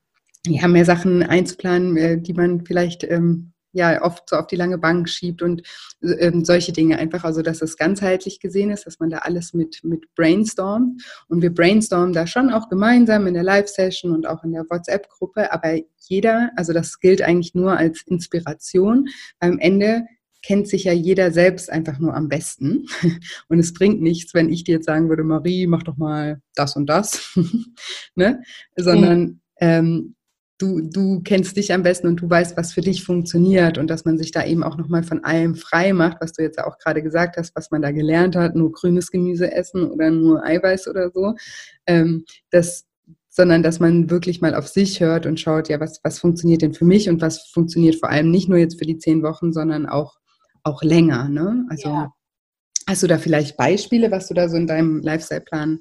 ja, 0.46 0.68
mehr 0.68 0.84
Sachen 0.84 1.22
einzuplanen, 1.22 1.96
äh, 1.96 2.20
die 2.20 2.32
man 2.32 2.64
vielleicht 2.64 3.02
ähm, 3.04 3.52
ja 3.72 4.02
oft 4.02 4.30
so 4.30 4.36
auf 4.36 4.46
die 4.46 4.56
lange 4.56 4.78
Bank 4.78 5.08
schiebt 5.08 5.42
und 5.42 5.62
ähm, 6.02 6.44
solche 6.44 6.72
Dinge 6.72 6.98
einfach, 6.98 7.24
also 7.24 7.42
dass 7.42 7.60
es 7.60 7.76
ganzheitlich 7.76 8.40
gesehen 8.40 8.70
ist, 8.70 8.86
dass 8.86 8.98
man 9.00 9.10
da 9.10 9.18
alles 9.18 9.52
mit, 9.52 9.80
mit 9.82 10.14
brainstormt. 10.14 11.02
Und 11.28 11.42
wir 11.42 11.52
brainstormen 11.52 12.12
da 12.12 12.26
schon 12.26 12.50
auch 12.50 12.68
gemeinsam 12.68 13.26
in 13.26 13.34
der 13.34 13.42
Live-Session 13.42 14.12
und 14.12 14.26
auch 14.26 14.44
in 14.44 14.52
der 14.52 14.64
WhatsApp-Gruppe, 14.70 15.52
aber 15.52 15.78
jeder, 15.98 16.50
also 16.56 16.72
das 16.72 17.00
gilt 17.00 17.20
eigentlich 17.20 17.54
nur 17.54 17.76
als 17.76 18.02
Inspiration, 18.06 19.08
am 19.40 19.58
Ende 19.58 20.06
kennt 20.46 20.68
sich 20.68 20.84
ja 20.84 20.92
jeder 20.92 21.32
selbst 21.32 21.70
einfach 21.70 21.98
nur 21.98 22.14
am 22.14 22.28
besten. 22.28 22.86
Und 23.48 23.58
es 23.58 23.72
bringt 23.72 24.00
nichts, 24.00 24.32
wenn 24.32 24.48
ich 24.48 24.62
dir 24.62 24.76
jetzt 24.76 24.86
sagen 24.86 25.08
würde, 25.08 25.24
Marie, 25.24 25.66
mach 25.66 25.82
doch 25.82 25.96
mal 25.96 26.40
das 26.54 26.76
und 26.76 26.86
das, 26.86 27.36
ne? 28.14 28.42
sondern 28.76 29.20
mhm. 29.20 29.40
ähm, 29.60 30.14
du, 30.58 30.80
du 30.80 31.20
kennst 31.22 31.56
dich 31.56 31.72
am 31.72 31.82
besten 31.82 32.06
und 32.06 32.20
du 32.20 32.30
weißt, 32.30 32.56
was 32.56 32.72
für 32.72 32.80
dich 32.80 33.02
funktioniert 33.02 33.76
und 33.76 33.88
dass 33.88 34.04
man 34.04 34.18
sich 34.18 34.30
da 34.30 34.44
eben 34.44 34.62
auch 34.62 34.76
nochmal 34.76 35.02
von 35.02 35.24
allem 35.24 35.56
frei 35.56 35.92
macht, 35.92 36.18
was 36.20 36.32
du 36.32 36.42
jetzt 36.42 36.58
auch 36.58 36.78
gerade 36.78 37.02
gesagt 37.02 37.36
hast, 37.36 37.56
was 37.56 37.72
man 37.72 37.82
da 37.82 37.90
gelernt 37.90 38.36
hat, 38.36 38.54
nur 38.54 38.70
grünes 38.70 39.10
Gemüse 39.10 39.52
essen 39.52 39.90
oder 39.90 40.10
nur 40.10 40.44
Eiweiß 40.44 40.86
oder 40.88 41.10
so, 41.10 41.34
ähm, 41.86 42.24
das, 42.50 42.86
sondern 43.28 43.64
dass 43.64 43.80
man 43.80 44.10
wirklich 44.10 44.40
mal 44.40 44.54
auf 44.54 44.68
sich 44.68 45.00
hört 45.00 45.26
und 45.26 45.40
schaut, 45.40 45.68
ja, 45.68 45.80
was, 45.80 46.00
was 46.04 46.20
funktioniert 46.20 46.62
denn 46.62 46.72
für 46.72 46.86
mich 46.86 47.08
und 47.08 47.20
was 47.20 47.48
funktioniert 47.48 47.96
vor 47.96 48.10
allem 48.10 48.30
nicht 48.30 48.48
nur 48.48 48.58
jetzt 48.58 48.78
für 48.78 48.86
die 48.86 48.98
zehn 48.98 49.22
Wochen, 49.24 49.52
sondern 49.52 49.86
auch, 49.86 50.18
auch 50.66 50.82
länger. 50.82 51.28
Ne? 51.28 51.64
Also 51.70 51.88
ja. 51.88 52.12
hast 52.88 53.02
du 53.02 53.06
da 53.06 53.18
vielleicht 53.18 53.56
Beispiele, 53.56 54.10
was 54.10 54.28
du 54.28 54.34
da 54.34 54.48
so 54.48 54.56
in 54.56 54.66
deinem 54.66 55.00
Lifestyle-Plan, 55.00 55.78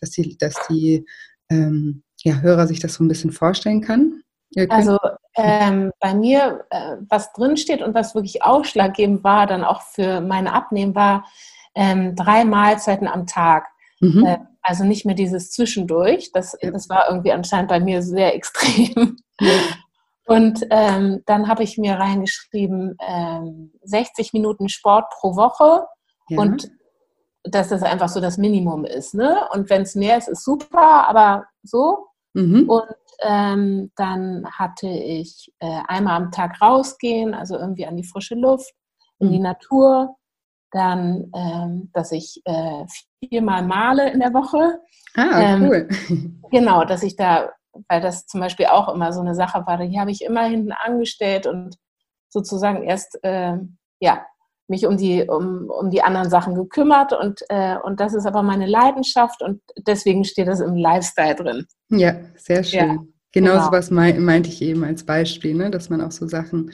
dass 0.00 0.10
die, 0.10 0.36
dass 0.36 0.54
die 0.68 1.06
ähm, 1.50 2.02
ja, 2.22 2.40
Hörer 2.40 2.66
sich 2.66 2.80
das 2.80 2.94
so 2.94 3.04
ein 3.04 3.08
bisschen 3.08 3.32
vorstellen 3.32 3.80
kann? 3.80 4.22
Also 4.68 4.98
ähm, 5.36 5.90
bei 5.98 6.14
mir, 6.14 6.64
äh, 6.70 6.96
was 7.08 7.32
drinsteht 7.32 7.82
und 7.82 7.94
was 7.94 8.14
wirklich 8.14 8.44
ausschlaggebend 8.44 9.24
war, 9.24 9.46
dann 9.46 9.64
auch 9.64 9.82
für 9.82 10.20
meine 10.20 10.52
Abnehmen, 10.52 10.94
war 10.94 11.24
ähm, 11.74 12.14
drei 12.14 12.44
Mahlzeiten 12.44 13.08
am 13.08 13.26
Tag. 13.26 13.66
Mhm. 14.00 14.24
Äh, 14.24 14.38
also 14.62 14.84
nicht 14.84 15.04
mehr 15.04 15.16
dieses 15.16 15.50
Zwischendurch. 15.50 16.30
Das, 16.32 16.56
ja. 16.60 16.70
das 16.70 16.88
war 16.88 17.08
irgendwie 17.08 17.32
anscheinend 17.32 17.68
bei 17.68 17.80
mir 17.80 18.02
sehr 18.02 18.34
extrem. 18.36 19.16
Ja. 19.40 19.52
Und 20.26 20.66
ähm, 20.70 21.22
dann 21.26 21.48
habe 21.48 21.62
ich 21.62 21.76
mir 21.76 21.94
reingeschrieben, 21.94 22.96
60 23.82 24.26
ähm, 24.26 24.30
Minuten 24.32 24.68
Sport 24.68 25.12
pro 25.20 25.36
Woche 25.36 25.86
ja. 26.28 26.40
und 26.40 26.70
dass 27.42 27.68
das 27.68 27.82
einfach 27.82 28.08
so 28.08 28.20
das 28.20 28.38
Minimum 28.38 28.84
ist. 28.86 29.14
Ne? 29.14 29.46
Und 29.52 29.68
wenn 29.68 29.82
es 29.82 29.94
mehr 29.94 30.16
ist, 30.16 30.28
ist 30.28 30.44
super, 30.44 31.06
aber 31.08 31.44
so. 31.62 32.06
Mhm. 32.32 32.68
Und 32.68 32.96
ähm, 33.20 33.92
dann 33.96 34.46
hatte 34.50 34.88
ich 34.88 35.52
äh, 35.60 35.80
einmal 35.86 36.16
am 36.16 36.30
Tag 36.30 36.60
rausgehen, 36.60 37.34
also 37.34 37.56
irgendwie 37.56 37.86
an 37.86 37.96
die 37.96 38.04
frische 38.04 38.34
Luft, 38.34 38.72
in 39.18 39.28
mhm. 39.28 39.32
die 39.32 39.40
Natur. 39.40 40.16
Dann, 40.70 41.30
ähm, 41.36 41.90
dass 41.92 42.10
ich 42.10 42.42
äh, 42.44 42.84
viermal 43.20 43.64
male 43.64 44.10
in 44.10 44.18
der 44.18 44.34
Woche. 44.34 44.80
Ah, 45.14 45.40
ähm, 45.40 45.68
cool. 45.68 45.88
Genau, 46.50 46.84
dass 46.84 47.04
ich 47.04 47.14
da, 47.14 47.50
weil 47.88 48.00
das 48.00 48.26
zum 48.26 48.40
Beispiel 48.40 48.66
auch 48.66 48.92
immer 48.92 49.12
so 49.12 49.20
eine 49.20 49.34
Sache 49.34 49.64
war, 49.66 49.78
die 49.78 49.98
habe 49.98 50.10
ich 50.10 50.22
immer 50.22 50.44
hinten 50.44 50.72
angestellt 50.72 51.46
und 51.46 51.76
sozusagen 52.28 52.82
erst, 52.82 53.18
äh, 53.22 53.56
ja, 54.00 54.26
mich 54.66 54.86
um 54.86 54.96
die, 54.96 55.22
um, 55.28 55.68
um 55.68 55.90
die 55.90 56.02
anderen 56.02 56.30
Sachen 56.30 56.54
gekümmert 56.54 57.12
und, 57.12 57.42
äh, 57.48 57.76
und 57.82 58.00
das 58.00 58.14
ist 58.14 58.26
aber 58.26 58.42
meine 58.42 58.66
Leidenschaft 58.66 59.42
und 59.42 59.60
deswegen 59.86 60.24
steht 60.24 60.48
das 60.48 60.60
im 60.60 60.74
Lifestyle 60.74 61.34
drin. 61.34 61.66
Ja, 61.90 62.14
sehr 62.36 62.64
schön. 62.64 62.78
Ja, 62.78 62.96
genau, 63.32 63.52
genau. 63.52 63.72
was 63.72 63.90
meinte 63.90 64.48
ich 64.48 64.62
eben 64.62 64.84
als 64.84 65.04
Beispiel, 65.04 65.54
ne? 65.54 65.70
dass 65.70 65.90
man 65.90 66.00
auch 66.00 66.12
so 66.12 66.26
Sachen 66.26 66.72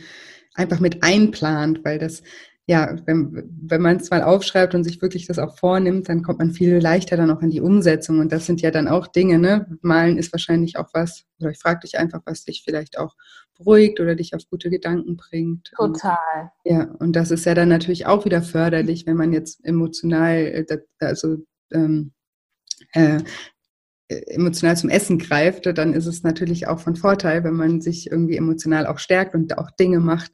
einfach 0.54 0.80
mit 0.80 1.02
einplant, 1.02 1.84
weil 1.84 1.98
das 1.98 2.22
ja, 2.70 2.96
wenn, 3.04 3.50
wenn 3.62 3.82
man 3.82 3.96
es 3.96 4.10
mal 4.10 4.22
aufschreibt 4.22 4.76
und 4.76 4.84
sich 4.84 5.02
wirklich 5.02 5.26
das 5.26 5.40
auch 5.40 5.58
vornimmt, 5.58 6.08
dann 6.08 6.22
kommt 6.22 6.38
man 6.38 6.52
viel 6.52 6.78
leichter 6.78 7.16
dann 7.16 7.32
auch 7.32 7.42
in 7.42 7.50
die 7.50 7.60
Umsetzung. 7.60 8.20
Und 8.20 8.30
das 8.30 8.46
sind 8.46 8.60
ja 8.60 8.70
dann 8.70 8.86
auch 8.86 9.08
Dinge, 9.08 9.40
ne? 9.40 9.76
Malen 9.82 10.18
ist 10.18 10.32
wahrscheinlich 10.32 10.76
auch 10.76 10.90
was, 10.92 11.24
oder 11.40 11.50
ich 11.50 11.58
frage 11.58 11.80
dich 11.80 11.98
einfach, 11.98 12.20
was 12.26 12.44
dich 12.44 12.62
vielleicht 12.64 12.96
auch 12.96 13.16
beruhigt 13.58 13.98
oder 13.98 14.14
dich 14.14 14.36
auf 14.36 14.48
gute 14.48 14.70
Gedanken 14.70 15.16
bringt. 15.16 15.72
Total. 15.76 16.16
Und, 16.62 16.72
ja, 16.72 16.84
und 17.00 17.16
das 17.16 17.32
ist 17.32 17.44
ja 17.44 17.54
dann 17.54 17.70
natürlich 17.70 18.06
auch 18.06 18.24
wieder 18.24 18.40
förderlich, 18.40 19.04
wenn 19.04 19.16
man 19.16 19.32
jetzt 19.32 19.64
emotional, 19.64 20.64
äh, 20.68 20.78
also 21.00 21.38
ähm, 21.72 22.12
äh, 22.92 23.18
emotional 24.08 24.76
zum 24.76 24.90
Essen 24.90 25.18
greift, 25.18 25.66
dann 25.66 25.92
ist 25.92 26.06
es 26.06 26.22
natürlich 26.22 26.68
auch 26.68 26.78
von 26.78 26.94
Vorteil, 26.94 27.42
wenn 27.42 27.54
man 27.54 27.80
sich 27.80 28.12
irgendwie 28.12 28.36
emotional 28.36 28.86
auch 28.86 29.00
stärkt 29.00 29.34
und 29.34 29.58
auch 29.58 29.72
Dinge 29.72 29.98
macht, 29.98 30.30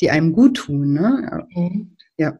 die 0.00 0.10
einem 0.10 0.32
gut 0.32 0.56
tun. 0.56 0.92
Ne? 0.92 1.46
Mhm. 1.54 1.96
Ja, 2.16 2.38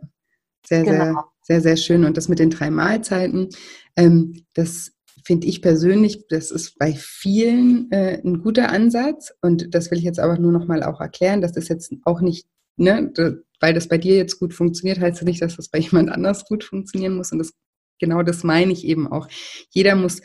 sehr, 0.66 0.84
genau. 0.84 1.04
sehr, 1.04 1.14
sehr, 1.42 1.60
sehr 1.60 1.76
schön. 1.76 2.04
Und 2.04 2.16
das 2.16 2.28
mit 2.28 2.38
den 2.38 2.50
drei 2.50 2.70
Mahlzeiten, 2.70 3.48
ähm, 3.96 4.44
das 4.54 4.92
finde 5.24 5.46
ich 5.48 5.60
persönlich, 5.60 6.28
das 6.28 6.50
ist 6.50 6.78
bei 6.78 6.92
vielen 6.92 7.90
äh, 7.90 8.20
ein 8.24 8.42
guter 8.42 8.70
Ansatz. 8.70 9.32
Und 9.42 9.74
das 9.74 9.90
will 9.90 9.98
ich 9.98 10.04
jetzt 10.04 10.20
aber 10.20 10.38
nur 10.38 10.52
noch 10.52 10.66
mal 10.66 10.82
auch 10.82 11.00
erklären, 11.00 11.40
dass 11.40 11.52
das 11.52 11.68
jetzt 11.68 11.92
auch 12.04 12.20
nicht, 12.20 12.46
ne, 12.76 13.12
weil 13.60 13.74
das 13.74 13.88
bei 13.88 13.98
dir 13.98 14.16
jetzt 14.16 14.38
gut 14.38 14.54
funktioniert, 14.54 15.00
heißt 15.00 15.18
das 15.18 15.26
nicht, 15.26 15.42
dass 15.42 15.56
das 15.56 15.68
bei 15.68 15.78
jemand 15.78 16.10
anders 16.10 16.44
gut 16.44 16.62
funktionieren 16.62 17.16
muss. 17.16 17.32
Und 17.32 17.38
das, 17.38 17.52
genau 17.98 18.22
das 18.22 18.44
meine 18.44 18.72
ich 18.72 18.84
eben 18.84 19.10
auch. 19.10 19.28
Jeder 19.70 19.96
muss 19.96 20.20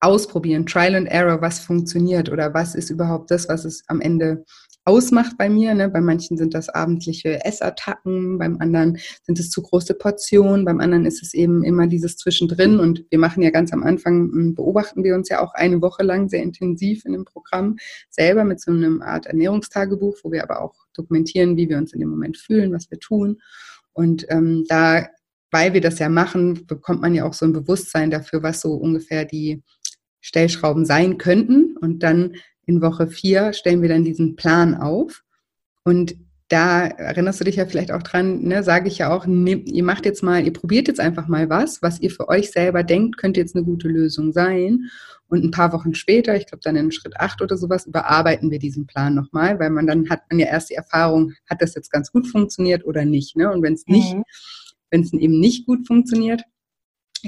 ausprobieren, 0.00 0.66
Trial 0.66 0.94
and 0.94 1.08
Error, 1.08 1.40
was 1.40 1.60
funktioniert 1.60 2.28
oder 2.28 2.54
was 2.54 2.74
ist 2.74 2.90
überhaupt 2.90 3.30
das, 3.30 3.48
was 3.48 3.64
es 3.64 3.84
am 3.88 4.00
Ende 4.00 4.44
ausmacht 4.88 5.36
bei 5.36 5.50
mir. 5.50 5.74
Ne? 5.74 5.90
Bei 5.90 6.00
manchen 6.00 6.38
sind 6.38 6.54
das 6.54 6.70
abendliche 6.70 7.44
Essattacken, 7.44 8.38
beim 8.38 8.58
anderen 8.58 8.96
sind 9.22 9.38
es 9.38 9.50
zu 9.50 9.60
große 9.60 9.92
Portionen, 9.92 10.64
beim 10.64 10.80
anderen 10.80 11.04
ist 11.04 11.22
es 11.22 11.34
eben 11.34 11.62
immer 11.62 11.86
dieses 11.86 12.16
Zwischendrin. 12.16 12.80
Und 12.80 13.04
wir 13.10 13.18
machen 13.18 13.42
ja 13.42 13.50
ganz 13.50 13.70
am 13.74 13.82
Anfang, 13.82 14.32
hm, 14.32 14.54
beobachten 14.54 15.04
wir 15.04 15.14
uns 15.14 15.28
ja 15.28 15.40
auch 15.40 15.52
eine 15.52 15.82
Woche 15.82 16.02
lang 16.02 16.30
sehr 16.30 16.42
intensiv 16.42 17.04
in 17.04 17.12
dem 17.12 17.26
Programm 17.26 17.76
selber 18.08 18.44
mit 18.44 18.62
so 18.62 18.70
einem 18.70 19.02
Art 19.02 19.26
Ernährungstagebuch, 19.26 20.16
wo 20.22 20.32
wir 20.32 20.42
aber 20.42 20.62
auch 20.62 20.74
dokumentieren, 20.94 21.58
wie 21.58 21.68
wir 21.68 21.76
uns 21.76 21.92
in 21.92 22.00
dem 22.00 22.08
Moment 22.08 22.38
fühlen, 22.38 22.72
was 22.72 22.90
wir 22.90 22.98
tun. 22.98 23.42
Und 23.92 24.24
ähm, 24.30 24.64
da, 24.68 25.06
weil 25.50 25.74
wir 25.74 25.82
das 25.82 25.98
ja 25.98 26.08
machen, 26.08 26.66
bekommt 26.66 27.02
man 27.02 27.14
ja 27.14 27.26
auch 27.26 27.34
so 27.34 27.44
ein 27.44 27.52
Bewusstsein 27.52 28.10
dafür, 28.10 28.42
was 28.42 28.62
so 28.62 28.72
ungefähr 28.72 29.26
die 29.26 29.62
Stellschrauben 30.20 30.86
sein 30.86 31.18
könnten. 31.18 31.76
Und 31.76 32.02
dann 32.02 32.36
in 32.68 32.82
Woche 32.82 33.08
vier 33.08 33.54
stellen 33.54 33.80
wir 33.82 33.88
dann 33.88 34.04
diesen 34.04 34.36
Plan 34.36 34.74
auf. 34.74 35.24
Und 35.84 36.16
da 36.48 36.86
erinnerst 36.86 37.40
du 37.40 37.44
dich 37.44 37.56
ja 37.56 37.66
vielleicht 37.66 37.92
auch 37.92 38.02
dran, 38.02 38.42
ne, 38.42 38.62
sage 38.62 38.88
ich 38.88 38.98
ja 38.98 39.10
auch, 39.10 39.26
ne, 39.26 39.54
ihr 39.54 39.82
macht 39.82 40.04
jetzt 40.04 40.22
mal, 40.22 40.44
ihr 40.44 40.52
probiert 40.52 40.86
jetzt 40.86 41.00
einfach 41.00 41.28
mal 41.28 41.48
was, 41.48 41.82
was 41.82 42.00
ihr 42.00 42.10
für 42.10 42.28
euch 42.28 42.50
selber 42.50 42.82
denkt, 42.82 43.16
könnte 43.16 43.40
jetzt 43.40 43.56
eine 43.56 43.64
gute 43.64 43.88
Lösung 43.88 44.32
sein. 44.32 44.90
Und 45.28 45.44
ein 45.44 45.50
paar 45.50 45.72
Wochen 45.72 45.94
später, 45.94 46.36
ich 46.36 46.46
glaube 46.46 46.60
dann 46.62 46.76
in 46.76 46.92
Schritt 46.92 47.18
acht 47.18 47.42
oder 47.42 47.56
sowas, 47.56 47.86
überarbeiten 47.86 48.50
wir 48.50 48.58
diesen 48.58 48.86
Plan 48.86 49.14
nochmal, 49.14 49.58
weil 49.58 49.70
man 49.70 49.86
dann 49.86 50.08
hat 50.08 50.22
man 50.30 50.38
ja 50.38 50.46
erst 50.46 50.70
die 50.70 50.74
Erfahrung, 50.74 51.32
hat 51.48 51.60
das 51.60 51.74
jetzt 51.74 51.90
ganz 51.90 52.12
gut 52.12 52.26
funktioniert 52.26 52.84
oder 52.84 53.04
nicht. 53.04 53.36
Ne? 53.36 53.50
Und 53.50 53.62
wenn 53.62 53.74
es 53.74 53.86
nicht, 53.86 54.14
mhm. 54.14 54.24
wenn 54.90 55.02
es 55.02 55.12
eben 55.12 55.38
nicht 55.40 55.66
gut 55.66 55.86
funktioniert, 55.86 56.42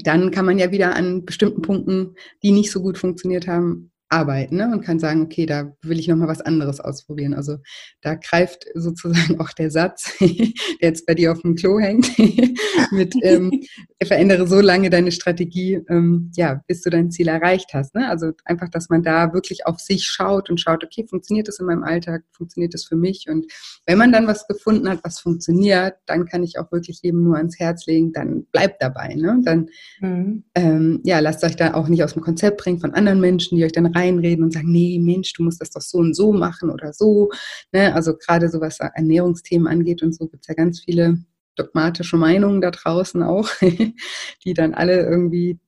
dann 0.05 0.31
kann 0.31 0.47
man 0.47 0.59
ja 0.59 0.71
wieder 0.71 0.95
an 0.95 1.25
bestimmten 1.25 1.63
Punkten, 1.63 2.15
die 2.43 2.53
nicht 2.53 2.71
so 2.71 2.81
gut 2.81 2.97
funktioniert 2.97 3.47
haben, 3.47 3.91
arbeiten 4.11 4.57
ne? 4.57 4.71
und 4.73 4.83
kann 4.83 4.99
sagen, 4.99 5.23
okay, 5.23 5.47
da 5.47 5.73
will 5.83 5.99
ich 5.99 6.09
nochmal 6.09 6.29
was 6.29 6.41
anderes 6.41 6.81
ausprobieren. 6.81 7.33
Also 7.33 7.59
da 8.03 8.17
greift 8.17 8.67
sozusagen 8.75 9.41
auch 9.41 9.51
der 9.51 9.71
Satz, 9.71 10.13
der 10.21 10.49
jetzt 10.81 11.07
bei 11.07 11.15
dir 11.15 11.33
auf 11.33 11.41
dem 11.43 11.55
Klo 11.55 11.79
hängt, 11.79 12.11
mit 12.91 13.15
ähm, 13.23 13.63
verändere 14.03 14.47
so 14.49 14.61
lange 14.61 14.91
deine 14.91 15.13
Strategie, 15.13 15.81
ähm, 15.89 16.33
ja, 16.35 16.63
bis 16.67 16.83
du 16.83 16.91
dein 16.91 17.11
Ziel 17.11 17.29
erreicht 17.29 17.71
hast. 17.73 17.95
Ne? 17.95 18.09
Also 18.09 18.33
einfach, 18.45 18.69
dass 18.69 18.89
man 18.89 19.03
da 19.03 19.33
wirklich 19.33 19.67
auf 19.67 19.79
sich 19.79 20.07
schaut 20.07 20.51
und 20.51 20.61
schaut, 20.61 20.83
okay, 20.83 21.07
funktioniert 21.09 21.47
das 21.47 21.61
in 21.61 21.67
meinem 21.67 21.85
Alltag, 21.85 22.25
funktioniert 22.33 22.75
das 22.75 22.85
für 22.85 22.97
mich? 22.97 23.27
Und 23.29 23.47
wenn 23.87 23.99
man 23.99 24.11
dann 24.11 24.27
was 24.27 24.49
gefunden 24.49 24.89
hat, 24.89 25.01
was 25.05 25.21
funktioniert, 25.21 25.95
dann 26.07 26.27
kann 26.27 26.43
ich 26.43 26.59
auch 26.59 26.73
wirklich 26.73 27.01
jedem 27.03 27.23
nur 27.23 27.37
ans 27.37 27.61
Herz 27.61 27.87
legen, 27.87 28.13
dann 28.13 28.47
bleibt 28.47 28.83
dabei. 28.83 29.15
Ne? 29.15 29.41
Dann 29.45 29.69
mhm. 30.01 30.45
ähm, 30.57 31.01
ja, 31.05 31.21
lasst 31.21 31.45
euch 31.45 31.55
da 31.55 31.75
auch 31.75 31.89
nicht 31.89 32.03
aus 32.03 32.15
dem 32.15 32.23
Konzept 32.23 32.59
bringen 32.61 32.81
von 32.81 32.95
anderen 32.95 33.21
Menschen, 33.21 33.57
die 33.57 33.65
euch 33.65 33.73
dann 33.73 33.87
reinreden 34.01 34.45
und 34.45 34.53
sagen, 34.53 34.71
nee, 34.71 34.99
Mensch, 34.99 35.33
du 35.33 35.43
musst 35.43 35.61
das 35.61 35.71
doch 35.71 35.81
so 35.81 35.99
und 35.99 36.15
so 36.15 36.33
machen 36.33 36.71
oder 36.71 36.93
so. 36.93 37.31
Ne? 37.73 37.95
Also 37.95 38.17
gerade 38.17 38.49
so 38.49 38.61
was 38.61 38.79
Ernährungsthemen 38.81 39.67
angeht 39.69 40.03
und 40.03 40.15
so 40.15 40.27
gibt 40.27 40.45
es 40.45 40.49
ja 40.49 40.55
ganz 40.55 40.81
viele 40.81 41.19
dogmatische 41.57 42.17
Meinungen 42.17 42.61
da 42.61 42.71
draußen 42.71 43.23
auch, 43.23 43.49
die 44.45 44.55
dann 44.55 44.75
alle 44.75 45.03
irgendwie 45.03 45.59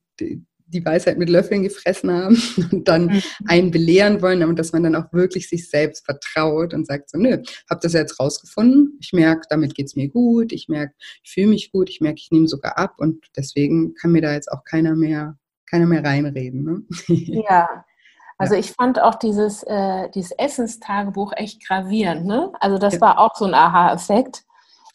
die 0.73 0.83
Weisheit 0.83 1.17
mit 1.17 1.29
Löffeln 1.29 1.63
gefressen 1.63 2.11
haben 2.11 2.41
und 2.71 2.87
dann 2.87 3.05
mhm. 3.05 3.21
einen 3.45 3.71
belehren 3.71 4.21
wollen, 4.21 4.43
und 4.43 4.57
dass 4.57 4.73
man 4.73 4.83
dann 4.83 4.95
auch 4.95 5.11
wirklich 5.13 5.47
sich 5.47 5.69
selbst 5.69 6.05
vertraut 6.05 6.73
und 6.73 6.87
sagt 6.87 7.09
so, 7.09 7.17
nö, 7.17 7.37
hab 7.69 7.81
das 7.81 7.93
jetzt 7.93 8.19
rausgefunden, 8.19 8.97
ich 8.99 9.13
merke, 9.13 9.47
damit 9.49 9.75
geht 9.75 9.87
es 9.87 9.95
mir 9.95 10.09
gut, 10.09 10.51
ich 10.51 10.67
merke, 10.67 10.93
ich 11.23 11.31
fühle 11.31 11.47
mich 11.47 11.71
gut, 11.71 11.89
ich 11.89 12.01
merke, 12.01 12.19
ich 12.19 12.31
nehme 12.31 12.47
sogar 12.47 12.77
ab 12.77 12.95
und 12.97 13.25
deswegen 13.37 13.93
kann 13.93 14.11
mir 14.11 14.21
da 14.21 14.33
jetzt 14.33 14.51
auch 14.51 14.63
keiner 14.63 14.95
mehr, 14.95 15.37
keiner 15.69 15.85
mehr 15.85 16.03
reinreden. 16.03 16.63
Ne? 16.63 16.81
Ja, 17.47 17.85
also 18.43 18.55
ich 18.55 18.71
fand 18.71 19.01
auch 19.01 19.15
dieses, 19.15 19.63
äh, 19.63 20.09
dieses 20.09 20.31
Essenstagebuch 20.31 21.33
echt 21.35 21.65
gravierend. 21.65 22.25
Ne? 22.25 22.51
Also 22.59 22.77
das 22.77 22.95
ja. 22.95 23.01
war 23.01 23.19
auch 23.19 23.35
so 23.35 23.45
ein 23.45 23.53
Aha-Effekt. 23.53 24.43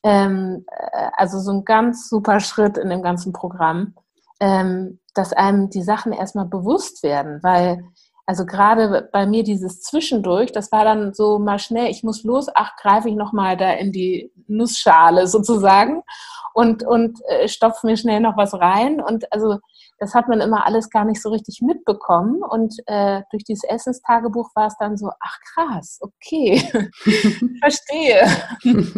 Ähm, 0.02 0.64
äh, 0.70 1.10
also 1.16 1.40
so 1.40 1.52
ein 1.52 1.64
ganz 1.64 2.08
super 2.08 2.40
Schritt 2.40 2.78
in 2.78 2.88
dem 2.88 3.02
ganzen 3.02 3.32
Programm, 3.32 3.94
ähm, 4.40 5.00
dass 5.14 5.32
einem 5.32 5.70
die 5.70 5.82
Sachen 5.82 6.12
erstmal 6.12 6.46
bewusst 6.46 7.02
werden, 7.02 7.42
weil 7.42 7.84
also 8.28 8.44
gerade 8.44 9.08
bei 9.10 9.26
mir 9.26 9.42
dieses 9.42 9.80
Zwischendurch, 9.80 10.52
das 10.52 10.70
war 10.70 10.84
dann 10.84 11.14
so 11.14 11.38
mal 11.38 11.58
schnell, 11.58 11.90
ich 11.90 12.04
muss 12.04 12.24
los, 12.24 12.48
ach, 12.54 12.76
greife 12.76 13.08
ich 13.08 13.14
nochmal 13.14 13.56
da 13.56 13.72
in 13.72 13.90
die 13.90 14.30
Nussschale 14.46 15.26
sozusagen 15.26 16.02
und, 16.58 16.84
und 16.84 17.20
äh, 17.28 17.46
stopfe 17.46 17.86
mir 17.86 17.96
schnell 17.96 18.18
noch 18.18 18.36
was 18.36 18.52
rein. 18.52 19.00
Und 19.00 19.32
also 19.32 19.58
das 20.00 20.12
hat 20.14 20.26
man 20.26 20.40
immer 20.40 20.66
alles 20.66 20.90
gar 20.90 21.04
nicht 21.04 21.22
so 21.22 21.28
richtig 21.30 21.60
mitbekommen. 21.62 22.42
Und 22.42 22.74
äh, 22.86 23.22
durch 23.30 23.44
dieses 23.44 23.62
Essenstagebuch 23.62 24.50
war 24.56 24.66
es 24.66 24.74
dann 24.80 24.96
so, 24.96 25.08
ach 25.20 25.38
krass, 25.54 26.00
okay, 26.00 26.60
verstehe. 27.60 28.26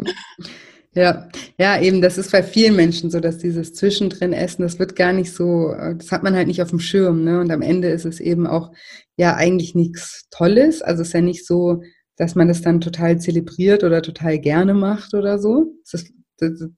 Ja, 0.92 1.28
ja, 1.56 1.80
eben, 1.80 2.02
das 2.02 2.18
ist 2.18 2.32
bei 2.32 2.42
vielen 2.42 2.74
Menschen 2.74 3.12
so, 3.12 3.20
dass 3.20 3.38
dieses 3.38 3.74
Zwischendrin 3.74 4.32
Essen, 4.32 4.62
das 4.62 4.80
wird 4.80 4.96
gar 4.96 5.12
nicht 5.12 5.32
so, 5.32 5.70
äh, 5.70 5.94
das 5.94 6.10
hat 6.10 6.24
man 6.24 6.34
halt 6.34 6.48
nicht 6.48 6.60
auf 6.62 6.70
dem 6.70 6.80
Schirm, 6.80 7.22
ne? 7.22 7.38
Und 7.38 7.52
am 7.52 7.62
Ende 7.62 7.90
ist 7.90 8.04
es 8.04 8.18
eben 8.18 8.44
auch 8.44 8.72
ja 9.16 9.36
eigentlich 9.36 9.76
nichts 9.76 10.26
Tolles. 10.32 10.82
Also 10.82 11.02
es 11.02 11.08
ist 11.08 11.14
ja 11.14 11.20
nicht 11.20 11.46
so, 11.46 11.80
dass 12.16 12.34
man 12.34 12.48
das 12.48 12.62
dann 12.62 12.80
total 12.80 13.20
zelebriert 13.20 13.84
oder 13.84 14.02
total 14.02 14.40
gerne 14.40 14.74
macht 14.74 15.14
oder 15.14 15.38
so. 15.38 15.66
Es 15.84 15.94
ist 15.94 16.12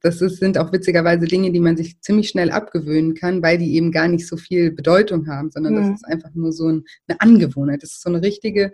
das, 0.00 0.18
sind 0.18 0.58
auch 0.58 0.72
witzigerweise 0.72 1.26
Dinge, 1.26 1.52
die 1.52 1.60
man 1.60 1.76
sich 1.76 2.00
ziemlich 2.00 2.28
schnell 2.28 2.50
abgewöhnen 2.50 3.14
kann, 3.14 3.42
weil 3.42 3.58
die 3.58 3.74
eben 3.74 3.92
gar 3.92 4.08
nicht 4.08 4.26
so 4.26 4.36
viel 4.36 4.72
Bedeutung 4.72 5.28
haben, 5.28 5.50
sondern 5.50 5.74
mhm. 5.74 5.78
das 5.78 6.00
ist 6.00 6.04
einfach 6.06 6.30
nur 6.34 6.52
so 6.52 6.68
ein, 6.68 6.84
eine 7.06 7.20
Angewohnheit. 7.20 7.82
Das 7.82 7.90
ist 7.90 8.02
so 8.02 8.10
eine 8.10 8.22
richtige 8.22 8.72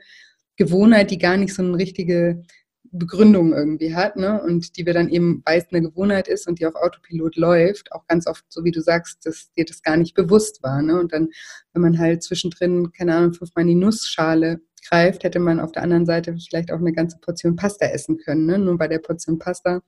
Gewohnheit, 0.56 1.10
die 1.10 1.18
gar 1.18 1.36
nicht 1.36 1.54
so 1.54 1.62
eine 1.62 1.76
richtige 1.76 2.42
Begründung 2.90 3.52
irgendwie 3.52 3.94
hat, 3.94 4.16
ne? 4.16 4.42
Und 4.42 4.76
die 4.76 4.86
wir 4.86 4.94
dann 4.94 5.10
eben, 5.10 5.42
weil 5.44 5.58
es 5.58 5.66
eine 5.70 5.82
Gewohnheit 5.82 6.26
ist 6.26 6.48
und 6.48 6.58
die 6.58 6.66
auf 6.66 6.74
Autopilot 6.74 7.36
läuft, 7.36 7.92
auch 7.92 8.06
ganz 8.06 8.26
oft, 8.26 8.44
so 8.48 8.64
wie 8.64 8.70
du 8.70 8.80
sagst, 8.80 9.26
dass 9.26 9.52
dir 9.52 9.66
das 9.66 9.82
gar 9.82 9.96
nicht 9.96 10.14
bewusst 10.14 10.62
war, 10.62 10.80
ne? 10.80 10.98
Und 10.98 11.12
dann, 11.12 11.28
wenn 11.72 11.82
man 11.82 11.98
halt 11.98 12.22
zwischendrin, 12.22 12.90
keine 12.92 13.14
Ahnung, 13.14 13.34
fünfmal 13.34 13.62
in 13.62 13.68
die 13.68 13.74
Nussschale 13.74 14.60
greift, 14.88 15.24
hätte 15.24 15.38
man 15.38 15.60
auf 15.60 15.72
der 15.72 15.82
anderen 15.82 16.06
Seite 16.06 16.36
vielleicht 16.36 16.72
auch 16.72 16.78
eine 16.78 16.92
ganze 16.92 17.18
Portion 17.18 17.56
Pasta 17.56 17.86
essen 17.86 18.18
können. 18.18 18.46
Ne? 18.46 18.58
Nur 18.58 18.78
bei 18.78 18.88
der 18.88 18.98
Portion 18.98 19.38
Pasta 19.38 19.82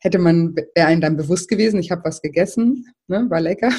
hätte 0.00 0.18
man, 0.18 0.54
wäre 0.56 0.86
einem 0.86 1.00
dann 1.00 1.16
bewusst 1.16 1.48
gewesen, 1.48 1.80
ich 1.80 1.90
habe 1.90 2.04
was 2.04 2.22
gegessen, 2.22 2.86
ne, 3.08 3.26
war 3.28 3.40
lecker. 3.40 3.70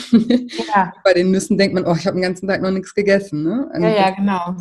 Ja. 0.74 0.94
Bei 1.04 1.14
den 1.14 1.32
Nüssen 1.32 1.58
denkt 1.58 1.74
man, 1.74 1.86
oh, 1.86 1.96
ich 1.96 2.06
habe 2.06 2.18
den 2.18 2.24
ganzen 2.24 2.48
Tag 2.48 2.62
noch 2.62 2.72
nichts 2.72 2.94
gegessen. 2.94 3.44
Ne? 3.44 3.70
ja, 3.76 3.90
ja, 3.90 4.10
genau. 4.12 4.56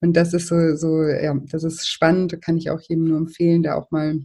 Und 0.00 0.16
das 0.16 0.32
ist 0.32 0.48
so, 0.48 0.76
so, 0.76 1.02
ja, 1.02 1.34
das 1.50 1.64
ist 1.64 1.88
spannend, 1.88 2.40
kann 2.40 2.56
ich 2.56 2.70
auch 2.70 2.80
jedem 2.80 3.04
nur 3.04 3.18
empfehlen, 3.18 3.62
da 3.62 3.74
auch 3.74 3.90
mal 3.90 4.20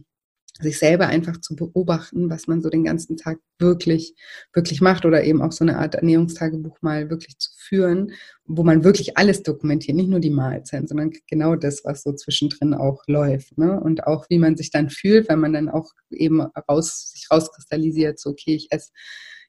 sich 0.60 0.78
selber 0.78 1.08
einfach 1.08 1.40
zu 1.40 1.56
beobachten, 1.56 2.30
was 2.30 2.46
man 2.46 2.62
so 2.62 2.70
den 2.70 2.84
ganzen 2.84 3.16
Tag 3.16 3.38
wirklich, 3.58 4.14
wirklich 4.52 4.80
macht 4.80 5.04
oder 5.04 5.24
eben 5.24 5.42
auch 5.42 5.50
so 5.50 5.64
eine 5.64 5.78
Art 5.78 5.96
Ernährungstagebuch 5.96 6.80
mal 6.80 7.10
wirklich 7.10 7.38
zu 7.38 7.50
führen, 7.56 8.12
wo 8.44 8.62
man 8.62 8.84
wirklich 8.84 9.16
alles 9.16 9.42
dokumentiert, 9.42 9.96
nicht 9.96 10.08
nur 10.08 10.20
die 10.20 10.30
Mahlzeiten, 10.30 10.86
sondern 10.86 11.10
genau 11.28 11.56
das, 11.56 11.84
was 11.84 12.02
so 12.02 12.12
zwischendrin 12.12 12.72
auch 12.72 13.02
läuft. 13.08 13.58
Ne? 13.58 13.80
Und 13.80 14.06
auch 14.06 14.26
wie 14.28 14.38
man 14.38 14.56
sich 14.56 14.70
dann 14.70 14.90
fühlt, 14.90 15.28
wenn 15.28 15.40
man 15.40 15.54
dann 15.54 15.68
auch 15.68 15.90
eben 16.10 16.40
raus, 16.40 17.10
sich 17.12 17.28
rauskristallisiert, 17.30 18.20
so 18.20 18.30
okay, 18.30 18.54
ich 18.54 18.68
esse 18.70 18.92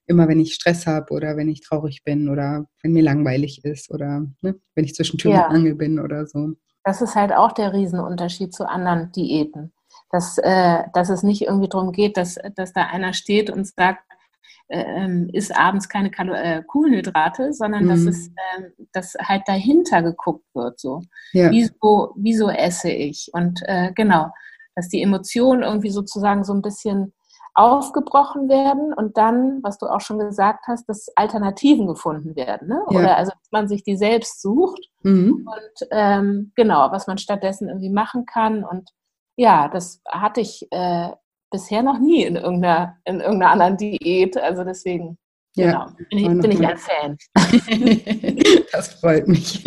immer, 0.07 0.27
wenn 0.27 0.39
ich 0.39 0.55
Stress 0.55 0.87
habe 0.87 1.13
oder 1.13 1.37
wenn 1.37 1.49
ich 1.49 1.61
traurig 1.61 2.03
bin 2.03 2.29
oder 2.29 2.65
wenn 2.81 2.93
mir 2.93 3.03
langweilig 3.03 3.63
ist 3.63 3.91
oder 3.91 4.25
ne, 4.41 4.55
wenn 4.73 4.85
ich 4.85 4.95
zwischen 4.95 5.19
Tür 5.19 5.31
ja. 5.31 5.47
und 5.47 5.55
Angel 5.55 5.75
bin 5.75 5.99
oder 5.99 6.25
so. 6.25 6.53
Das 6.83 7.01
ist 7.01 7.15
halt 7.15 7.31
auch 7.31 7.51
der 7.51 7.73
Riesenunterschied 7.73 8.53
zu 8.53 8.67
anderen 8.69 9.11
Diäten 9.11 9.71
dass, 10.11 10.37
äh, 10.37 10.83
dass 10.93 11.09
es 11.09 11.23
nicht 11.23 11.43
irgendwie 11.43 11.69
darum 11.69 11.91
geht, 11.91 12.17
dass, 12.17 12.37
dass 12.55 12.73
da 12.73 12.83
einer 12.85 13.13
steht 13.13 13.49
und 13.49 13.67
sagt, 13.67 14.03
äh, 14.67 14.81
ähm, 14.81 15.29
isst 15.31 15.55
abends 15.55 15.89
keine 15.89 16.09
Kalo 16.09 16.33
äh, 16.33 16.63
Kohlenhydrate, 16.65 17.53
sondern 17.53 17.85
mhm. 17.85 17.89
dass 17.89 17.99
es 18.01 18.27
äh, 18.29 18.63
dass 18.93 19.13
halt 19.21 19.43
dahinter 19.45 20.01
geguckt 20.01 20.45
wird. 20.55 20.79
So. 20.79 21.01
Ja. 21.33 21.51
Wieso, 21.51 22.13
wieso 22.15 22.49
esse 22.49 22.89
ich? 22.89 23.29
Und 23.31 23.61
äh, 23.65 23.91
genau, 23.93 24.29
dass 24.75 24.89
die 24.89 25.03
Emotionen 25.03 25.61
irgendwie 25.61 25.91
sozusagen 25.91 26.43
so 26.43 26.53
ein 26.53 26.63
bisschen 26.63 27.13
aufgebrochen 27.53 28.49
werden 28.49 28.93
und 28.93 29.17
dann, 29.17 29.63
was 29.63 29.77
du 29.77 29.85
auch 29.85 30.01
schon 30.01 30.19
gesagt 30.19 30.65
hast, 30.67 30.89
dass 30.89 31.07
Alternativen 31.15 31.87
gefunden 31.87 32.35
werden. 32.35 32.67
Ne? 32.67 32.83
Ja. 32.89 32.99
Oder 32.99 33.17
also, 33.17 33.31
dass 33.31 33.51
man 33.51 33.67
sich 33.69 33.83
die 33.83 33.95
selbst 33.95 34.41
sucht 34.41 34.89
mhm. 35.03 35.47
und 35.47 35.87
ähm, 35.91 36.51
genau, 36.55 36.91
was 36.91 37.07
man 37.07 37.17
stattdessen 37.17 37.69
irgendwie 37.69 37.91
machen 37.91 38.25
kann 38.25 38.65
und 38.65 38.89
ja, 39.35 39.67
das 39.67 40.01
hatte 40.07 40.41
ich 40.41 40.67
äh, 40.71 41.09
bisher 41.51 41.83
noch 41.83 41.99
nie 41.99 42.23
in 42.23 42.35
irgendeiner, 42.35 42.97
in 43.05 43.19
irgendeiner 43.19 43.51
anderen 43.51 43.77
Diät. 43.77 44.37
Also 44.37 44.63
deswegen, 44.63 45.17
ja, 45.55 45.71
genau, 45.71 45.85
bin 46.09 46.19
ich, 46.19 46.41
bin 46.41 46.51
ich 46.51 46.67
ein 46.67 46.77
Fan. 46.77 47.17
das 48.71 48.87
freut 48.95 49.27
mich. 49.27 49.63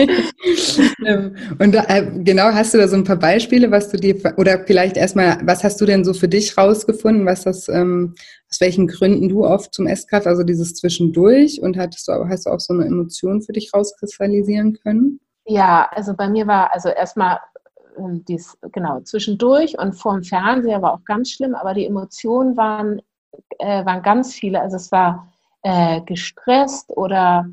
Ähm, 1.06 1.36
und 1.58 1.74
da, 1.74 1.84
äh, 1.84 2.10
genau, 2.24 2.44
hast 2.44 2.74
du 2.74 2.78
da 2.78 2.88
so 2.88 2.96
ein 2.96 3.04
paar 3.04 3.16
Beispiele, 3.16 3.70
was 3.70 3.90
du 3.90 3.96
dir, 3.96 4.16
oder 4.36 4.64
vielleicht 4.66 4.96
erstmal, 4.96 5.38
was 5.44 5.64
hast 5.64 5.80
du 5.80 5.86
denn 5.86 6.04
so 6.04 6.12
für 6.12 6.28
dich 6.28 6.58
rausgefunden, 6.58 7.24
was 7.24 7.44
das, 7.44 7.68
ähm, 7.68 8.14
aus 8.50 8.60
welchen 8.60 8.86
Gründen 8.86 9.28
du 9.28 9.46
oft 9.46 9.72
zum 9.72 9.86
Esskraft, 9.86 10.26
also 10.26 10.42
dieses 10.42 10.74
Zwischendurch 10.74 11.60
und 11.62 11.78
hattest 11.78 12.08
du, 12.08 12.12
hast 12.28 12.46
du 12.46 12.50
auch 12.50 12.60
so 12.60 12.74
eine 12.74 12.84
Emotion 12.84 13.40
für 13.40 13.52
dich 13.52 13.72
rauskristallisieren 13.72 14.74
können? 14.82 15.20
Ja, 15.46 15.88
also 15.92 16.14
bei 16.14 16.28
mir 16.28 16.46
war, 16.46 16.72
also 16.74 16.90
erstmal 16.90 17.38
ähm, 17.98 18.24
dies, 18.26 18.56
genau, 18.72 19.00
zwischendurch 19.00 19.78
und 19.78 19.92
vor 19.94 20.14
dem 20.14 20.22
Fernseher 20.22 20.82
war 20.82 20.94
auch 20.94 21.04
ganz 21.04 21.30
schlimm, 21.30 21.54
aber 21.54 21.74
die 21.74 21.86
Emotionen 21.86 22.56
waren, 22.56 23.02
äh, 23.58 23.84
waren 23.84 24.02
ganz 24.02 24.34
viele. 24.34 24.60
Also 24.60 24.76
es 24.76 24.92
war 24.92 25.32
äh, 25.62 26.00
gestresst 26.02 26.90
oder 26.96 27.46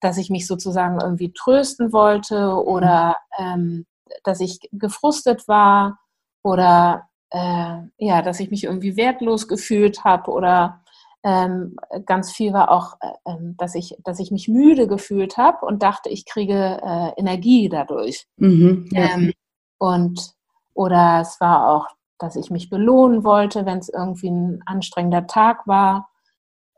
dass 0.00 0.16
ich 0.16 0.30
mich 0.30 0.46
sozusagen 0.46 1.00
irgendwie 1.00 1.32
trösten 1.32 1.92
wollte 1.92 2.54
oder 2.54 3.16
ähm, 3.38 3.86
dass 4.24 4.40
ich 4.40 4.60
gefrustet 4.72 5.46
war 5.48 5.98
oder 6.42 7.08
äh, 7.30 7.78
ja, 7.98 8.22
dass 8.22 8.40
ich 8.40 8.50
mich 8.50 8.64
irgendwie 8.64 8.96
wertlos 8.96 9.48
gefühlt 9.48 10.04
habe 10.04 10.30
oder 10.30 10.82
ähm, 11.24 11.76
ganz 12.06 12.32
viel 12.32 12.52
war 12.52 12.70
auch, 12.70 12.96
äh, 13.00 13.30
ähm, 13.30 13.54
dass, 13.58 13.74
ich, 13.74 13.96
dass 14.04 14.20
ich 14.20 14.30
mich 14.30 14.48
müde 14.48 14.86
gefühlt 14.86 15.36
habe 15.36 15.66
und 15.66 15.82
dachte, 15.82 16.08
ich 16.08 16.24
kriege 16.24 16.80
äh, 16.82 17.20
Energie 17.20 17.68
dadurch. 17.68 18.26
Mhm, 18.36 18.88
ja. 18.92 19.14
ähm, 19.14 19.32
und 19.78 20.32
oder 20.74 21.20
es 21.22 21.40
war 21.40 21.68
auch, 21.68 21.86
dass 22.18 22.36
ich 22.36 22.50
mich 22.50 22.70
belohnen 22.70 23.24
wollte, 23.24 23.66
wenn 23.66 23.78
es 23.78 23.88
irgendwie 23.88 24.30
ein 24.30 24.62
anstrengender 24.66 25.26
Tag 25.26 25.66
war. 25.66 26.08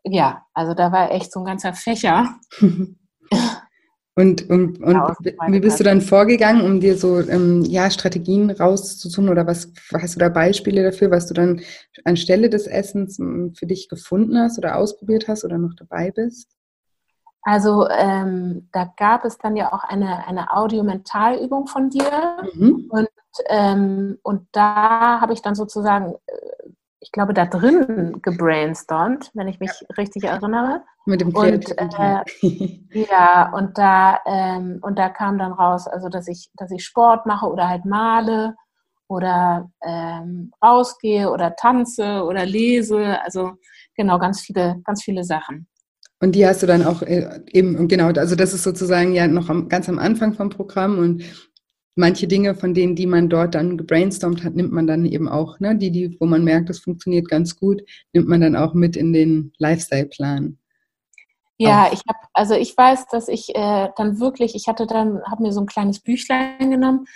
Ja, 0.05 0.47
also 0.55 0.75
da 0.75 0.93
war 0.93 1.11
echt 1.11 1.33
so 1.33 1.41
ein 1.41 1.47
ganzer 1.47 1.75
Fächer. 1.75 2.37
Und, 4.17 4.51
und, 4.51 4.83
und 4.83 4.93
ja, 4.93 5.17
wie 5.49 5.61
bist 5.61 5.81
du 5.81 5.85
dann 5.85 6.03
vorgegangen, 6.03 6.63
um 6.63 6.81
dir 6.81 6.99
so 6.99 7.21
ähm, 7.21 7.63
ja, 7.63 7.91
Strategien 7.91 8.51
rauszusuchen 8.51 9.29
oder 9.31 9.47
was 9.47 9.73
hast 9.95 10.17
du 10.17 10.19
da 10.19 10.29
Beispiele 10.29 10.83
dafür, 10.83 11.11
was 11.11 11.27
du 11.27 11.33
dann 11.33 11.63
anstelle 12.05 12.51
des 12.51 12.67
Essens 12.67 13.19
hm, 13.19 13.55
für 13.55 13.67
dich 13.67 13.89
gefunden 13.89 14.37
hast 14.37 14.59
oder 14.59 14.77
ausprobiert 14.77 15.29
hast 15.29 15.45
oder 15.45 15.57
noch 15.57 15.75
dabei 15.75 16.11
bist? 16.11 16.51
Also 17.43 17.89
ähm, 17.89 18.69
da 18.73 18.93
gab 18.97 19.25
es 19.25 19.39
dann 19.39 19.57
ja 19.57 19.73
auch 19.73 19.85
eine, 19.85 20.27
eine 20.27 20.55
Audiomentalübung 20.55 21.67
von 21.67 21.89
dir 21.89 22.37
mhm. 22.55 22.87
und, 22.91 23.09
ähm, 23.47 24.19
und 24.23 24.47
da 24.53 25.21
habe 25.21 25.33
ich 25.33 25.41
dann 25.41 25.55
sozusagen, 25.55 26.15
äh, 26.27 26.71
ich 27.01 27.13
glaube, 27.13 27.33
da 27.33 27.47
drin 27.47 28.21
gebrainstormt, 28.21 29.31
wenn 29.33 29.49
ich 29.49 29.59
mich 29.59 29.71
ja. 29.81 29.87
richtig 29.97 30.25
erinnere. 30.25 30.83
Mit 31.07 31.23
dem 31.23 31.35
und, 31.35 31.79
äh, 31.79 32.21
Ja, 33.09 33.51
und 33.55 33.79
da, 33.79 34.21
ähm, 34.27 34.79
und 34.83 34.99
da 34.99 35.09
kam 35.09 35.39
dann 35.39 35.53
raus, 35.53 35.89
also 35.89 36.11
dass 36.11 36.29
ich, 36.29 36.51
dass 36.57 36.71
ich 36.71 36.85
Sport 36.85 37.25
mache 37.25 37.47
oder 37.47 37.69
halt 37.69 37.87
male 37.87 38.55
oder 39.09 39.71
ähm, 39.83 40.53
rausgehe 40.63 41.31
oder 41.31 41.57
tanze 41.57 42.23
oder 42.25 42.45
lese. 42.45 43.19
Also 43.25 43.53
genau, 43.97 44.19
ganz 44.19 44.43
viele, 44.43 44.81
ganz 44.85 45.03
viele 45.03 45.25
Sachen. 45.25 45.70
Und 46.21 46.35
die 46.35 46.47
hast 46.47 46.63
du 46.63 46.67
dann 46.67 46.85
auch 46.85 47.03
äh, 47.03 47.41
eben, 47.51 47.89
genau, 47.89 48.09
also 48.09 48.37
das 48.37 48.53
ist 48.53 48.63
sozusagen 48.63 49.13
ja 49.13 49.27
noch 49.27 49.49
am, 49.49 49.69
ganz 49.69 49.89
am 49.89 49.99
Anfang 49.99 50.35
vom 50.35 50.51
Programm 50.51 50.99
und 50.99 51.25
manche 51.97 52.29
Dinge 52.29 52.55
von 52.55 52.75
denen, 52.75 52.95
die 52.95 53.07
man 53.07 53.29
dort 53.29 53.55
dann 53.55 53.79
gebrainstormt 53.79 54.45
hat, 54.45 54.55
nimmt 54.55 54.73
man 54.73 54.87
dann 54.87 55.07
eben 55.07 55.29
auch, 55.29 55.59
ne, 55.61 55.77
die, 55.77 55.91
die, 55.91 56.17
wo 56.21 56.27
man 56.27 56.45
merkt, 56.45 56.69
das 56.69 56.81
funktioniert 56.81 57.29
ganz 57.29 57.57
gut, 57.57 57.83
nimmt 58.13 58.29
man 58.29 58.43
dann 58.43 58.55
auch 58.55 58.75
mit 58.75 58.97
in 58.97 59.13
den 59.13 59.53
Lifestyle-Plan. 59.59 60.59
Ja, 61.57 61.87
auch. 61.87 61.93
ich 61.93 62.01
habe, 62.09 62.19
also 62.35 62.55
ich 62.55 62.77
weiß, 62.77 63.07
dass 63.09 63.29
ich 63.29 63.55
äh, 63.55 63.89
dann 63.97 64.21
wirklich, 64.21 64.55
ich 64.55 64.69
hatte 64.69 64.87
dann, 64.87 65.23
habe 65.25 65.43
mir 65.43 65.53
so 65.53 65.61
ein 65.61 65.67
kleines 65.67 66.01
Büchlein 66.01 66.71
genommen 66.71 67.07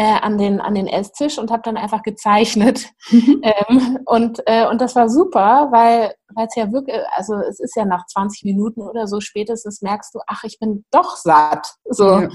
äh, 0.00 0.18
an, 0.22 0.38
den, 0.38 0.62
an 0.62 0.74
den 0.74 0.86
Esstisch 0.86 1.36
und 1.38 1.50
habe 1.50 1.60
dann 1.62 1.76
einfach 1.76 2.02
gezeichnet. 2.02 2.86
Ähm, 3.42 3.98
und, 4.04 4.40
äh, 4.46 4.66
und 4.68 4.80
das 4.80 4.94
war 4.94 5.08
super, 5.08 5.68
weil 5.72 6.14
es 6.36 6.54
ja 6.56 6.70
wirklich, 6.72 6.96
also 7.14 7.34
es 7.36 7.58
ist 7.58 7.74
ja 7.74 7.84
nach 7.84 8.06
20 8.06 8.44
Minuten 8.44 8.82
oder 8.82 9.06
so 9.06 9.20
spätestens 9.20 9.80
merkst 9.82 10.14
du, 10.14 10.20
ach, 10.26 10.44
ich 10.44 10.58
bin 10.58 10.84
doch 10.90 11.16
satt. 11.16 11.74
So. 11.84 12.20
Ja. 12.20 12.28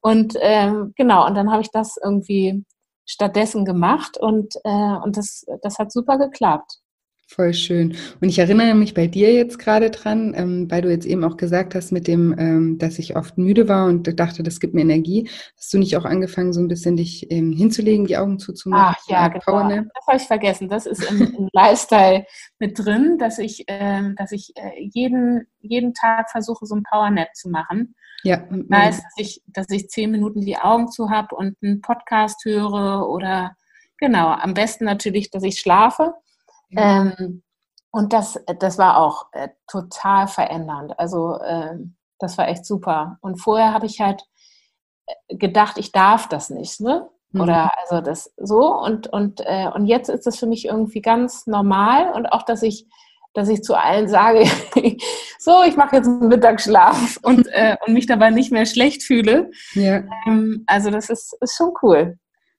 Und 0.00 0.34
ähm, 0.40 0.92
genau, 0.96 1.26
und 1.26 1.34
dann 1.34 1.50
habe 1.50 1.62
ich 1.62 1.70
das 1.70 1.96
irgendwie 2.02 2.64
stattdessen 3.04 3.64
gemacht 3.64 4.16
und, 4.16 4.54
äh, 4.64 4.96
und 5.02 5.16
das, 5.16 5.44
das 5.62 5.78
hat 5.78 5.92
super 5.92 6.18
geklappt. 6.18 6.78
Voll 7.26 7.54
schön. 7.54 7.96
Und 8.20 8.28
ich 8.28 8.38
erinnere 8.38 8.74
mich 8.74 8.92
bei 8.92 9.06
dir 9.06 9.32
jetzt 9.32 9.58
gerade 9.58 9.90
dran, 9.90 10.34
ähm, 10.36 10.70
weil 10.70 10.82
du 10.82 10.90
jetzt 10.90 11.06
eben 11.06 11.24
auch 11.24 11.36
gesagt 11.36 11.74
hast 11.74 11.90
mit 11.90 12.06
dem, 12.06 12.34
ähm, 12.38 12.78
dass 12.78 12.98
ich 12.98 13.16
oft 13.16 13.38
müde 13.38 13.68
war 13.68 13.86
und 13.86 14.20
dachte, 14.20 14.42
das 14.42 14.60
gibt 14.60 14.74
mir 14.74 14.82
Energie. 14.82 15.28
Hast 15.56 15.72
du 15.72 15.78
nicht 15.78 15.96
auch 15.96 16.04
angefangen, 16.04 16.52
so 16.52 16.60
ein 16.60 16.68
bisschen 16.68 16.96
dich 16.96 17.30
ähm, 17.30 17.52
hinzulegen, 17.52 18.06
die 18.06 18.18
Augen 18.18 18.38
zuzumachen? 18.38 18.96
Ach 18.98 19.08
ja, 19.08 19.28
genau. 19.28 19.68
Das 19.68 20.06
habe 20.06 20.16
ich 20.18 20.22
vergessen. 20.24 20.68
Das 20.68 20.86
ist 20.86 21.10
im, 21.10 21.22
im 21.22 21.48
Lifestyle 21.52 22.26
mit 22.58 22.78
drin, 22.78 23.16
dass 23.18 23.38
ich, 23.38 23.64
ähm, 23.68 24.14
dass 24.16 24.30
ich 24.30 24.52
äh, 24.56 24.70
jeden, 24.92 25.46
jeden 25.60 25.94
Tag 25.94 26.30
versuche, 26.30 26.66
so 26.66 26.74
ein 26.74 26.82
Powernap 26.82 27.34
zu 27.34 27.48
machen. 27.48 27.94
Ja. 28.22 28.44
Das 28.50 28.80
heißt, 28.80 29.02
dass 29.02 29.12
ich, 29.16 29.42
dass 29.46 29.70
ich 29.70 29.88
zehn 29.88 30.10
Minuten 30.10 30.42
die 30.42 30.56
Augen 30.56 30.88
zu 30.88 31.10
habe 31.10 31.34
und 31.34 31.56
einen 31.62 31.80
Podcast 31.80 32.44
höre 32.44 33.08
oder 33.08 33.56
genau, 33.98 34.28
am 34.28 34.54
besten 34.54 34.84
natürlich, 34.84 35.30
dass 35.30 35.42
ich 35.42 35.58
schlafe. 35.58 36.14
Ähm, 36.76 37.42
und 37.90 38.12
das, 38.12 38.40
das 38.58 38.78
war 38.78 38.98
auch 38.98 39.26
äh, 39.32 39.48
total 39.68 40.26
verändernd. 40.26 40.98
Also 40.98 41.38
äh, 41.38 41.76
das 42.18 42.38
war 42.38 42.48
echt 42.48 42.66
super. 42.66 43.18
Und 43.20 43.36
vorher 43.36 43.72
habe 43.72 43.86
ich 43.86 44.00
halt 44.00 44.24
äh, 45.06 45.36
gedacht, 45.36 45.78
ich 45.78 45.92
darf 45.92 46.28
das 46.28 46.50
nicht, 46.50 46.80
ne? 46.80 47.08
Mhm. 47.30 47.40
Oder 47.40 47.70
also 47.78 48.00
das 48.00 48.32
so 48.36 48.74
und 48.74 49.06
und 49.08 49.40
äh, 49.44 49.68
und 49.74 49.86
jetzt 49.86 50.08
ist 50.08 50.26
es 50.26 50.38
für 50.38 50.46
mich 50.46 50.66
irgendwie 50.66 51.02
ganz 51.02 51.46
normal 51.46 52.12
und 52.12 52.26
auch, 52.26 52.42
dass 52.42 52.62
ich 52.62 52.86
dass 53.34 53.48
ich 53.48 53.62
zu 53.62 53.74
allen 53.74 54.08
sage, 54.08 54.44
so, 55.38 55.62
ich 55.66 55.76
mache 55.76 55.96
jetzt 55.96 56.06
einen 56.06 56.28
Mittagsschlaf 56.28 57.18
und, 57.22 57.46
äh, 57.52 57.76
und 57.84 57.92
mich 57.92 58.06
dabei 58.06 58.30
nicht 58.30 58.52
mehr 58.52 58.64
schlecht 58.64 59.02
fühle. 59.02 59.50
Ja. 59.74 60.04
Ähm, 60.26 60.64
also 60.66 60.90
das 60.90 61.10
ist, 61.10 61.36
ist 61.40 61.56
schon 61.56 61.72
cool. 61.82 62.16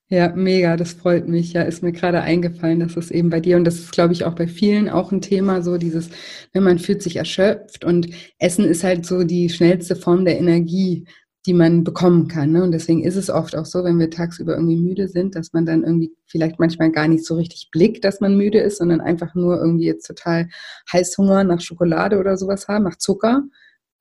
Ja, 0.09 0.29
mega, 0.35 0.77
das 0.77 0.93
freut 0.93 1.27
mich. 1.27 1.53
Ja, 1.53 1.63
ist 1.63 1.81
mir 1.81 1.91
gerade 1.91 2.21
eingefallen, 2.21 2.79
dass 2.79 2.95
es 2.95 3.09
eben 3.09 3.31
bei 3.31 3.39
dir 3.39 3.57
und 3.57 3.63
das 3.63 3.79
ist, 3.79 3.91
glaube 3.91 4.13
ich, 4.13 4.23
auch 4.23 4.35
bei 4.35 4.47
vielen 4.47 4.87
auch 4.87 5.11
ein 5.11 5.19
Thema, 5.21 5.63
so 5.63 5.77
dieses, 5.77 6.09
wenn 6.53 6.61
man 6.63 6.77
fühlt 6.77 7.01
sich 7.01 7.15
erschöpft 7.15 7.83
und 7.83 8.09
Essen 8.37 8.65
ist 8.65 8.83
halt 8.83 9.05
so 9.07 9.23
die 9.23 9.49
schnellste 9.49 9.95
Form 9.95 10.23
der 10.23 10.37
Energie, 10.37 11.07
die 11.47 11.53
man 11.53 11.83
bekommen 11.83 12.27
kann. 12.27 12.51
Ne? 12.51 12.63
Und 12.63 12.71
deswegen 12.71 13.03
ist 13.03 13.15
es 13.15 13.31
oft 13.31 13.55
auch 13.55 13.65
so, 13.65 13.83
wenn 13.83 13.97
wir 13.97 14.11
tagsüber 14.11 14.53
irgendwie 14.53 14.77
müde 14.77 15.07
sind, 15.07 15.35
dass 15.35 15.53
man 15.53 15.65
dann 15.65 15.83
irgendwie 15.83 16.11
vielleicht 16.27 16.59
manchmal 16.59 16.91
gar 16.91 17.07
nicht 17.07 17.25
so 17.25 17.35
richtig 17.35 17.69
blickt, 17.71 18.03
dass 18.03 18.21
man 18.21 18.37
müde 18.37 18.59
ist, 18.59 18.77
sondern 18.77 19.01
einfach 19.01 19.33
nur 19.33 19.57
irgendwie 19.57 19.85
jetzt 19.85 20.05
total 20.05 20.49
Heißhunger 20.93 21.43
nach 21.43 21.61
Schokolade 21.61 22.19
oder 22.19 22.37
sowas 22.37 22.67
haben, 22.67 22.83
nach 22.83 22.97
Zucker 22.97 23.43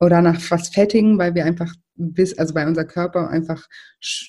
oder 0.00 0.20
nach 0.20 0.38
was 0.50 0.68
Fettigen, 0.68 1.18
weil 1.18 1.34
wir 1.34 1.46
einfach 1.46 1.74
bis, 1.96 2.36
also 2.38 2.54
weil 2.54 2.66
unser 2.66 2.84
Körper 2.84 3.28
einfach 3.28 3.68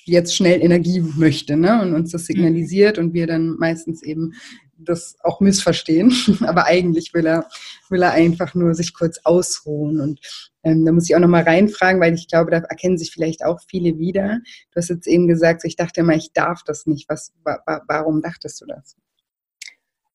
jetzt 0.04 0.36
schnell 0.36 0.62
Energie 0.62 1.00
möchte 1.00 1.56
ne? 1.56 1.82
und 1.82 1.94
uns 1.94 2.12
das 2.12 2.22
mhm. 2.22 2.26
signalisiert 2.26 2.98
und 2.98 3.14
wir 3.14 3.26
dann 3.26 3.56
meistens 3.58 4.02
eben 4.02 4.34
das 4.78 5.16
auch 5.22 5.40
missverstehen. 5.40 6.12
Aber 6.46 6.66
eigentlich 6.66 7.14
will 7.14 7.26
er, 7.26 7.48
will 7.88 8.02
er 8.02 8.12
einfach 8.12 8.54
nur 8.54 8.74
sich 8.74 8.94
kurz 8.94 9.18
ausruhen. 9.24 10.00
Und 10.00 10.20
ähm, 10.62 10.84
da 10.84 10.92
muss 10.92 11.08
ich 11.08 11.16
auch 11.16 11.20
nochmal 11.20 11.44
reinfragen, 11.44 12.00
weil 12.00 12.14
ich 12.14 12.28
glaube, 12.28 12.50
da 12.50 12.58
erkennen 12.58 12.98
sich 12.98 13.10
vielleicht 13.10 13.44
auch 13.44 13.60
viele 13.68 13.98
wieder. 13.98 14.40
Du 14.72 14.76
hast 14.76 14.90
jetzt 14.90 15.06
eben 15.06 15.26
gesagt, 15.26 15.64
ich 15.64 15.76
dachte 15.76 16.00
immer, 16.00 16.14
ich 16.14 16.32
darf 16.32 16.62
das 16.64 16.86
nicht. 16.86 17.08
Was, 17.08 17.32
wa, 17.44 17.58
warum 17.88 18.22
dachtest 18.22 18.60
du 18.60 18.66
das? 18.66 18.96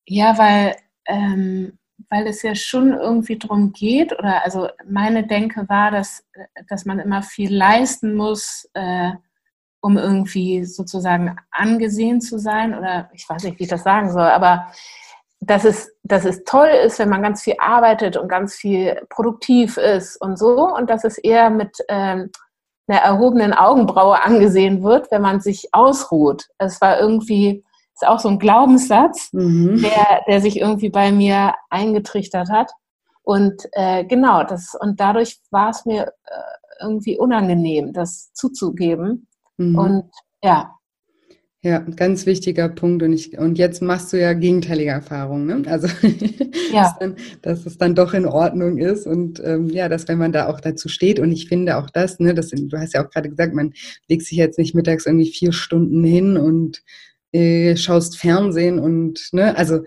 Ja, 0.06 0.38
weil, 0.38 0.76
ähm, 1.06 1.78
weil 2.08 2.26
es 2.26 2.42
ja 2.42 2.54
schon 2.54 2.92
irgendwie 2.92 3.38
darum 3.38 3.72
geht, 3.72 4.12
oder 4.18 4.44
also 4.44 4.68
meine 4.88 5.26
Denke 5.26 5.68
war, 5.68 5.90
dass, 5.90 6.24
dass 6.68 6.84
man 6.84 6.98
immer 6.98 7.22
viel 7.22 7.54
leisten 7.54 8.14
muss, 8.14 8.68
äh, 8.74 9.12
um 9.80 9.98
irgendwie 9.98 10.64
sozusagen 10.64 11.36
angesehen 11.50 12.20
zu 12.20 12.38
sein, 12.38 12.76
oder 12.76 13.10
ich 13.12 13.28
weiß 13.28 13.44
nicht, 13.44 13.58
wie 13.58 13.64
ich 13.64 13.70
das 13.70 13.82
sagen 13.82 14.12
soll, 14.12 14.28
aber 14.28 14.72
dass 15.40 15.64
es, 15.64 15.92
dass 16.04 16.24
es 16.24 16.44
toll 16.44 16.68
ist, 16.68 17.00
wenn 17.00 17.08
man 17.08 17.22
ganz 17.22 17.42
viel 17.42 17.56
arbeitet 17.58 18.16
und 18.16 18.28
ganz 18.28 18.54
viel 18.54 19.00
produktiv 19.10 19.76
ist 19.76 20.16
und 20.16 20.38
so, 20.38 20.72
und 20.72 20.88
dass 20.88 21.02
es 21.02 21.18
eher 21.18 21.50
mit 21.50 21.78
ähm, 21.88 22.30
einer 22.86 23.00
erhobenen 23.00 23.52
Augenbraue 23.52 24.22
angesehen 24.22 24.82
wird, 24.82 25.10
wenn 25.10 25.22
man 25.22 25.40
sich 25.40 25.68
ausruht. 25.72 26.46
Es 26.58 26.80
war 26.80 27.00
irgendwie, 27.00 27.64
ist 27.94 28.06
auch 28.06 28.20
so 28.20 28.28
ein 28.28 28.38
Glaubenssatz, 28.38 29.28
mhm. 29.32 29.82
der, 29.82 30.22
der 30.26 30.40
sich 30.40 30.58
irgendwie 30.58 30.90
bei 30.90 31.12
mir 31.12 31.54
eingetrichtert 31.70 32.50
hat. 32.50 32.70
Und 33.22 33.68
äh, 33.72 34.04
genau, 34.04 34.42
das, 34.44 34.74
und 34.80 34.98
dadurch 34.98 35.40
war 35.50 35.70
es 35.70 35.84
mir 35.84 36.08
äh, 36.24 36.82
irgendwie 36.82 37.18
unangenehm, 37.18 37.92
das 37.92 38.32
zuzugeben. 38.32 39.28
Mhm. 39.56 39.78
Und 39.78 40.10
ja, 40.42 40.74
ja, 41.64 41.78
ganz 41.78 42.26
wichtiger 42.26 42.68
Punkt. 42.68 43.04
Und, 43.04 43.12
ich, 43.12 43.38
und 43.38 43.56
jetzt 43.56 43.82
machst 43.82 44.12
du 44.12 44.20
ja 44.20 44.32
gegenteilige 44.32 44.90
Erfahrungen. 44.90 45.46
Ne? 45.46 45.70
Also, 45.70 45.86
ja. 46.72 46.82
dass, 46.82 46.98
dann, 46.98 47.16
dass, 47.40 47.66
es 47.66 47.78
dann 47.78 47.94
doch 47.94 48.14
in 48.14 48.26
Ordnung 48.26 48.78
ist. 48.78 49.06
Und 49.06 49.40
ähm, 49.44 49.68
ja, 49.68 49.88
dass 49.88 50.08
wenn 50.08 50.18
man 50.18 50.32
da 50.32 50.48
auch 50.48 50.60
dazu 50.60 50.88
steht. 50.88 51.20
Und 51.20 51.30
ich 51.30 51.46
finde 51.46 51.76
auch 51.76 51.88
das, 51.88 52.18
ne, 52.18 52.34
das, 52.34 52.50
du 52.50 52.76
hast 52.76 52.94
ja 52.94 53.06
auch 53.06 53.10
gerade 53.10 53.28
gesagt, 53.28 53.54
man 53.54 53.74
legt 54.08 54.24
sich 54.24 54.38
jetzt 54.38 54.58
nicht 54.58 54.74
mittags 54.74 55.06
irgendwie 55.06 55.30
vier 55.30 55.52
Stunden 55.52 56.02
hin 56.02 56.36
und 56.36 56.82
äh, 57.32 57.76
schaust 57.76 58.18
Fernsehen 58.18 58.78
und, 58.78 59.28
ne, 59.32 59.56
also 59.56 59.80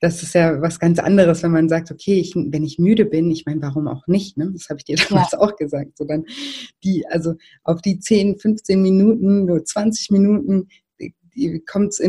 das 0.00 0.22
ist 0.22 0.34
ja 0.34 0.60
was 0.62 0.78
ganz 0.78 0.98
anderes, 0.98 1.42
wenn 1.42 1.50
man 1.50 1.68
sagt, 1.68 1.90
okay, 1.90 2.14
ich, 2.14 2.34
wenn 2.36 2.62
ich 2.62 2.78
müde 2.78 3.04
bin, 3.04 3.30
ich 3.30 3.46
meine, 3.46 3.62
warum 3.62 3.88
auch 3.88 4.06
nicht? 4.06 4.36
Ne? 4.36 4.50
Das 4.52 4.68
habe 4.68 4.78
ich 4.78 4.84
dir 4.84 4.96
damals 5.08 5.32
ja. 5.32 5.40
auch 5.40 5.56
gesagt. 5.56 5.98
So 5.98 6.04
dann 6.04 6.24
die, 6.84 7.04
also 7.08 7.34
auf 7.64 7.80
die 7.80 7.98
10, 7.98 8.38
15 8.38 8.80
Minuten, 8.80 9.44
nur 9.46 9.64
20 9.64 10.10
Minuten, 10.10 10.68
kommt 11.66 11.92
es 11.92 12.00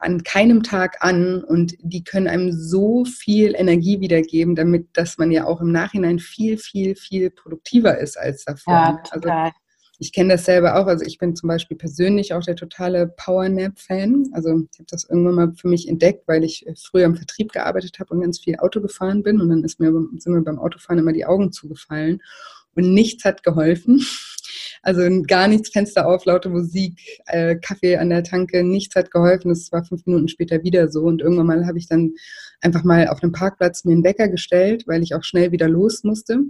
an 0.00 0.22
keinem 0.22 0.62
Tag 0.62 0.96
an 1.00 1.44
und 1.44 1.74
die 1.80 2.02
können 2.02 2.28
einem 2.28 2.52
so 2.52 3.04
viel 3.04 3.54
Energie 3.54 4.00
wiedergeben, 4.00 4.54
damit, 4.54 4.88
dass 4.94 5.18
man 5.18 5.30
ja 5.30 5.44
auch 5.44 5.60
im 5.60 5.72
Nachhinein 5.72 6.18
viel, 6.18 6.56
viel, 6.56 6.94
viel 6.94 7.30
produktiver 7.30 7.98
ist 7.98 8.18
als 8.18 8.44
davor. 8.44 8.72
Ja, 8.72 9.02
also 9.10 9.20
total. 9.20 9.38
Also, 9.42 9.56
ich 9.98 10.12
kenne 10.12 10.34
das 10.34 10.44
selber 10.44 10.76
auch. 10.76 10.86
Also 10.86 11.04
ich 11.04 11.18
bin 11.18 11.36
zum 11.36 11.48
Beispiel 11.48 11.76
persönlich 11.76 12.34
auch 12.34 12.42
der 12.42 12.56
totale 12.56 13.08
Powernap-Fan. 13.08 14.30
Also 14.32 14.50
ich 14.50 14.78
habe 14.78 14.86
das 14.88 15.04
irgendwann 15.04 15.34
mal 15.34 15.52
für 15.54 15.68
mich 15.68 15.88
entdeckt, 15.88 16.26
weil 16.26 16.44
ich 16.44 16.66
früher 16.76 17.04
im 17.04 17.16
Vertrieb 17.16 17.52
gearbeitet 17.52 17.98
habe 17.98 18.14
und 18.14 18.20
ganz 18.20 18.40
viel 18.40 18.56
Auto 18.56 18.80
gefahren 18.80 19.22
bin. 19.22 19.40
Und 19.40 19.50
dann 19.50 19.64
ist 19.64 19.80
mir, 19.80 19.92
sind 20.18 20.32
mir 20.32 20.42
beim 20.42 20.58
Autofahren 20.58 20.98
immer 20.98 21.12
die 21.12 21.26
Augen 21.26 21.52
zugefallen. 21.52 22.20
Und 22.74 22.94
nichts 22.94 23.24
hat 23.24 23.42
geholfen. 23.42 24.04
Also 24.84 25.02
gar 25.28 25.46
nichts, 25.46 25.70
Fenster 25.70 26.08
auf, 26.08 26.24
laute 26.24 26.48
Musik, 26.48 27.00
äh, 27.26 27.54
Kaffee 27.54 27.98
an 27.98 28.10
der 28.10 28.24
Tanke, 28.24 28.64
nichts 28.64 28.96
hat 28.96 29.12
geholfen. 29.12 29.50
Das 29.50 29.70
war 29.70 29.84
fünf 29.84 30.04
Minuten 30.06 30.26
später 30.26 30.64
wieder 30.64 30.90
so. 30.90 31.02
Und 31.02 31.22
irgendwann 31.22 31.46
mal 31.46 31.66
habe 31.66 31.78
ich 31.78 31.86
dann 31.86 32.14
einfach 32.60 32.82
mal 32.82 33.06
auf 33.06 33.22
einem 33.22 33.30
Parkplatz 33.30 33.84
mir 33.84 33.92
einen 33.92 34.02
Wecker 34.02 34.28
gestellt, 34.28 34.84
weil 34.88 35.02
ich 35.04 35.14
auch 35.14 35.22
schnell 35.22 35.52
wieder 35.52 35.68
los 35.68 36.02
musste. 36.02 36.40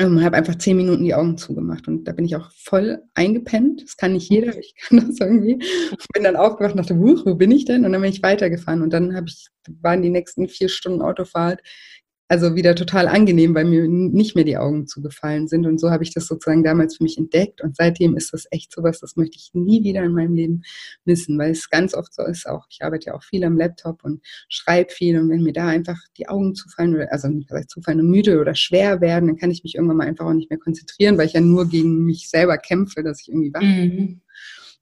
Und 0.00 0.24
habe 0.24 0.36
einfach 0.36 0.56
zehn 0.56 0.76
Minuten 0.76 1.02
die 1.02 1.14
Augen 1.14 1.36
zugemacht 1.36 1.88
und 1.88 2.04
da 2.04 2.12
bin 2.12 2.24
ich 2.24 2.36
auch 2.36 2.52
voll 2.52 3.02
eingepennt. 3.14 3.82
Das 3.82 3.96
kann 3.96 4.12
nicht 4.12 4.30
jeder, 4.30 4.56
ich 4.56 4.74
kann 4.76 4.98
das 5.08 5.18
irgendwie. 5.18 5.58
Bin 6.14 6.22
dann 6.22 6.36
aufgewacht 6.36 6.72
und 6.72 6.78
dachte, 6.78 6.98
wo 6.98 7.34
bin 7.34 7.50
ich 7.50 7.64
denn? 7.64 7.84
Und 7.84 7.92
dann 7.92 8.02
bin 8.02 8.12
ich 8.12 8.22
weitergefahren 8.22 8.82
und 8.82 8.92
dann 8.92 9.16
habe 9.16 9.26
ich, 9.28 9.48
waren 9.80 10.02
die 10.02 10.10
nächsten 10.10 10.48
vier 10.48 10.68
Stunden 10.68 11.02
Autofahrt 11.02 11.60
also 12.28 12.54
wieder 12.54 12.74
total 12.74 13.08
angenehm, 13.08 13.54
weil 13.54 13.64
mir 13.64 13.88
nicht 13.88 14.34
mehr 14.34 14.44
die 14.44 14.58
Augen 14.58 14.86
zugefallen 14.86 15.48
sind. 15.48 15.66
Und 15.66 15.80
so 15.80 15.90
habe 15.90 16.04
ich 16.04 16.12
das 16.12 16.26
sozusagen 16.26 16.62
damals 16.62 16.98
für 16.98 17.02
mich 17.02 17.16
entdeckt. 17.16 17.62
Und 17.62 17.74
seitdem 17.74 18.16
ist 18.16 18.34
das 18.34 18.46
echt 18.50 18.70
sowas, 18.70 19.00
das 19.00 19.16
möchte 19.16 19.36
ich 19.36 19.50
nie 19.54 19.82
wieder 19.82 20.04
in 20.04 20.12
meinem 20.12 20.34
Leben 20.34 20.62
missen, 21.06 21.38
weil 21.38 21.52
es 21.52 21.70
ganz 21.70 21.94
oft 21.94 22.12
so 22.12 22.24
ist 22.24 22.46
auch, 22.46 22.66
ich 22.70 22.82
arbeite 22.82 23.06
ja 23.06 23.14
auch 23.14 23.22
viel 23.22 23.44
am 23.44 23.56
Laptop 23.56 24.04
und 24.04 24.20
schreibe 24.50 24.92
viel. 24.92 25.18
Und 25.18 25.30
wenn 25.30 25.42
mir 25.42 25.54
da 25.54 25.68
einfach 25.68 25.98
die 26.18 26.28
Augen 26.28 26.54
zufallen 26.54 26.94
oder, 26.94 27.10
also 27.10 27.28
nicht 27.28 27.50
zufallen 27.70 28.00
und 28.00 28.10
müde 28.10 28.40
oder 28.40 28.54
schwer 28.54 29.00
werden, 29.00 29.28
dann 29.28 29.36
kann 29.36 29.50
ich 29.50 29.64
mich 29.64 29.76
irgendwann 29.76 29.96
mal 29.96 30.06
einfach 30.06 30.26
auch 30.26 30.34
nicht 30.34 30.50
mehr 30.50 30.58
konzentrieren, 30.58 31.16
weil 31.16 31.26
ich 31.26 31.32
ja 31.32 31.40
nur 31.40 31.66
gegen 31.66 32.04
mich 32.04 32.28
selber 32.28 32.58
kämpfe, 32.58 33.02
dass 33.02 33.22
ich 33.22 33.30
irgendwie 33.30 33.54
wach 33.54 33.60
bin. 33.60 33.96
Mhm. 33.96 34.20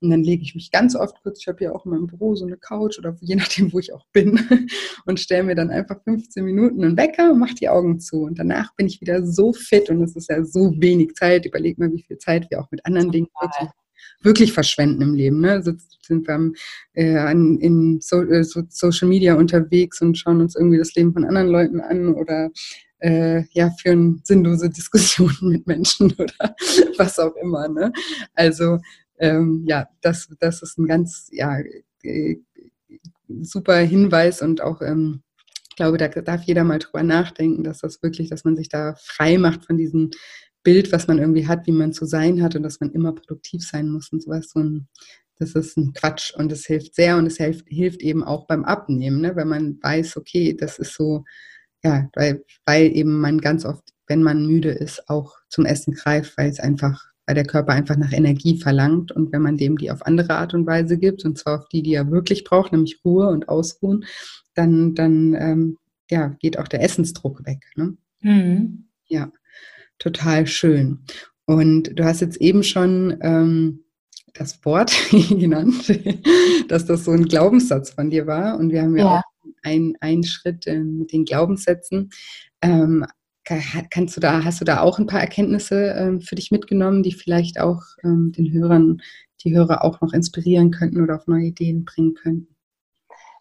Und 0.00 0.10
dann 0.10 0.22
lege 0.22 0.42
ich 0.42 0.54
mich 0.54 0.70
ganz 0.70 0.94
oft 0.94 1.22
kurz, 1.22 1.40
ich 1.40 1.48
habe 1.48 1.64
ja 1.64 1.72
auch 1.72 1.86
in 1.86 1.92
meinem 1.92 2.06
Büro 2.06 2.34
so 2.34 2.44
eine 2.44 2.58
Couch 2.58 2.98
oder 2.98 3.16
je 3.20 3.34
nachdem, 3.34 3.72
wo 3.72 3.78
ich 3.78 3.92
auch 3.92 4.04
bin, 4.12 4.38
und 5.06 5.20
stelle 5.20 5.44
mir 5.44 5.54
dann 5.54 5.70
einfach 5.70 6.02
15 6.04 6.44
Minuten 6.44 6.84
einen 6.84 6.96
Wecker 6.96 7.32
und 7.32 7.38
mache 7.38 7.54
die 7.54 7.68
Augen 7.68 7.98
zu. 7.98 8.22
Und 8.22 8.38
danach 8.38 8.74
bin 8.76 8.86
ich 8.86 9.00
wieder 9.00 9.26
so 9.26 9.52
fit 9.52 9.88
und 9.88 10.02
es 10.02 10.14
ist 10.14 10.28
ja 10.28 10.44
so 10.44 10.72
wenig 10.78 11.14
Zeit. 11.14 11.46
Überleg 11.46 11.78
mal, 11.78 11.92
wie 11.92 12.02
viel 12.02 12.18
Zeit 12.18 12.50
wir 12.50 12.60
auch 12.60 12.70
mit 12.70 12.84
anderen 12.84 13.10
Dingen 13.10 13.28
wirklich, 13.40 13.70
wirklich 14.20 14.52
verschwenden 14.52 15.02
im 15.02 15.14
Leben. 15.14 15.40
Ne? 15.40 15.52
Also 15.52 15.72
sind 16.02 16.28
wir 16.28 16.52
äh, 16.94 17.16
an, 17.16 17.58
in 17.58 18.00
so, 18.00 18.22
äh, 18.22 18.44
so 18.44 18.62
Social 18.68 19.08
Media 19.08 19.34
unterwegs 19.34 20.00
und 20.02 20.16
schauen 20.16 20.40
uns 20.40 20.56
irgendwie 20.56 20.78
das 20.78 20.94
Leben 20.94 21.12
von 21.12 21.24
anderen 21.24 21.48
Leuten 21.48 21.80
an 21.80 22.14
oder 22.14 22.50
äh, 23.00 23.44
ja, 23.50 23.70
führen 23.80 24.20
sinnlose 24.24 24.70
Diskussionen 24.76 25.36
mit 25.42 25.66
Menschen 25.66 26.12
oder 26.18 26.54
was 26.98 27.18
auch 27.18 27.34
immer. 27.36 27.68
Ne? 27.68 27.92
Also 28.34 28.78
ähm, 29.18 29.64
ja, 29.66 29.88
das, 30.00 30.28
das 30.38 30.62
ist 30.62 30.78
ein 30.78 30.86
ganz 30.86 31.28
ja, 31.32 31.58
äh, 32.02 32.36
super 33.42 33.76
Hinweis 33.78 34.42
und 34.42 34.60
auch, 34.60 34.82
ähm, 34.82 35.22
ich 35.68 35.76
glaube, 35.76 35.98
da 35.98 36.08
darf 36.08 36.42
jeder 36.44 36.64
mal 36.64 36.78
drüber 36.78 37.02
nachdenken, 37.02 37.64
dass 37.64 37.78
das 37.80 38.02
wirklich, 38.02 38.30
dass 38.30 38.44
man 38.44 38.56
sich 38.56 38.68
da 38.68 38.94
frei 38.98 39.36
macht 39.38 39.66
von 39.66 39.76
diesem 39.76 40.10
Bild, 40.62 40.90
was 40.90 41.06
man 41.06 41.18
irgendwie 41.18 41.46
hat, 41.46 41.66
wie 41.66 41.72
man 41.72 41.92
zu 41.92 42.06
sein 42.06 42.42
hat 42.42 42.56
und 42.56 42.62
dass 42.62 42.80
man 42.80 42.90
immer 42.92 43.14
produktiv 43.14 43.62
sein 43.62 43.88
muss 43.90 44.10
und 44.10 44.22
sowas. 44.22 44.50
So 44.50 44.60
ein, 44.60 44.88
das 45.38 45.54
ist 45.54 45.76
ein 45.76 45.92
Quatsch 45.92 46.34
und 46.34 46.50
es 46.50 46.66
hilft 46.66 46.94
sehr 46.94 47.16
und 47.18 47.26
es 47.26 47.36
hilft, 47.36 47.68
hilft 47.68 48.02
eben 48.02 48.24
auch 48.24 48.46
beim 48.46 48.64
Abnehmen, 48.64 49.20
ne? 49.20 49.36
wenn 49.36 49.48
man 49.48 49.78
weiß, 49.82 50.16
okay, 50.16 50.54
das 50.54 50.78
ist 50.78 50.94
so, 50.94 51.24
ja, 51.84 52.08
weil, 52.14 52.44
weil 52.64 52.96
eben 52.96 53.20
man 53.20 53.40
ganz 53.40 53.64
oft, 53.64 53.84
wenn 54.06 54.22
man 54.22 54.46
müde 54.46 54.70
ist, 54.70 55.08
auch 55.08 55.36
zum 55.48 55.66
Essen 55.66 55.94
greift, 55.94 56.36
weil 56.38 56.50
es 56.50 56.58
einfach 56.58 57.04
weil 57.26 57.34
der 57.34 57.44
Körper 57.44 57.72
einfach 57.72 57.96
nach 57.96 58.12
Energie 58.12 58.58
verlangt. 58.58 59.12
Und 59.12 59.32
wenn 59.32 59.42
man 59.42 59.56
dem 59.56 59.76
die 59.76 59.90
auf 59.90 60.06
andere 60.06 60.36
Art 60.36 60.54
und 60.54 60.66
Weise 60.66 60.96
gibt, 60.98 61.24
und 61.24 61.36
zwar 61.36 61.60
auf 61.60 61.68
die, 61.68 61.82
die 61.82 61.94
er 61.94 62.10
wirklich 62.10 62.44
braucht, 62.44 62.72
nämlich 62.72 63.00
Ruhe 63.04 63.28
und 63.28 63.48
Ausruhen, 63.48 64.04
dann, 64.54 64.94
dann 64.94 65.34
ähm, 65.34 65.78
ja, 66.10 66.28
geht 66.40 66.58
auch 66.58 66.68
der 66.68 66.82
Essensdruck 66.82 67.44
weg. 67.44 67.64
Ne? 67.74 67.96
Mhm. 68.22 68.86
Ja, 69.08 69.30
total 69.98 70.46
schön. 70.46 71.00
Und 71.46 71.98
du 71.98 72.04
hast 72.04 72.20
jetzt 72.20 72.40
eben 72.40 72.62
schon 72.62 73.16
ähm, 73.20 73.84
das 74.34 74.64
Wort 74.64 74.92
genannt, 75.10 75.92
dass 76.68 76.86
das 76.86 77.04
so 77.04 77.12
ein 77.12 77.26
Glaubenssatz 77.26 77.90
von 77.90 78.10
dir 78.10 78.26
war. 78.26 78.58
Und 78.58 78.70
wir 78.70 78.82
haben 78.82 78.96
ja, 78.96 79.04
ja. 79.04 79.18
auch 79.18 79.22
einen 79.62 80.24
Schritt 80.24 80.66
äh, 80.66 80.78
mit 80.78 81.12
den 81.12 81.24
Glaubenssätzen. 81.24 82.10
Ähm, 82.62 83.04
Kannst 83.90 84.16
du 84.16 84.20
da, 84.20 84.42
hast 84.42 84.60
du 84.60 84.64
da 84.64 84.80
auch 84.80 84.98
ein 84.98 85.06
paar 85.06 85.20
Erkenntnisse 85.20 85.94
ähm, 85.96 86.20
für 86.20 86.34
dich 86.34 86.50
mitgenommen, 86.50 87.04
die 87.04 87.12
vielleicht 87.12 87.60
auch 87.60 87.80
ähm, 88.02 88.32
den 88.36 88.52
Hörern, 88.52 89.00
die 89.44 89.54
Hörer 89.54 89.84
auch 89.84 90.00
noch 90.00 90.12
inspirieren 90.12 90.72
könnten 90.72 91.00
oder 91.00 91.14
auf 91.14 91.28
neue 91.28 91.44
Ideen 91.44 91.84
bringen 91.84 92.14
könnten? 92.14 92.56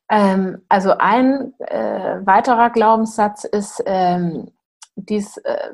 Ähm, 0.09 0.59
also 0.69 0.91
ein 0.91 1.53
äh, 1.59 2.19
weiterer 2.23 2.69
Glaubenssatz 2.69 3.45
ist 3.45 3.81
ähm, 3.87 4.51
dies, 4.95 5.37
äh, 5.37 5.69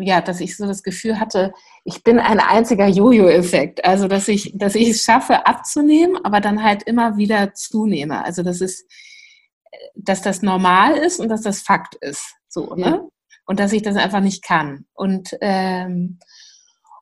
ja, 0.00 0.20
dass 0.20 0.40
ich 0.40 0.56
so 0.56 0.66
das 0.66 0.82
Gefühl 0.82 1.20
hatte, 1.20 1.54
ich 1.84 2.02
bin 2.02 2.18
ein 2.18 2.40
einziger 2.40 2.88
Jojo-Effekt. 2.88 3.84
Also 3.84 4.08
dass 4.08 4.26
ich, 4.26 4.52
dass 4.56 4.74
ich 4.74 4.90
es 4.90 5.04
schaffe 5.04 5.46
abzunehmen, 5.46 6.18
aber 6.24 6.40
dann 6.40 6.64
halt 6.64 6.82
immer 6.82 7.16
wieder 7.16 7.54
zunehme. 7.54 8.24
Also 8.24 8.42
dass 8.42 8.60
es, 8.60 8.82
äh, 8.82 9.76
dass 9.94 10.22
das 10.22 10.42
normal 10.42 10.96
ist 10.96 11.20
und 11.20 11.28
dass 11.28 11.42
das 11.42 11.62
Fakt 11.62 11.94
ist. 11.96 12.34
So, 12.48 12.74
ne? 12.74 13.08
Und 13.46 13.60
dass 13.60 13.72
ich 13.72 13.82
das 13.82 13.96
einfach 13.96 14.20
nicht 14.20 14.44
kann. 14.44 14.86
Und, 14.92 15.30
ähm, 15.40 16.18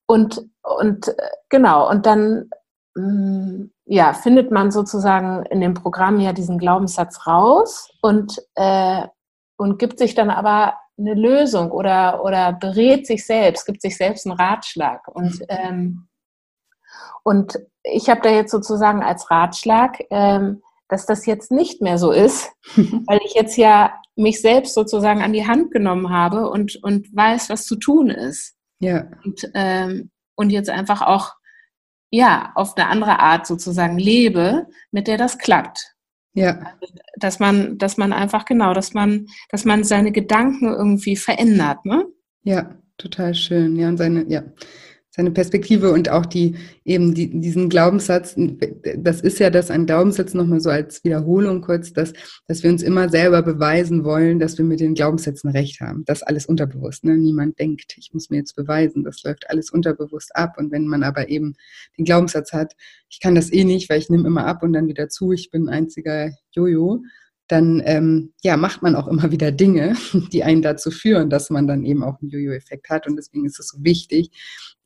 und, 0.07 0.43
und 0.63 1.09
äh, 1.09 1.31
genau, 1.49 1.89
und 1.91 2.07
dann 2.07 2.51
mm, 2.95 3.71
ja, 3.87 4.13
findet 4.13 4.51
man 4.51 4.71
sozusagen 4.71 5.45
in 5.47 5.61
dem 5.61 5.75
Programm 5.75 6.21
ja 6.21 6.33
diesen 6.33 6.59
Glaubenssatz 6.59 7.27
raus 7.27 7.91
und, 8.03 8.41
äh, 8.55 9.07
und 9.57 9.79
gibt 9.79 9.99
sich 9.99 10.15
dann 10.15 10.31
aber 10.31 10.75
eine 10.99 11.15
Lösung 11.15 11.71
oder, 11.71 12.23
oder 12.25 12.53
berät 12.53 13.07
sich 13.07 13.27
selbst, 13.27 13.67
gibt 13.67 13.83
sich 13.83 13.97
selbst 13.97 14.27
einen 14.27 14.39
Ratschlag. 14.39 15.09
Und, 15.09 15.43
ähm, 15.49 16.09
und 17.25 17.59
ich 17.83 18.09
habe 18.09 18.21
da 18.23 18.31
jetzt 18.31 18.53
sozusagen 18.53 19.03
als 19.03 19.31
Ratschlag, 19.31 19.99
ähm, 20.11 20.63
dass 20.95 21.07
das 21.07 21.27
jetzt 21.27 21.51
nicht 21.51 21.83
mehr 21.83 21.99
so 21.99 22.13
ist, 22.13 22.53
weil 22.77 23.19
ich 23.27 23.35
jetzt 23.35 23.57
ja 23.57 23.95
mich 24.15 24.41
selbst 24.41 24.75
sozusagen 24.75 25.23
an 25.23 25.33
die 25.33 25.47
Hand 25.47 25.73
genommen 25.73 26.11
habe 26.11 26.49
und, 26.49 26.77
und 26.85 27.15
weiß, 27.15 27.51
was 27.51 27.67
zu 27.67 27.75
tun 27.75 28.11
ist. 28.11 28.55
Ja. 28.79 29.09
Und, 29.25 29.51
ähm, 29.55 30.11
und 30.37 30.51
jetzt 30.51 30.71
einfach 30.71 31.03
auch 31.03 31.33
ja, 32.11 32.53
auf 32.55 32.77
eine 32.77 32.87
andere 32.87 33.19
Art 33.19 33.45
sozusagen 33.45 33.99
lebe, 33.99 34.69
mit 34.93 35.09
der 35.09 35.19
das 35.19 35.37
klappt. 35.37 35.95
Ja. 36.33 36.77
Dass 37.17 37.41
man, 37.41 37.77
dass 37.77 37.97
man 37.97 38.13
einfach 38.13 38.45
genau, 38.45 38.73
dass 38.73 38.95
man, 38.95 39.27
dass 39.51 39.65
man 39.65 39.83
seine 39.83 40.13
Gedanken 40.13 40.73
irgendwie 40.73 41.17
verändert, 41.17 41.85
ne? 41.85 42.07
Ja, 42.45 42.77
total 42.99 43.35
schön. 43.35 43.75
Ja, 43.75 43.89
und 43.89 43.97
seine, 43.97 44.27
ja, 44.29 44.45
seine 45.17 45.31
Perspektive 45.31 45.93
und 45.93 46.09
auch 46.09 46.27
die 46.27 46.57
eben 46.85 47.15
die, 47.15 47.39
diesen 47.39 47.69
Glaubenssatz, 47.69 48.35
das 48.97 49.21
ist 49.21 49.39
ja 49.39 49.49
das 49.49 49.71
ein 49.71 49.87
Glaubenssatz 49.87 50.35
nochmal 50.35 50.59
so 50.59 50.71
als 50.71 51.05
Wiederholung 51.05 51.61
kurz, 51.61 51.93
dass, 51.93 52.15
dass 52.49 52.65
wir 52.65 52.71
uns 52.71 52.83
immer 52.83 53.09
selber 53.09 53.43
beweisen 53.43 54.03
wollen, 54.03 54.41
dass 54.41 54.59
wir 54.59 54.65
mit 54.65 54.81
den 54.81 54.95
Glaubenssätzen 54.95 55.51
recht 55.51 55.81
haben. 55.81 56.05
Das 56.05 56.25
alles 56.25 56.47
unterbewusst. 56.47 57.05
Ne? 57.05 57.17
Niemand 57.17 57.61
denkt, 57.61 57.95
ich 57.97 58.13
muss 58.13 58.29
mir 58.29 58.39
jetzt 58.39 58.57
beweisen. 58.57 59.05
Das 59.05 59.23
läuft 59.23 59.49
alles 59.49 59.71
unterbewusst 59.71 60.35
ab. 60.35 60.57
Und 60.59 60.73
wenn 60.73 60.89
man 60.89 61.05
aber 61.05 61.29
eben 61.29 61.55
den 61.97 62.05
Glaubenssatz 62.05 62.53
hat, 62.53 62.75
ich 63.09 63.21
kann 63.21 63.37
das 63.37 63.53
eh 63.53 63.63
nicht, 63.63 63.89
weil 63.91 64.01
ich 64.01 64.11
nehme 64.11 64.27
immer 64.27 64.47
ab 64.47 64.65
und 64.65 64.73
dann 64.73 64.89
wieder 64.89 65.09
zu, 65.09 65.31
ich 65.31 65.53
bin 65.53 65.69
ein 65.69 65.75
einziger 65.75 66.33
Jojo, 66.51 67.05
dann 67.49 67.83
ähm, 67.85 68.33
ja, 68.43 68.57
macht 68.57 68.83
man 68.83 68.97
auch 68.97 69.07
immer 69.07 69.31
wieder 69.31 69.53
Dinge, 69.53 69.97
die 70.33 70.45
einen 70.45 70.63
dazu 70.63 70.91
führen, 70.91 71.31
dass 71.31 71.51
man 71.51 71.67
dann 71.67 71.85
eben 71.85 72.03
auch 72.03 72.21
einen 72.21 72.31
Jojo-Effekt 72.31 72.89
hat. 72.89 73.07
Und 73.07 73.17
deswegen 73.17 73.45
ist 73.45 73.59
es 73.59 73.69
so 73.69 73.79
wichtig, 73.83 74.31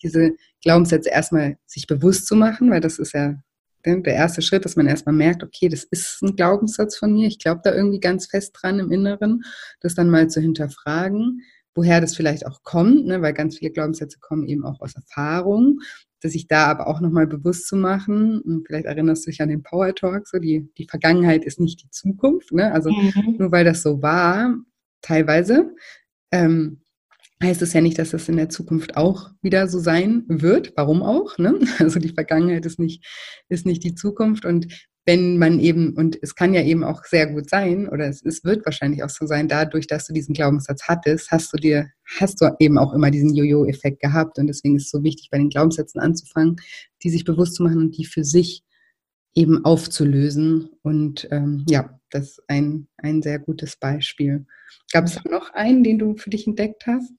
diese 0.02 0.32
Glaubenssätze 0.62 1.10
erstmal 1.10 1.58
sich 1.66 1.86
bewusst 1.86 2.26
zu 2.26 2.34
machen, 2.34 2.70
weil 2.70 2.80
das 2.80 2.98
ist 2.98 3.12
ja 3.12 3.36
der 3.84 4.14
erste 4.14 4.42
Schritt, 4.42 4.64
dass 4.64 4.76
man 4.76 4.86
erstmal 4.86 5.14
merkt, 5.14 5.42
okay, 5.42 5.68
das 5.68 5.84
ist 5.84 6.20
ein 6.22 6.36
Glaubenssatz 6.36 6.96
von 6.96 7.12
mir, 7.12 7.28
ich 7.28 7.38
glaube 7.38 7.60
da 7.64 7.72
irgendwie 7.72 8.00
ganz 8.00 8.26
fest 8.26 8.56
dran 8.60 8.80
im 8.80 8.90
Inneren, 8.90 9.44
das 9.80 9.94
dann 9.94 10.10
mal 10.10 10.28
zu 10.28 10.40
hinterfragen, 10.40 11.42
woher 11.74 12.00
das 12.00 12.16
vielleicht 12.16 12.44
auch 12.44 12.62
kommt, 12.64 13.06
ne, 13.06 13.22
weil 13.22 13.32
ganz 13.32 13.58
viele 13.58 13.70
Glaubenssätze 13.70 14.18
kommen 14.18 14.46
eben 14.46 14.64
auch 14.64 14.80
aus 14.80 14.94
Erfahrung, 14.96 15.80
sich 16.22 16.48
da 16.48 16.66
aber 16.66 16.88
auch 16.88 17.00
nochmal 17.00 17.26
bewusst 17.26 17.68
zu 17.68 17.76
machen, 17.76 18.40
und 18.40 18.66
vielleicht 18.66 18.86
erinnerst 18.86 19.26
du 19.26 19.30
dich 19.30 19.40
an 19.40 19.48
den 19.48 19.62
Power 19.62 19.94
Talk, 19.94 20.26
so 20.26 20.38
die, 20.38 20.68
die 20.76 20.86
Vergangenheit 20.88 21.44
ist 21.44 21.60
nicht 21.60 21.82
die 21.82 21.90
Zukunft, 21.90 22.52
ne? 22.52 22.72
also 22.72 22.90
mhm. 22.90 23.36
nur 23.38 23.52
weil 23.52 23.64
das 23.64 23.82
so 23.82 24.02
war, 24.02 24.56
teilweise, 25.00 25.74
ähm, 26.32 26.80
heißt 27.42 27.62
es 27.62 27.72
ja 27.72 27.80
nicht, 27.80 27.98
dass 27.98 28.10
das 28.10 28.28
in 28.28 28.36
der 28.36 28.48
Zukunft 28.48 28.96
auch 28.96 29.30
wieder 29.42 29.68
so 29.68 29.78
sein 29.78 30.24
wird. 30.28 30.72
Warum 30.76 31.02
auch? 31.02 31.38
Ne? 31.38 31.58
Also 31.78 32.00
die 32.00 32.08
Vergangenheit 32.08 32.66
ist 32.66 32.78
nicht, 32.78 33.04
ist 33.48 33.66
nicht 33.66 33.84
die 33.84 33.94
Zukunft. 33.94 34.44
Und 34.44 34.66
wenn 35.08 35.38
man 35.38 35.58
eben, 35.58 35.94
und 35.94 36.18
es 36.20 36.34
kann 36.34 36.52
ja 36.52 36.62
eben 36.62 36.84
auch 36.84 37.02
sehr 37.02 37.28
gut 37.28 37.48
sein, 37.48 37.88
oder 37.88 38.08
es, 38.08 38.22
es 38.22 38.44
wird 38.44 38.66
wahrscheinlich 38.66 39.02
auch 39.02 39.08
so 39.08 39.24
sein, 39.24 39.48
dadurch, 39.48 39.86
dass 39.86 40.06
du 40.06 40.12
diesen 40.12 40.34
Glaubenssatz 40.34 40.82
hattest, 40.86 41.30
hast 41.30 41.50
du 41.50 41.56
dir, 41.56 41.88
hast 42.20 42.42
du 42.42 42.54
eben 42.58 42.76
auch 42.76 42.92
immer 42.92 43.10
diesen 43.10 43.34
Jojo-Effekt 43.34 44.00
gehabt. 44.00 44.38
Und 44.38 44.48
deswegen 44.48 44.76
ist 44.76 44.84
es 44.84 44.90
so 44.90 45.02
wichtig, 45.02 45.30
bei 45.30 45.38
den 45.38 45.48
Glaubenssätzen 45.48 45.98
anzufangen, 45.98 46.56
die 47.02 47.08
sich 47.08 47.24
bewusst 47.24 47.54
zu 47.54 47.62
machen 47.62 47.78
und 47.78 47.96
die 47.96 48.04
für 48.04 48.22
sich 48.22 48.64
eben 49.34 49.64
aufzulösen. 49.64 50.68
Und 50.82 51.26
ähm, 51.30 51.64
ja, 51.70 51.98
das 52.10 52.24
ist 52.24 52.42
ein, 52.46 52.86
ein 52.98 53.22
sehr 53.22 53.38
gutes 53.38 53.76
Beispiel. 53.76 54.44
Gab 54.92 55.06
es 55.06 55.24
noch 55.24 55.54
einen, 55.54 55.84
den 55.84 55.98
du 55.98 56.18
für 56.18 56.28
dich 56.28 56.46
entdeckt 56.46 56.86
hast? 56.86 57.10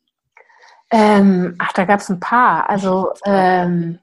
Ähm, 0.92 1.56
ach, 1.58 1.74
da 1.74 1.86
gab 1.86 2.02
es 2.02 2.10
ein 2.10 2.20
paar. 2.20 2.70
Also, 2.70 3.14
ähm, 3.26 3.98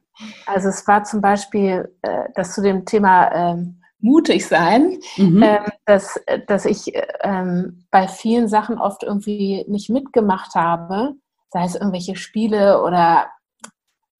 also 0.46 0.68
es 0.68 0.86
war 0.86 1.04
zum 1.04 1.20
Beispiel, 1.20 1.94
äh, 2.02 2.24
dass 2.34 2.54
zu 2.54 2.62
dem 2.62 2.84
Thema 2.84 3.32
ähm, 3.32 3.82
mutig 3.98 4.46
sein, 4.46 4.98
mhm. 5.16 5.42
ähm, 5.42 5.64
dass, 5.84 6.20
dass 6.46 6.64
ich 6.64 6.92
ähm, 7.20 7.86
bei 7.90 8.08
vielen 8.08 8.48
Sachen 8.48 8.78
oft 8.78 9.02
irgendwie 9.02 9.64
nicht 9.68 9.90
mitgemacht 9.90 10.54
habe, 10.54 11.14
sei 11.50 11.64
es 11.64 11.74
irgendwelche 11.74 12.16
Spiele 12.16 12.82
oder 12.82 13.28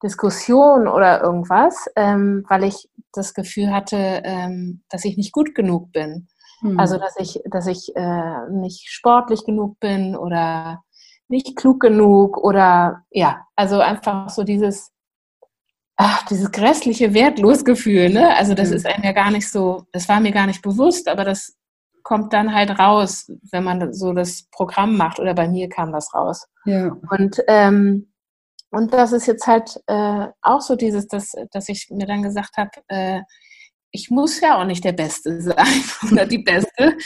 Diskussionen 0.03 0.87
oder 0.87 1.21
irgendwas, 1.21 1.89
ähm, 1.95 2.45
weil 2.49 2.63
ich 2.63 2.89
das 3.13 3.33
Gefühl 3.33 3.71
hatte, 3.71 4.21
ähm, 4.23 4.83
dass 4.89 5.05
ich 5.05 5.17
nicht 5.17 5.31
gut 5.31 5.55
genug 5.55 5.91
bin. 5.91 6.27
Mhm. 6.61 6.79
Also 6.79 6.97
dass 6.97 7.15
ich, 7.17 7.39
dass 7.49 7.67
ich 7.67 7.95
äh, 7.95 8.49
nicht 8.51 8.89
sportlich 8.89 9.43
genug 9.45 9.79
bin 9.79 10.15
oder 10.15 10.83
nicht 11.27 11.55
klug 11.55 11.79
genug 11.79 12.37
oder 12.37 13.03
ja, 13.09 13.45
also 13.55 13.79
einfach 13.79 14.29
so 14.29 14.43
dieses, 14.43 14.91
ach, 15.97 16.25
dieses 16.27 16.51
grässliche 16.51 17.13
Wertlosgefühl, 17.13 18.09
ne? 18.09 18.35
Also 18.35 18.53
das 18.53 18.71
ist 18.71 18.85
einem 18.85 19.03
ja 19.03 19.11
gar 19.11 19.31
nicht 19.31 19.49
so, 19.49 19.85
das 19.91 20.07
war 20.07 20.19
mir 20.19 20.31
gar 20.31 20.47
nicht 20.47 20.61
bewusst, 20.61 21.07
aber 21.07 21.23
das 21.23 21.55
kommt 22.03 22.31
dann 22.33 22.53
halt 22.53 22.79
raus, 22.79 23.29
wenn 23.51 23.63
man 23.63 23.93
so 23.93 24.13
das 24.13 24.47
Programm 24.51 24.95
macht 24.95 25.19
oder 25.19 25.33
bei 25.33 25.47
mir 25.47 25.67
kam 25.67 25.91
das 25.91 26.13
raus. 26.13 26.47
Ja. 26.65 26.95
Und 27.09 27.41
ähm, 27.47 28.11
und 28.69 28.93
das 28.93 29.13
ist 29.13 29.27
jetzt 29.27 29.47
halt 29.47 29.79
äh, 29.87 30.27
auch 30.41 30.61
so 30.61 30.75
dieses, 30.75 31.07
dass, 31.07 31.31
dass 31.51 31.69
ich 31.69 31.87
mir 31.89 32.05
dann 32.05 32.21
gesagt 32.21 32.57
habe, 32.57 32.71
äh, 32.89 33.21
ich 33.91 34.09
muss 34.09 34.41
ja 34.41 34.59
auch 34.59 34.65
nicht 34.65 34.83
der 34.83 34.91
Beste 34.91 35.41
sein 35.41 35.83
oder 36.11 36.25
die 36.25 36.39
Beste. 36.39 36.97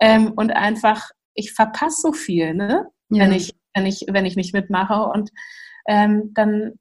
Ähm, 0.00 0.32
und 0.36 0.52
einfach, 0.52 1.10
ich 1.34 1.52
verpasse 1.52 2.00
so 2.00 2.12
viel, 2.12 2.54
ne? 2.54 2.86
Ja. 3.10 3.24
Wenn 3.24 3.32
ich 3.32 3.54
wenn 3.74 3.86
ich, 3.86 4.06
wenn 4.08 4.26
ich 4.26 4.36
nicht 4.36 4.54
mitmache. 4.54 5.04
Und 5.10 5.30
ähm, 5.86 6.32
dann, 6.34 6.72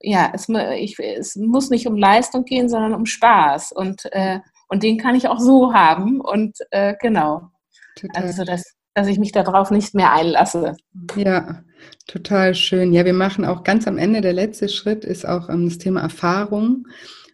ja, 0.00 0.30
es, 0.34 0.48
ich, 0.48 0.98
es 0.98 1.36
muss 1.36 1.70
nicht 1.70 1.86
um 1.86 1.96
Leistung 1.96 2.44
gehen, 2.44 2.68
sondern 2.68 2.94
um 2.94 3.06
Spaß. 3.06 3.72
Und, 3.72 4.04
äh, 4.12 4.40
und 4.68 4.82
den 4.82 4.98
kann 4.98 5.14
ich 5.14 5.28
auch 5.28 5.40
so 5.40 5.72
haben. 5.72 6.20
Und 6.20 6.58
äh, 6.70 6.94
genau. 7.00 7.50
Total. 7.96 8.24
Also, 8.24 8.44
dass, 8.44 8.74
dass 8.94 9.08
ich 9.08 9.18
mich 9.18 9.32
darauf 9.32 9.70
nicht 9.70 9.94
mehr 9.94 10.12
einlasse. 10.12 10.76
Ja, 11.16 11.62
total 12.06 12.54
schön. 12.54 12.92
Ja, 12.92 13.04
wir 13.04 13.14
machen 13.14 13.44
auch 13.44 13.64
ganz 13.64 13.86
am 13.86 13.98
Ende, 13.98 14.20
der 14.20 14.32
letzte 14.32 14.68
Schritt 14.68 15.04
ist 15.04 15.26
auch 15.26 15.48
ähm, 15.48 15.68
das 15.68 15.78
Thema 15.78 16.02
Erfahrung. 16.02 16.86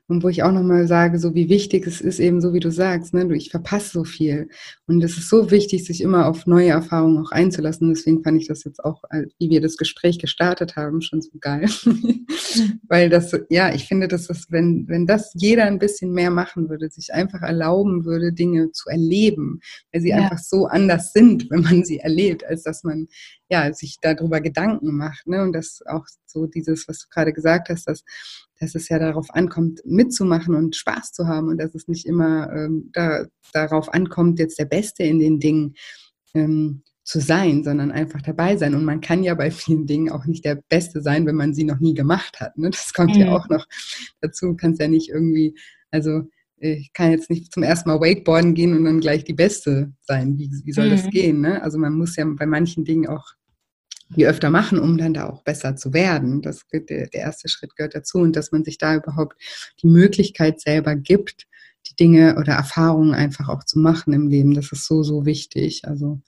Und 0.09 0.23
wo 0.23 0.29
ich 0.29 0.43
auch 0.43 0.53
nochmal 0.53 0.87
sage, 0.87 1.19
so 1.19 1.35
wie 1.35 1.49
wichtig 1.49 1.87
es 1.87 2.01
ist, 2.01 2.19
eben 2.19 2.41
so 2.41 2.53
wie 2.53 2.61
du 2.61 2.71
sagst, 2.71 3.15
ne, 3.15 3.35
ich 3.35 3.51
verpasse 3.51 3.91
so 3.91 4.05
viel. 4.05 4.49
Und 4.87 5.03
es 5.03 5.17
ist 5.17 5.29
so 5.29 5.51
wichtig, 5.51 5.85
sich 5.85 6.01
immer 6.01 6.27
auf 6.27 6.47
neue 6.47 6.71
Erfahrungen 6.71 7.25
auch 7.25 7.31
einzulassen. 7.31 7.89
Deswegen 7.89 8.23
fand 8.23 8.41
ich 8.41 8.49
das 8.49 8.65
jetzt 8.65 8.85
auch, 8.85 9.03
äh, 9.11 9.27
wie 9.39 9.51
wir 9.51 9.61
das 9.61 9.77
Gespräch 9.77 10.19
gestartet 10.19 10.77
haben, 10.77 11.03
schon 11.03 11.23
so 11.23 11.31
geil. 11.41 11.67
Weil 12.89 13.09
das, 13.09 13.33
ja, 13.49 13.73
ich 13.73 13.87
finde, 13.87 14.09
dass 14.09 14.27
das, 14.27 14.47
wenn, 14.51 14.87
wenn 14.89 15.07
das 15.07 15.33
jeder 15.35 15.65
ein 15.65 15.79
bisschen 15.79 16.13
mehr 16.13 16.31
machen 16.31 16.69
würde, 16.69 16.91
sich 16.91 17.15
einfach 17.15 17.41
erlauben 17.41 18.05
würde, 18.05 18.33
Dinge 18.33 18.73
zu 18.73 18.91
erleben, 18.91 19.61
weil 19.93 20.03
sie 20.03 20.11
ja. 20.11 20.17
einfach 20.17 20.39
so 20.39 20.67
anders 20.67 21.13
sind, 21.13 21.49
wenn 21.51 21.63
man 21.63 21.85
sie 21.85 21.99
erlebt, 21.99 22.45
als 22.45 22.63
dass 22.65 22.85
man 22.85 23.07
ja, 23.53 23.73
sich 23.73 23.99
darüber 24.01 24.41
Gedanken 24.41 24.97
macht. 24.97 25.27
Ne? 25.27 25.43
Und 25.43 25.53
das 25.53 25.83
auch 25.87 26.07
so 26.27 26.47
dieses, 26.47 26.89
was 26.89 27.01
du 27.01 27.07
gerade 27.11 27.33
gesagt 27.33 27.69
hast, 27.69 27.87
dass 27.87 28.03
dass 28.63 28.77
es 28.77 28.89
ja 28.89 28.99
darauf 29.01 29.35
ankommt, 29.35 29.81
mitzumachen 29.85 30.55
und 30.55 30.77
Spaß 30.77 31.13
zu 31.13 31.27
haben 31.27 31.49
und 31.49 31.59
dass 31.59 31.75
es 31.75 31.89
nicht 31.89 32.07
immer 32.07 32.51
ähm, 32.53 32.91
da, 32.93 33.27
darauf 33.53 33.93
ankommt, 33.93 34.39
jetzt 34.39 34.59
der 34.59 34.67
Beste 34.67 35.03
in 35.03 35.19
den 35.19 35.41
Dingen 35.41 35.75
ähm, 36.33 36.83
zu 37.03 37.19
sein, 37.19 37.65
sondern 37.65 37.91
einfach 37.91 38.23
dabei 38.23 38.57
sein. 38.57 38.77
Und 38.77 38.85
man 38.85 39.01
kann 39.01 39.25
ja 39.25 39.35
bei 39.35 39.51
vielen 39.51 39.87
Dingen 39.87 40.11
auch 40.11 40.27
nicht 40.27 40.45
der 40.45 40.63
Beste 40.69 41.03
sein, 41.03 41.27
wenn 41.27 41.35
man 41.35 41.55
sie 41.55 41.65
noch 41.65 41.81
nie 41.81 41.95
gemacht 41.95 42.39
hat. 42.39 42.57
Ne? 42.57 42.71
Das 42.71 42.93
kommt 42.95 43.17
mhm. 43.17 43.23
ja 43.23 43.33
auch 43.33 43.49
noch 43.49 43.67
dazu. 44.21 44.47
Du 44.47 44.57
kannst 44.57 44.81
ja 44.81 44.87
nicht 44.87 45.11
irgendwie, 45.11 45.59
also 45.91 46.23
ich 46.59 46.93
kann 46.93 47.11
jetzt 47.11 47.29
nicht 47.29 47.53
zum 47.53 47.65
ersten 47.65 47.89
Mal 47.89 48.01
Wakeboarden 48.01 48.55
gehen 48.55 48.77
und 48.77 48.85
dann 48.85 49.01
gleich 49.01 49.25
die 49.25 49.35
Beste 49.35 49.93
sein. 50.03 50.39
Wie, 50.39 50.49
wie 50.65 50.73
soll 50.73 50.87
mhm. 50.87 50.91
das 50.93 51.11
gehen? 51.11 51.41
Ne? 51.41 51.61
Also 51.61 51.79
man 51.79 51.95
muss 51.95 52.15
ja 52.15 52.25
bei 52.25 52.47
manchen 52.47 52.85
Dingen 52.85 53.09
auch 53.09 53.33
die 54.17 54.27
öfter 54.27 54.51
machen, 54.51 54.79
um 54.79 54.99
dann 54.99 55.15
da 55.15 55.29
auch 55.29 55.43
besser 55.43 55.77
zu 55.77 55.93
werden. 55.93 56.43
Das 56.43 56.67
der, 56.73 56.81
der 57.09 57.15
erste 57.15 57.49
Schritt 57.49 57.77
gehört 57.77 57.95
dazu 57.95 58.19
und 58.19 58.37
dass 58.37 58.53
man 58.53 58.65
sich 58.65 58.79
da 58.79 58.95
überhaupt 58.95 59.37
die 59.83 59.87
Möglichkeit 59.87 60.61
selber 60.61 60.95
gibt, 60.97 61.47
die 61.87 61.97
Dinge 61.97 62.37
oder 62.39 62.55
Erfahrungen 62.55 63.15
einfach 63.15 63.49
auch 63.49 63.65
zu 63.65 63.79
machen 63.79 64.13
im 64.13 64.29
Leben. 64.29 64.55
Das 64.55 64.73
ist 64.73 64.87
so, 64.87 65.03
so 65.03 65.27
wichtig. 65.27 65.83
Also 65.85 66.21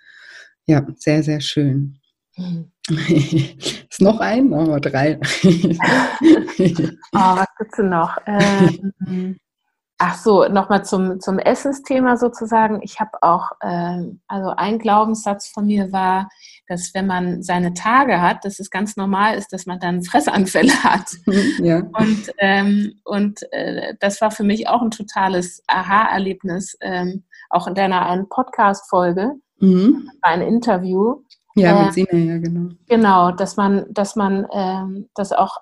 ja, 0.66 0.86
sehr, 0.96 1.22
sehr 1.22 1.40
schön. 1.40 1.98
Mhm. 2.36 2.70
ist 3.08 4.00
noch 4.00 4.20
ein? 4.20 4.50
Machen 4.50 4.68
wir 4.68 4.80
drei. 4.80 5.18
oh, 5.18 5.28
was 7.12 7.46
gibt's 7.58 7.76
denn 7.76 7.90
noch? 7.90 8.16
Ähm, 8.26 9.36
Ach 9.98 10.16
so, 10.16 10.48
nochmal 10.48 10.84
zum, 10.84 11.20
zum 11.20 11.38
Essensthema 11.38 12.16
sozusagen. 12.16 12.80
Ich 12.82 12.98
habe 12.98 13.12
auch, 13.22 13.52
ähm, 13.62 14.20
also 14.26 14.50
ein 14.50 14.80
Glaubenssatz 14.80 15.46
von 15.46 15.66
mir 15.66 15.92
war, 15.92 16.28
dass 16.66 16.94
wenn 16.94 17.06
man 17.06 17.44
seine 17.44 17.74
Tage 17.74 18.20
hat, 18.20 18.44
dass 18.44 18.58
es 18.58 18.70
ganz 18.70 18.96
normal 18.96 19.36
ist, 19.36 19.52
dass 19.52 19.66
man 19.66 19.78
dann 19.78 20.02
Fressanfälle 20.04 20.72
hat. 20.82 21.12
Ja. 21.58 21.78
Und, 21.92 22.32
ähm, 22.38 23.00
und 23.04 23.40
äh, 23.52 23.94
das 24.00 24.20
war 24.20 24.32
für 24.32 24.42
mich 24.42 24.68
auch 24.68 24.82
ein 24.82 24.90
totales 24.90 25.62
Aha-Erlebnis, 25.68 26.76
ähm, 26.80 27.22
auch 27.48 27.68
in 27.68 27.74
deiner 27.74 28.06
einen 28.06 28.28
Podcast-Folge, 28.28 29.34
mhm. 29.60 30.10
ein 30.22 30.42
Interview. 30.42 31.22
Ja, 31.54 31.84
mit 31.84 31.94
Sina, 31.94 32.14
ja, 32.14 32.38
genau. 32.38 32.74
Genau, 32.88 33.30
dass 33.30 33.56
man, 33.56 33.86
dass 33.90 34.16
man 34.16 34.44
ähm, 34.52 35.08
das 35.14 35.32
auch 35.32 35.58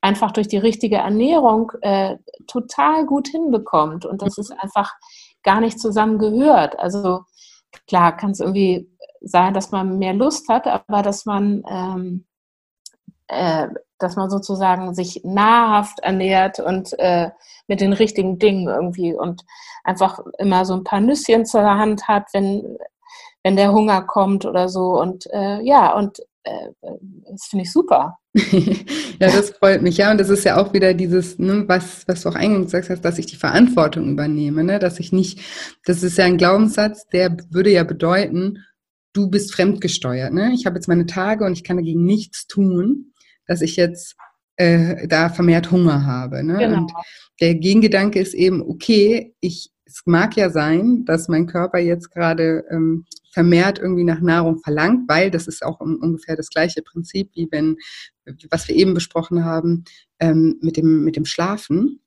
einfach 0.00 0.32
durch 0.32 0.48
die 0.48 0.58
richtige 0.58 0.96
Ernährung 0.96 1.72
äh, 1.82 2.16
total 2.46 3.06
gut 3.06 3.28
hinbekommt. 3.28 4.06
Und 4.06 4.22
dass 4.22 4.38
es 4.38 4.50
einfach 4.50 4.94
gar 5.42 5.60
nicht 5.60 5.80
zusammen 5.80 6.18
gehört. 6.18 6.78
Also 6.78 7.24
klar 7.86 8.16
kann 8.16 8.32
es 8.32 8.40
irgendwie 8.40 8.88
sein, 9.20 9.54
dass 9.54 9.70
man 9.70 9.98
mehr 9.98 10.14
Lust 10.14 10.48
hat, 10.48 10.66
aber 10.66 11.02
dass 11.02 11.26
man, 11.26 11.62
ähm, 11.68 12.26
äh, 13.26 13.68
dass 13.98 14.16
man 14.16 14.30
sozusagen 14.30 14.94
sich 14.94 15.22
nahrhaft 15.24 15.98
ernährt 16.00 16.60
und 16.60 16.96
äh, 16.98 17.30
mit 17.66 17.80
den 17.80 17.92
richtigen 17.92 18.38
Dingen 18.38 18.68
irgendwie 18.68 19.12
und 19.14 19.44
einfach 19.84 20.20
immer 20.38 20.64
so 20.64 20.74
ein 20.74 20.84
paar 20.84 21.00
Nüsschen 21.00 21.46
zur 21.46 21.64
Hand 21.64 22.06
hat, 22.06 22.26
wenn, 22.32 22.78
wenn 23.42 23.56
der 23.56 23.72
Hunger 23.72 24.02
kommt 24.02 24.44
oder 24.44 24.68
so. 24.68 25.00
Und 25.00 25.26
äh, 25.32 25.60
ja, 25.62 25.94
und 25.96 26.20
äh, 26.44 26.68
das 27.30 27.46
finde 27.46 27.64
ich 27.64 27.72
super. 27.72 28.18
ja, 29.20 29.26
das 29.30 29.50
freut 29.50 29.82
mich. 29.82 29.96
Ja, 29.96 30.10
und 30.10 30.18
das 30.18 30.28
ist 30.28 30.44
ja 30.44 30.56
auch 30.56 30.72
wieder 30.72 30.94
dieses, 30.94 31.38
ne, 31.38 31.64
was, 31.66 32.06
was 32.06 32.22
du 32.22 32.28
auch 32.28 32.34
eingangs 32.34 32.66
gesagt 32.66 32.90
hast, 32.90 33.04
dass 33.04 33.18
ich 33.18 33.26
die 33.26 33.36
Verantwortung 33.36 34.10
übernehme, 34.10 34.64
ne? 34.64 34.78
dass 34.78 35.00
ich 35.00 35.12
nicht, 35.12 35.40
das 35.84 36.02
ist 36.02 36.18
ja 36.18 36.24
ein 36.24 36.38
Glaubenssatz, 36.38 37.06
der 37.08 37.36
würde 37.50 37.70
ja 37.70 37.84
bedeuten, 37.84 38.64
du 39.12 39.28
bist 39.28 39.54
fremdgesteuert. 39.54 40.32
Ne? 40.32 40.52
Ich 40.54 40.66
habe 40.66 40.76
jetzt 40.76 40.88
meine 40.88 41.06
Tage 41.06 41.44
und 41.44 41.52
ich 41.52 41.64
kann 41.64 41.76
dagegen 41.76 42.04
nichts 42.04 42.46
tun, 42.46 43.12
dass 43.46 43.62
ich 43.62 43.76
jetzt 43.76 44.16
äh, 44.56 45.08
da 45.08 45.28
vermehrt 45.30 45.70
Hunger 45.70 46.06
habe. 46.06 46.44
Ne? 46.44 46.58
Genau. 46.58 46.78
Und 46.78 46.92
der 47.40 47.54
Gegengedanke 47.54 48.20
ist 48.20 48.34
eben, 48.34 48.62
okay, 48.62 49.34
ich, 49.40 49.70
es 49.84 50.02
mag 50.04 50.36
ja 50.36 50.50
sein, 50.50 51.04
dass 51.04 51.28
mein 51.28 51.46
Körper 51.46 51.78
jetzt 51.78 52.10
gerade 52.10 52.64
ähm, 52.70 53.06
vermehrt 53.38 53.78
irgendwie 53.78 54.02
nach 54.02 54.20
Nahrung 54.20 54.58
verlangt, 54.58 55.08
weil 55.08 55.30
das 55.30 55.46
ist 55.46 55.64
auch 55.64 55.78
ungefähr 55.78 56.34
das 56.34 56.48
gleiche 56.48 56.82
Prinzip, 56.82 57.30
wie 57.34 57.46
wenn, 57.52 57.76
was 58.50 58.66
wir 58.66 58.74
eben 58.74 58.94
besprochen 58.94 59.44
haben, 59.44 59.84
ähm, 60.18 60.58
mit, 60.60 60.76
dem, 60.76 61.04
mit 61.04 61.14
dem 61.14 61.24
Schlafen. 61.24 62.00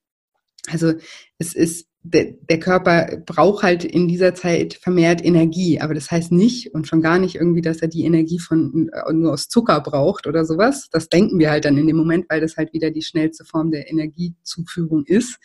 Also 0.67 0.91
es 1.38 1.53
ist, 1.53 1.88
der, 2.03 2.34
der 2.49 2.59
Körper 2.59 3.23
braucht 3.25 3.63
halt 3.63 3.86
in 3.86 4.09
dieser 4.09 4.36
Zeit 4.36 4.73
vermehrt 4.73 5.23
Energie, 5.23 5.79
aber 5.79 5.93
das 5.93 6.11
heißt 6.11 6.34
nicht 6.34 6.73
und 6.73 6.86
schon 6.86 7.01
gar 7.01 7.17
nicht 7.17 7.36
irgendwie, 7.36 7.61
dass 7.61 7.82
er 7.82 7.88
die 7.88 8.03
Energie 8.03 8.39
von 8.39 8.89
äh, 8.91 9.13
nur 9.13 9.32
aus 9.32 9.47
Zucker 9.47 9.79
braucht 9.79 10.27
oder 10.27 10.43
sowas. 10.43 10.89
Das 10.91 11.07
denken 11.07 11.39
wir 11.39 11.49
halt 11.49 11.63
dann 11.63 11.77
in 11.77 11.88
dem 11.88 11.95
Moment, 11.95 12.25
weil 12.27 12.41
das 12.41 12.57
halt 12.57 12.73
wieder 12.73 12.91
die 12.91 13.03
schnellste 13.03 13.45
Form 13.45 13.71
der 13.71 13.89
Energiezuführung 13.89 15.05
ist. 15.05 15.39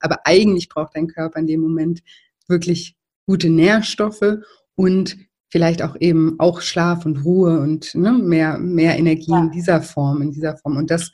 Aber 0.00 0.20
eigentlich 0.24 0.70
braucht 0.70 0.96
dein 0.96 1.08
Körper 1.08 1.40
in 1.40 1.46
dem 1.46 1.60
Moment 1.60 2.00
wirklich 2.48 2.96
gute 3.26 3.50
Nährstoffe 3.50 4.38
und 4.76 5.16
vielleicht 5.48 5.82
auch 5.82 5.96
eben 6.00 6.38
auch 6.38 6.60
Schlaf 6.60 7.06
und 7.06 7.24
Ruhe 7.24 7.60
und 7.60 7.94
ne, 7.94 8.12
mehr, 8.12 8.58
mehr 8.58 8.98
Energie 8.98 9.30
ja. 9.30 9.40
in 9.40 9.50
dieser 9.50 9.82
Form, 9.82 10.22
in 10.22 10.32
dieser 10.32 10.56
Form. 10.56 10.76
Und 10.76 10.90
das, 10.90 11.12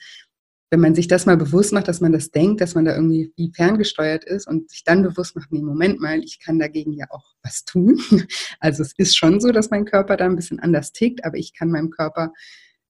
wenn 0.70 0.80
man 0.80 0.94
sich 0.94 1.06
das 1.06 1.26
mal 1.26 1.36
bewusst 1.36 1.72
macht, 1.72 1.88
dass 1.88 2.00
man 2.00 2.12
das 2.12 2.30
denkt, 2.30 2.60
dass 2.60 2.74
man 2.74 2.84
da 2.84 2.94
irgendwie 2.94 3.32
wie 3.36 3.52
ferngesteuert 3.54 4.24
ist 4.24 4.48
und 4.48 4.70
sich 4.70 4.84
dann 4.84 5.02
bewusst 5.02 5.36
macht, 5.36 5.52
nee, 5.52 5.62
Moment 5.62 6.00
mal, 6.00 6.18
ich 6.20 6.40
kann 6.40 6.58
dagegen 6.58 6.92
ja 6.92 7.06
auch 7.10 7.34
was 7.42 7.64
tun. 7.64 8.00
Also 8.60 8.82
es 8.82 8.92
ist 8.96 9.16
schon 9.16 9.40
so, 9.40 9.50
dass 9.50 9.70
mein 9.70 9.84
Körper 9.84 10.16
da 10.16 10.24
ein 10.24 10.36
bisschen 10.36 10.60
anders 10.60 10.92
tickt, 10.92 11.24
aber 11.24 11.36
ich 11.36 11.52
kann 11.52 11.70
meinem 11.70 11.90
Körper 11.90 12.32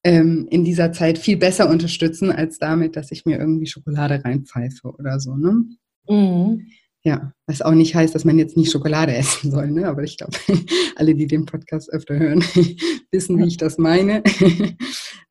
ähm, 0.05 0.47
in 0.51 0.65
dieser 0.65 0.93
Zeit 0.93 1.19
viel 1.19 1.37
besser 1.37 1.69
unterstützen, 1.69 2.31
als 2.31 2.59
damit, 2.59 2.97
dass 2.97 3.11
ich 3.11 3.25
mir 3.25 3.39
irgendwie 3.39 3.67
Schokolade 3.67 4.23
reinpfeife 4.25 4.89
oder 4.89 5.19
so. 5.19 5.37
Ne? 5.37 5.65
Mhm. 6.09 6.67
Ja, 7.05 7.33
was 7.47 7.63
auch 7.63 7.73
nicht 7.73 7.97
heißt, 7.97 8.15
dass 8.15 8.25
man 8.25 8.39
jetzt 8.39 8.57
nicht 8.57 8.71
Schokolade 8.71 9.15
essen 9.17 9.51
soll, 9.51 9.71
ne? 9.71 9.89
aber 9.89 10.03
ich 10.03 10.17
glaube, 10.17 10.37
alle, 10.97 11.15
die 11.15 11.27
den 11.27 11.47
Podcast 11.47 11.93
öfter 11.93 12.19
hören, 12.19 12.41
wissen, 13.11 13.39
wie 13.39 13.49
ich 13.49 13.57
das 13.57 13.79
meine. 13.79 14.23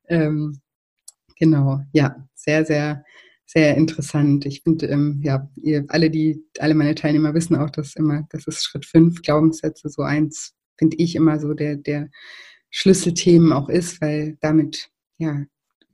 ähm, 0.08 0.60
genau, 1.38 1.80
ja, 1.92 2.28
sehr, 2.34 2.66
sehr, 2.66 3.04
sehr 3.46 3.76
interessant. 3.76 4.44
Ich 4.44 4.62
finde, 4.62 4.86
ähm, 4.86 5.20
ja, 5.22 5.50
ihr, 5.56 5.84
alle, 5.88 6.10
die, 6.10 6.44
alle 6.58 6.74
meine 6.74 6.94
Teilnehmer 6.94 7.32
wissen 7.34 7.56
auch, 7.56 7.70
dass 7.70 7.96
immer, 7.96 8.26
das 8.30 8.46
ist 8.46 8.62
Schritt 8.62 8.84
fünf 8.84 9.22
Glaubenssätze, 9.22 9.88
so 9.88 10.02
eins, 10.02 10.54
finde 10.76 10.96
ich 10.98 11.14
immer 11.14 11.40
so 11.40 11.54
der, 11.54 11.76
der 11.76 12.10
Schlüsselthemen 12.70 13.52
auch 13.52 13.68
ist, 13.68 14.00
weil 14.00 14.36
damit, 14.40 14.90
ja, 15.18 15.44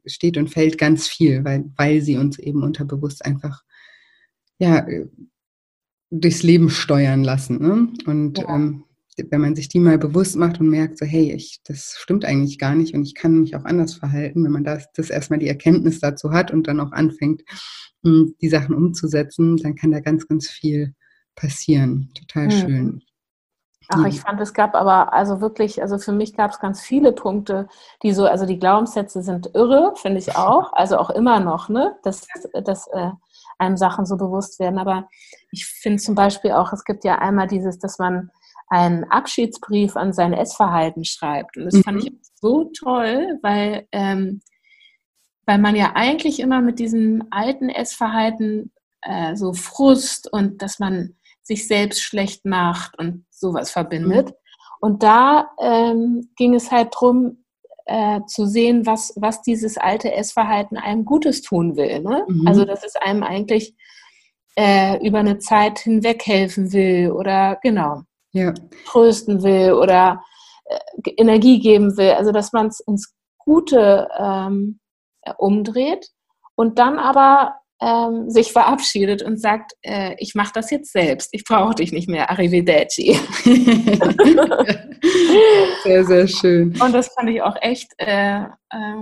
steht 0.06 0.38
und 0.38 0.48
fällt 0.48 0.78
ganz 0.78 1.06
viel, 1.06 1.44
weil, 1.44 1.70
weil 1.76 2.00
sie 2.00 2.16
uns 2.16 2.38
eben 2.38 2.62
unterbewusst 2.62 3.24
einfach 3.24 3.62
ja, 4.58 4.86
durchs 6.10 6.42
Leben 6.42 6.70
steuern 6.70 7.24
lassen. 7.24 7.60
Ne? 7.60 7.88
Und 8.06 8.38
ja. 8.38 8.54
ähm, 8.54 8.84
wenn 9.30 9.40
man 9.40 9.56
sich 9.56 9.68
die 9.68 9.80
mal 9.80 9.98
bewusst 9.98 10.36
macht 10.36 10.60
und 10.60 10.68
merkt, 10.68 10.98
so, 10.98 11.04
hey, 11.04 11.32
ich, 11.32 11.60
das 11.64 11.96
stimmt 11.98 12.24
eigentlich 12.24 12.58
gar 12.58 12.74
nicht 12.74 12.94
und 12.94 13.02
ich 13.02 13.14
kann 13.14 13.40
mich 13.40 13.56
auch 13.56 13.64
anders 13.64 13.94
verhalten, 13.94 14.44
wenn 14.44 14.52
man 14.52 14.64
das, 14.64 14.90
das 14.92 15.10
erstmal 15.10 15.40
die 15.40 15.48
Erkenntnis 15.48 16.00
dazu 16.00 16.30
hat 16.30 16.52
und 16.52 16.68
dann 16.68 16.80
auch 16.80 16.92
anfängt, 16.92 17.42
hm, 18.04 18.34
die 18.40 18.48
Sachen 18.48 18.74
umzusetzen, 18.74 19.56
dann 19.56 19.74
kann 19.74 19.90
da 19.90 20.00
ganz, 20.00 20.28
ganz 20.28 20.48
viel 20.48 20.94
passieren. 21.34 22.10
Total 22.14 22.46
mhm. 22.46 22.50
schön. 22.50 23.02
Ach, 23.90 24.04
ich 24.04 24.20
fand, 24.20 24.38
es 24.40 24.52
gab 24.52 24.74
aber 24.74 25.14
also 25.14 25.40
wirklich, 25.40 25.80
also 25.80 25.96
für 25.96 26.12
mich 26.12 26.36
gab 26.36 26.50
es 26.50 26.60
ganz 26.60 26.82
viele 26.82 27.12
Punkte, 27.12 27.68
die 28.02 28.12
so, 28.12 28.26
also 28.26 28.44
die 28.44 28.58
Glaubenssätze 28.58 29.22
sind 29.22 29.50
irre, 29.54 29.94
finde 29.96 30.18
ich 30.18 30.36
auch, 30.36 30.72
also 30.74 30.98
auch 30.98 31.10
immer 31.10 31.40
noch, 31.40 31.68
ne, 31.70 31.96
dass, 32.02 32.26
dass 32.64 32.86
äh, 32.88 33.10
einem 33.58 33.76
Sachen 33.76 34.06
so 34.06 34.16
bewusst 34.16 34.58
werden. 34.60 34.78
Aber 34.78 35.08
ich 35.50 35.66
finde 35.66 36.02
zum 36.02 36.14
Beispiel 36.14 36.52
auch, 36.52 36.72
es 36.72 36.84
gibt 36.84 37.04
ja 37.04 37.18
einmal 37.18 37.46
dieses, 37.46 37.78
dass 37.78 37.98
man 37.98 38.30
einen 38.68 39.04
Abschiedsbrief 39.04 39.96
an 39.96 40.12
sein 40.12 40.32
Essverhalten 40.32 41.04
schreibt. 41.04 41.56
Und 41.56 41.66
das 41.66 41.74
mhm. 41.74 41.82
fand 41.82 42.04
ich 42.04 42.12
so 42.34 42.70
toll, 42.78 43.38
weil, 43.42 43.86
ähm, 43.92 44.40
weil 45.46 45.58
man 45.58 45.74
ja 45.74 45.92
eigentlich 45.94 46.40
immer 46.40 46.60
mit 46.60 46.78
diesem 46.78 47.24
alten 47.30 47.68
Essverhalten 47.70 48.72
äh, 49.02 49.36
so 49.36 49.54
Frust 49.54 50.30
und 50.32 50.62
dass 50.62 50.78
man 50.78 51.16
sich 51.42 51.66
selbst 51.66 52.02
schlecht 52.02 52.44
macht 52.44 52.98
und 52.98 53.24
sowas 53.30 53.70
verbindet. 53.70 54.28
Mhm. 54.28 54.34
Und 54.80 55.02
da 55.02 55.50
ähm, 55.60 56.30
ging 56.36 56.54
es 56.54 56.70
halt 56.70 56.94
darum, 56.94 57.44
äh, 57.88 58.20
zu 58.26 58.46
sehen, 58.46 58.84
was, 58.86 59.14
was 59.16 59.40
dieses 59.42 59.78
alte 59.78 60.12
Essverhalten 60.12 60.76
einem 60.76 61.04
Gutes 61.04 61.40
tun 61.42 61.76
will. 61.76 62.00
Ne? 62.00 62.24
Mhm. 62.28 62.46
Also, 62.46 62.64
dass 62.64 62.84
es 62.84 62.96
einem 62.96 63.22
eigentlich 63.22 63.74
äh, 64.56 65.04
über 65.06 65.20
eine 65.20 65.38
Zeit 65.38 65.80
hinweg 65.80 66.26
helfen 66.26 66.72
will 66.72 67.10
oder 67.10 67.58
genau, 67.62 68.02
ja. 68.32 68.52
trösten 68.86 69.42
will 69.42 69.72
oder 69.72 70.22
äh, 70.66 71.10
Energie 71.16 71.60
geben 71.60 71.96
will. 71.96 72.12
Also, 72.12 72.30
dass 72.30 72.52
man 72.52 72.66
es 72.66 72.80
ins 72.80 73.14
Gute 73.38 74.08
ähm, 74.18 74.80
umdreht 75.38 76.10
und 76.56 76.78
dann 76.78 76.98
aber 76.98 77.54
ähm, 77.80 78.28
sich 78.28 78.52
verabschiedet 78.52 79.22
und 79.22 79.40
sagt, 79.40 79.72
äh, 79.82 80.14
ich 80.18 80.34
mache 80.34 80.52
das 80.54 80.70
jetzt 80.70 80.92
selbst, 80.92 81.30
ich 81.32 81.44
brauche 81.44 81.76
dich 81.76 81.92
nicht 81.92 82.08
mehr, 82.08 82.30
arrivederci. 82.30 83.18
sehr, 85.84 86.04
sehr 86.04 86.28
schön. 86.28 86.74
Und 86.80 86.92
das 86.92 87.08
fand 87.08 87.30
ich 87.30 87.42
auch 87.42 87.56
echt 87.60 87.92
äh, 87.98 88.40
äh, 88.40 88.46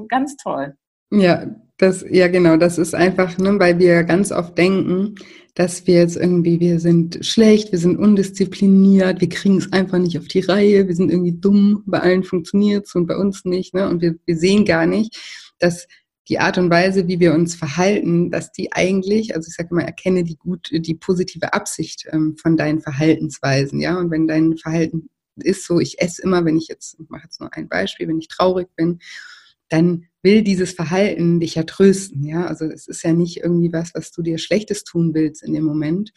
ganz 0.08 0.36
toll. 0.36 0.74
Ja, 1.10 1.46
das, 1.78 2.04
ja 2.08 2.28
genau, 2.28 2.56
das 2.56 2.78
ist 2.78 2.94
einfach, 2.94 3.36
ne, 3.38 3.58
weil 3.58 3.78
wir 3.78 4.04
ganz 4.04 4.32
oft 4.32 4.56
denken, 4.58 5.14
dass 5.54 5.86
wir 5.86 5.94
jetzt 5.94 6.16
irgendwie, 6.16 6.60
wir 6.60 6.80
sind 6.80 7.24
schlecht, 7.24 7.72
wir 7.72 7.78
sind 7.78 7.98
undiszipliniert, 7.98 9.22
wir 9.22 9.28
kriegen 9.30 9.56
es 9.56 9.72
einfach 9.72 9.98
nicht 9.98 10.18
auf 10.18 10.28
die 10.28 10.40
Reihe, 10.40 10.86
wir 10.86 10.94
sind 10.94 11.10
irgendwie 11.10 11.32
dumm, 11.32 11.82
bei 11.86 12.00
allen 12.00 12.24
funktioniert 12.24 12.86
es 12.86 12.94
und 12.94 13.06
bei 13.06 13.16
uns 13.16 13.46
nicht. 13.46 13.72
Ne? 13.72 13.88
Und 13.88 14.02
wir, 14.02 14.16
wir 14.26 14.36
sehen 14.36 14.66
gar 14.66 14.86
nicht, 14.86 15.16
dass 15.58 15.86
die 16.28 16.38
Art 16.38 16.58
und 16.58 16.70
Weise, 16.70 17.06
wie 17.06 17.20
wir 17.20 17.34
uns 17.34 17.54
verhalten, 17.54 18.30
dass 18.30 18.50
die 18.52 18.72
eigentlich, 18.72 19.34
also 19.34 19.48
ich 19.48 19.54
sage 19.54 19.68
immer, 19.70 19.84
erkenne 19.84 20.24
die 20.24 20.36
gut, 20.36 20.70
die 20.72 20.94
positive 20.94 21.52
Absicht 21.52 22.06
ähm, 22.10 22.36
von 22.36 22.56
deinen 22.56 22.80
Verhaltensweisen, 22.80 23.80
ja. 23.80 23.98
Und 23.98 24.10
wenn 24.10 24.26
dein 24.26 24.56
Verhalten 24.56 25.08
ist 25.36 25.66
so, 25.66 25.80
ich 25.80 26.00
esse 26.00 26.22
immer, 26.22 26.44
wenn 26.44 26.56
ich 26.56 26.68
jetzt, 26.68 26.98
ich 26.98 27.08
mache 27.08 27.24
jetzt 27.24 27.40
nur 27.40 27.52
ein 27.54 27.68
Beispiel, 27.68 28.08
wenn 28.08 28.18
ich 28.18 28.28
traurig 28.28 28.68
bin, 28.74 28.98
dann 29.68 30.06
will 30.22 30.42
dieses 30.42 30.72
Verhalten 30.72 31.40
dich 31.40 31.54
ja 31.54 31.62
trösten, 31.62 32.24
ja. 32.24 32.46
Also 32.46 32.64
es 32.64 32.88
ist 32.88 33.02
ja 33.04 33.12
nicht 33.12 33.38
irgendwie 33.38 33.72
was, 33.72 33.94
was 33.94 34.10
du 34.10 34.22
dir 34.22 34.38
Schlechtes 34.38 34.84
tun 34.84 35.14
willst 35.14 35.42
in 35.42 35.52
dem 35.52 35.64
Moment, 35.64 36.12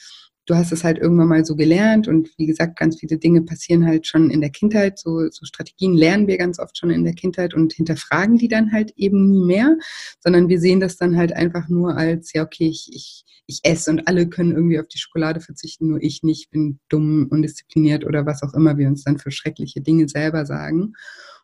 du 0.49 0.55
hast 0.55 0.71
es 0.71 0.83
halt 0.83 0.97
irgendwann 0.97 1.27
mal 1.27 1.45
so 1.45 1.55
gelernt 1.55 2.07
und 2.07 2.31
wie 2.37 2.47
gesagt, 2.47 2.79
ganz 2.79 2.99
viele 2.99 3.19
Dinge 3.19 3.43
passieren 3.43 3.85
halt 3.85 4.07
schon 4.07 4.31
in 4.31 4.41
der 4.41 4.49
Kindheit. 4.49 4.97
So, 4.97 5.29
so 5.29 5.45
Strategien 5.45 5.93
lernen 5.93 6.27
wir 6.27 6.39
ganz 6.39 6.57
oft 6.57 6.75
schon 6.75 6.89
in 6.89 7.03
der 7.03 7.13
Kindheit 7.13 7.53
und 7.53 7.73
hinterfragen 7.73 8.37
die 8.37 8.47
dann 8.47 8.71
halt 8.71 8.91
eben 8.95 9.29
nie 9.29 9.45
mehr, 9.45 9.77
sondern 10.19 10.49
wir 10.49 10.59
sehen 10.59 10.79
das 10.79 10.97
dann 10.97 11.17
halt 11.17 11.33
einfach 11.33 11.69
nur 11.69 11.95
als, 11.95 12.33
ja, 12.33 12.43
okay, 12.43 12.67
ich, 12.67 12.89
ich, 12.91 13.25
ich 13.45 13.59
esse 13.63 13.91
und 13.91 14.07
alle 14.07 14.27
können 14.27 14.51
irgendwie 14.51 14.79
auf 14.79 14.87
die 14.87 14.97
Schokolade 14.97 15.39
verzichten, 15.39 15.87
nur 15.87 16.01
ich 16.01 16.23
nicht, 16.23 16.49
bin 16.49 16.79
dumm, 16.89 17.27
undiszipliniert 17.29 18.03
oder 18.03 18.25
was 18.25 18.41
auch 18.41 18.55
immer 18.55 18.77
wir 18.79 18.87
uns 18.87 19.03
dann 19.03 19.19
für 19.19 19.29
schreckliche 19.29 19.81
Dinge 19.81 20.09
selber 20.09 20.47
sagen 20.47 20.93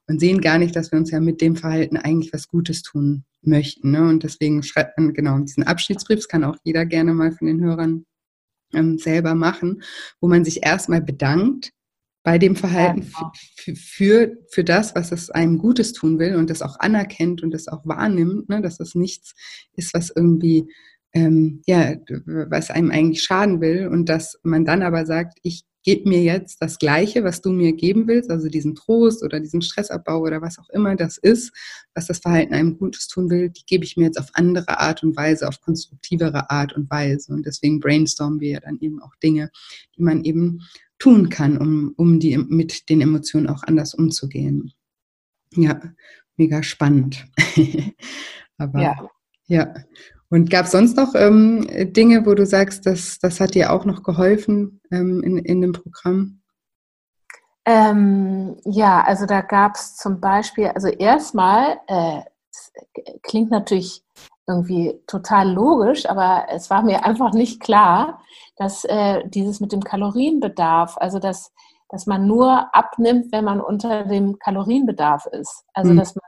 und 0.08 0.20
sehen 0.20 0.42
gar 0.42 0.58
nicht, 0.58 0.76
dass 0.76 0.92
wir 0.92 0.98
uns 0.98 1.12
ja 1.12 1.20
mit 1.20 1.42
dem 1.42 1.56
Verhalten 1.56 1.98
eigentlich 1.98 2.34
was 2.34 2.48
Gutes 2.48 2.82
tun 2.82 3.24
möchten. 3.44 3.92
Ne? 3.92 4.02
Und 4.08 4.24
deswegen 4.24 4.64
schreibt 4.64 4.98
man 4.98 5.14
genau 5.14 5.38
diesen 5.38 5.64
Abschiedsbrief, 5.64 6.18
das 6.18 6.28
kann 6.28 6.44
auch 6.44 6.58
jeder 6.64 6.86
gerne 6.88 7.14
mal 7.14 7.32
von 7.32 7.46
den 7.46 7.62
Hörern 7.62 8.06
ähm, 8.74 8.98
selber 8.98 9.36
machen, 9.36 9.84
wo 10.20 10.28
man 10.28 10.46
sich 10.46 10.66
erstmal 10.66 11.02
bedankt 11.02 11.72
bei 12.24 12.40
dem 12.40 12.56
Verhalten 12.56 13.04
ja, 13.04 13.32
genau. 13.64 13.78
für, 13.78 14.38
für 14.50 14.64
das, 14.64 14.96
was 14.96 15.12
es 15.12 15.30
einem 15.30 15.60
Gutes 15.60 15.94
tun 15.94 16.18
will 16.18 16.36
und 16.36 16.50
das 16.50 16.64
auch 16.64 16.80
anerkennt 16.80 17.44
und 17.44 17.52
das 17.52 17.68
auch 17.68 17.86
wahrnimmt, 17.86 18.50
ne, 18.50 18.62
dass 18.62 18.78
das 18.78 18.96
nichts 18.96 19.36
ist, 19.74 19.94
was 19.94 20.12
irgendwie 20.16 20.68
ähm, 21.14 21.62
ja, 21.66 21.96
was 22.26 22.72
einem 22.72 22.92
eigentlich 22.92 23.24
schaden 23.24 23.62
will 23.62 23.88
und 23.88 24.10
dass 24.10 24.38
man 24.44 24.66
dann 24.66 24.84
aber 24.84 25.06
sagt, 25.06 25.38
ich 25.44 25.64
gebe 25.86 26.10
mir 26.10 26.24
jetzt 26.24 26.62
das 26.62 26.80
Gleiche, 26.80 27.24
was 27.24 27.42
du 27.42 27.52
mir 27.52 27.74
geben 27.74 28.08
willst, 28.08 28.32
also 28.32 28.50
diesen 28.50 28.74
Trost 28.74 29.24
oder 29.24 29.40
diesen 29.40 29.62
Stressabbau 29.62 30.20
oder 30.20 30.42
was 30.42 30.58
auch 30.58 30.70
immer 30.72 30.96
das 30.96 31.18
ist, 31.18 31.54
was 31.94 32.08
das 32.08 32.20
Verhalten 32.20 32.56
einem 32.56 32.78
Gutes 32.78 33.08
tun 33.08 33.30
will, 33.30 33.50
die 33.50 33.64
gebe 33.68 33.86
ich 33.86 33.96
mir 33.96 34.06
jetzt 34.06 34.20
auf 34.20 34.30
andere 34.34 34.80
Art 34.80 35.04
und 35.04 35.16
Weise, 35.16 35.48
auf 35.48 35.62
konstruktivere 35.62 36.50
Art 36.50 36.74
und 36.74 36.90
Weise. 36.90 37.32
Und 37.32 37.46
deswegen 37.46 37.80
brainstormen 37.80 38.40
wir 38.40 38.50
ja 38.50 38.60
dann 38.60 38.80
eben 38.82 39.00
auch 39.00 39.16
Dinge, 39.22 39.52
die 39.96 40.02
man 40.02 40.24
eben 40.24 40.62
tun 40.98 41.30
kann, 41.30 41.58
um, 41.58 41.94
um 41.98 42.20
die, 42.20 42.36
mit 42.38 42.90
den 42.90 43.02
Emotionen 43.02 43.48
auch 43.48 43.62
anders 43.64 43.94
umzugehen. 43.94 44.74
Ja, 45.54 45.80
mega 46.36 46.64
spannend. 46.64 47.28
Aber 48.58 48.82
ja. 48.82 49.10
ja. 49.48 49.74
Und 50.36 50.50
gab 50.50 50.66
es 50.66 50.72
sonst 50.72 50.98
noch 50.98 51.16
ähm, 51.16 51.66
Dinge, 51.94 52.26
wo 52.26 52.34
du 52.34 52.46
sagst, 52.46 52.86
dass, 52.86 53.20
das 53.20 53.40
hat 53.40 53.56
dir 53.56 53.72
auch 53.72 53.86
noch 53.86 54.04
geholfen 54.04 54.82
ähm, 54.92 55.24
in, 55.24 55.38
in 55.38 55.62
dem 55.62 55.72
Programm? 55.72 56.42
Ähm, 57.64 58.58
ja, 58.66 59.02
also 59.02 59.26
da 59.28 59.40
gab 59.40 59.76
es 59.76 59.96
zum 59.96 60.20
Beispiel, 60.20 60.68
also 60.68 60.90
erstmal, 60.90 61.80
äh, 61.88 62.20
klingt 63.24 63.50
natürlich 63.50 64.04
irgendwie 64.46 65.00
total 65.08 65.54
logisch, 65.54 66.06
aber 66.06 66.48
es 66.50 66.70
war 66.70 66.84
mir 66.84 67.06
einfach 67.06 67.32
nicht 67.32 67.62
klar, 67.62 68.22
dass 68.58 68.84
äh, 68.84 69.26
dieses 69.30 69.62
mit 69.62 69.72
dem 69.72 69.86
Kalorienbedarf, 69.86 70.98
also 70.98 71.20
dass, 71.20 71.54
dass 71.88 72.08
man 72.08 72.28
nur 72.28 72.76
abnimmt, 72.76 73.32
wenn 73.32 73.46
man 73.46 73.62
unter 73.62 74.04
dem 74.04 74.38
Kalorienbedarf 74.38 75.28
ist. 75.28 75.64
Also 75.74 75.94
mhm. 75.94 75.98
dass 75.98 76.14
man 76.14 76.26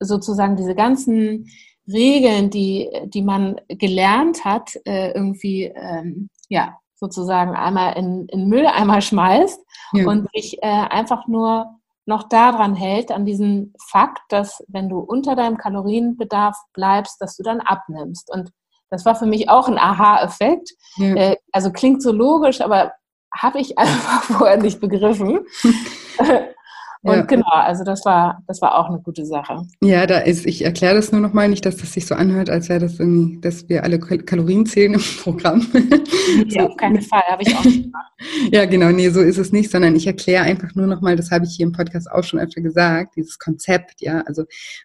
sozusagen 0.00 0.56
diese 0.56 0.74
ganzen 0.74 1.46
Regeln, 1.92 2.50
die, 2.50 2.90
die 3.04 3.22
man 3.22 3.60
gelernt 3.68 4.44
hat, 4.44 4.70
äh, 4.84 5.12
irgendwie, 5.12 5.64
ähm, 5.64 6.28
ja, 6.48 6.76
sozusagen 6.94 7.54
einmal 7.54 7.96
in, 7.96 8.26
in 8.28 8.48
Mülleimer 8.48 9.00
schmeißt 9.00 9.60
ja. 9.94 10.06
und 10.06 10.28
sich 10.34 10.62
äh, 10.62 10.66
einfach 10.66 11.26
nur 11.26 11.80
noch 12.06 12.28
daran 12.28 12.74
hält, 12.74 13.10
an 13.10 13.24
diesem 13.24 13.72
Fakt, 13.88 14.20
dass 14.30 14.64
wenn 14.68 14.88
du 14.88 14.98
unter 14.98 15.36
deinem 15.36 15.56
Kalorienbedarf 15.56 16.56
bleibst, 16.72 17.20
dass 17.20 17.36
du 17.36 17.42
dann 17.42 17.60
abnimmst. 17.60 18.30
Und 18.32 18.50
das 18.90 19.04
war 19.04 19.14
für 19.14 19.26
mich 19.26 19.48
auch 19.48 19.68
ein 19.68 19.78
Aha-Effekt. 19.78 20.70
Ja. 20.96 21.14
Äh, 21.14 21.36
also 21.52 21.72
klingt 21.72 22.02
so 22.02 22.12
logisch, 22.12 22.60
aber 22.60 22.92
habe 23.34 23.60
ich 23.60 23.78
einfach 23.78 24.24
vorher 24.24 24.58
nicht 24.58 24.80
begriffen. 24.80 25.40
Und 27.02 27.14
ja. 27.14 27.22
genau, 27.22 27.48
also 27.48 27.82
das 27.82 28.04
war, 28.04 28.42
das 28.46 28.60
war 28.60 28.76
auch 28.78 28.90
eine 28.90 29.00
gute 29.00 29.24
Sache. 29.24 29.62
Ja, 29.82 30.06
da 30.06 30.18
ist, 30.18 30.44
ich 30.44 30.62
erkläre 30.64 30.96
das 30.96 31.12
nur 31.12 31.22
nochmal 31.22 31.48
nicht, 31.48 31.64
dass 31.64 31.76
das 31.76 31.94
sich 31.94 32.06
so 32.06 32.14
anhört, 32.14 32.50
als 32.50 32.68
wäre 32.68 32.80
das 32.80 33.00
irgendwie, 33.00 33.40
dass 33.40 33.70
wir 33.70 33.84
alle 33.84 33.98
Kalorien 33.98 34.66
zählen 34.66 34.92
im 34.92 35.02
Programm. 35.22 35.66
Nee, 35.72 36.44
so. 36.48 36.60
auf 36.60 36.76
keinen 36.76 37.00
Fall, 37.00 37.22
habe 37.30 37.42
ich 37.42 37.56
auch 37.56 37.64
nicht 37.64 37.84
gemacht. 37.84 38.12
ja, 38.52 38.66
genau, 38.66 38.90
nee, 38.90 39.08
so 39.08 39.20
ist 39.20 39.38
es 39.38 39.50
nicht, 39.50 39.70
sondern 39.70 39.96
ich 39.96 40.06
erkläre 40.06 40.44
einfach 40.44 40.74
nur 40.74 40.86
nochmal, 40.86 41.16
das 41.16 41.30
habe 41.30 41.46
ich 41.46 41.56
hier 41.56 41.64
im 41.64 41.72
Podcast 41.72 42.10
auch 42.10 42.22
schon 42.22 42.38
öfter 42.38 42.60
gesagt, 42.60 43.16
dieses 43.16 43.38
Konzept, 43.38 44.02
ja, 44.02 44.20
also 44.26 44.44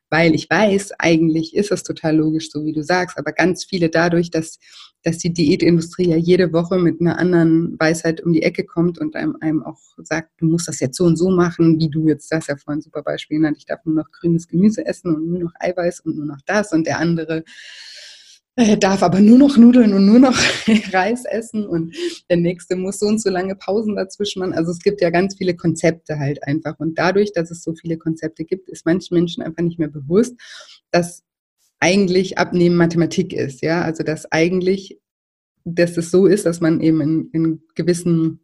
weil 0.10 0.34
ich 0.36 0.50
weiß, 0.50 0.94
eigentlich 1.00 1.54
ist 1.54 1.72
es 1.72 1.84
total 1.84 2.16
logisch, 2.16 2.50
so 2.50 2.64
wie 2.64 2.72
du 2.72 2.82
sagst, 2.82 3.18
aber 3.18 3.34
ganz 3.34 3.66
viele 3.66 3.90
dadurch, 3.90 4.30
dass 4.30 4.58
dass 5.06 5.20
die 5.20 5.32
Diätindustrie 5.32 6.10
ja 6.10 6.18
jede 6.18 6.52
Woche 6.52 6.80
mit 6.80 7.00
einer 7.00 7.20
anderen 7.20 7.80
Weisheit 7.80 8.22
um 8.22 8.34
die 8.34 8.42
Ecke 8.42 8.64
kommt 8.64 8.98
und 8.98 9.16
einem, 9.16 9.38
einem 9.40 9.62
auch 9.62 9.80
sagt, 10.00 10.32
du 10.38 10.48
musst 10.48 10.68
das 10.68 10.80
jetzt 10.80 10.98
so 10.98 11.06
und 11.06 11.16
so 11.16 11.30
machen, 11.30 11.80
wie 11.80 11.90
du 11.90 12.08
jetzt 12.08 12.32
das 12.32 12.48
ja 12.48 12.58
vorhin 12.58 12.82
super 12.82 13.04
Beispiel 13.04 13.38
genannt, 13.38 13.58
ich 13.60 13.68
darf 13.68 13.86
nur 13.86 13.94
noch 13.94 14.10
grünes 14.12 14.48
Gemüse 14.48 14.84
essen 14.84 15.16
und 15.16 15.30
nur 15.30 15.40
noch 15.40 15.54
Eiweiß 15.60 16.00
und 16.00 16.18
nur 16.18 16.26
noch 16.26 16.40
das 16.48 16.74
und 16.74 16.88
der 16.88 16.98
andere 16.98 17.44
äh, 18.56 18.78
darf 18.78 19.04
aber 19.04 19.20
nur 19.20 19.38
noch 19.38 19.58
Nudeln 19.58 19.94
und 19.94 20.08
nur 20.08 20.18
noch 20.18 20.38
Reis 20.92 21.26
essen 21.26 21.68
und 21.68 21.96
der 22.32 22.38
nächste 22.38 22.76
muss 22.76 22.98
so 22.98 23.06
und 23.06 23.22
so 23.22 23.30
lange 23.30 23.56
Pausen 23.56 23.96
dazwischen 23.96 24.40
machen. 24.40 24.54
Also 24.54 24.72
es 24.72 24.80
gibt 24.80 25.02
ja 25.02 25.12
ganz 25.12 25.36
viele 25.38 25.56
Konzepte 25.56 26.18
halt 26.18 26.42
einfach 26.44 26.80
und 26.80 26.98
dadurch, 26.98 27.32
dass 27.32 27.52
es 27.52 27.62
so 27.62 27.76
viele 27.76 27.98
Konzepte 27.98 28.44
gibt, 28.44 28.70
ist 28.70 28.88
manchen 28.88 29.14
Menschen 29.14 29.44
einfach 29.44 29.62
nicht 29.62 29.78
mehr 29.78 29.90
bewusst, 29.90 30.34
dass 30.90 31.24
eigentlich 31.80 32.38
Abnehmen 32.38 32.76
Mathematik 32.76 33.34
ist, 33.34 33.62
ja, 33.62 33.82
also 33.82 34.04
dass 34.04 34.32
eigentlich, 34.32 35.00
dass 35.64 35.98
es 35.98 36.12
so 36.12 36.26
ist, 36.26 36.46
dass 36.46 36.62
man 36.62 36.82
eben 36.82 37.02
einen, 37.02 37.64
gewissen 37.76 38.40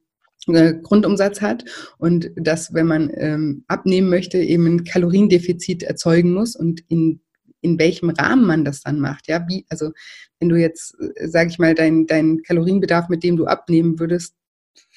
äh, 0.47 0.73
Grundumsatz 0.73 1.41
hat 1.41 1.65
und 1.97 2.31
dass, 2.35 2.73
wenn 2.73 2.87
man 2.87 3.11
ähm, 3.15 3.63
abnehmen 3.67 4.09
möchte, 4.09 4.39
eben 4.39 4.65
ein 4.65 4.83
Kaloriendefizit 4.83 5.83
erzeugen 5.83 6.33
muss 6.33 6.55
und 6.55 6.81
in 6.87 7.21
in 7.61 7.79
welchem 7.79 8.09
Rahmen 8.09 8.45
man 8.45 8.65
das 8.65 8.81
dann 8.81 8.99
macht, 8.99 9.27
ja, 9.27 9.45
wie, 9.47 9.65
also 9.69 9.91
wenn 10.39 10.49
du 10.49 10.55
jetzt, 10.55 10.95
äh, 11.15 11.27
sage 11.27 11.49
ich 11.51 11.59
mal, 11.59 11.75
dein, 11.75 12.07
dein 12.07 12.41
Kalorienbedarf, 12.41 13.07
mit 13.07 13.23
dem 13.23 13.37
du 13.37 13.45
abnehmen 13.45 13.99
würdest, 13.99 14.35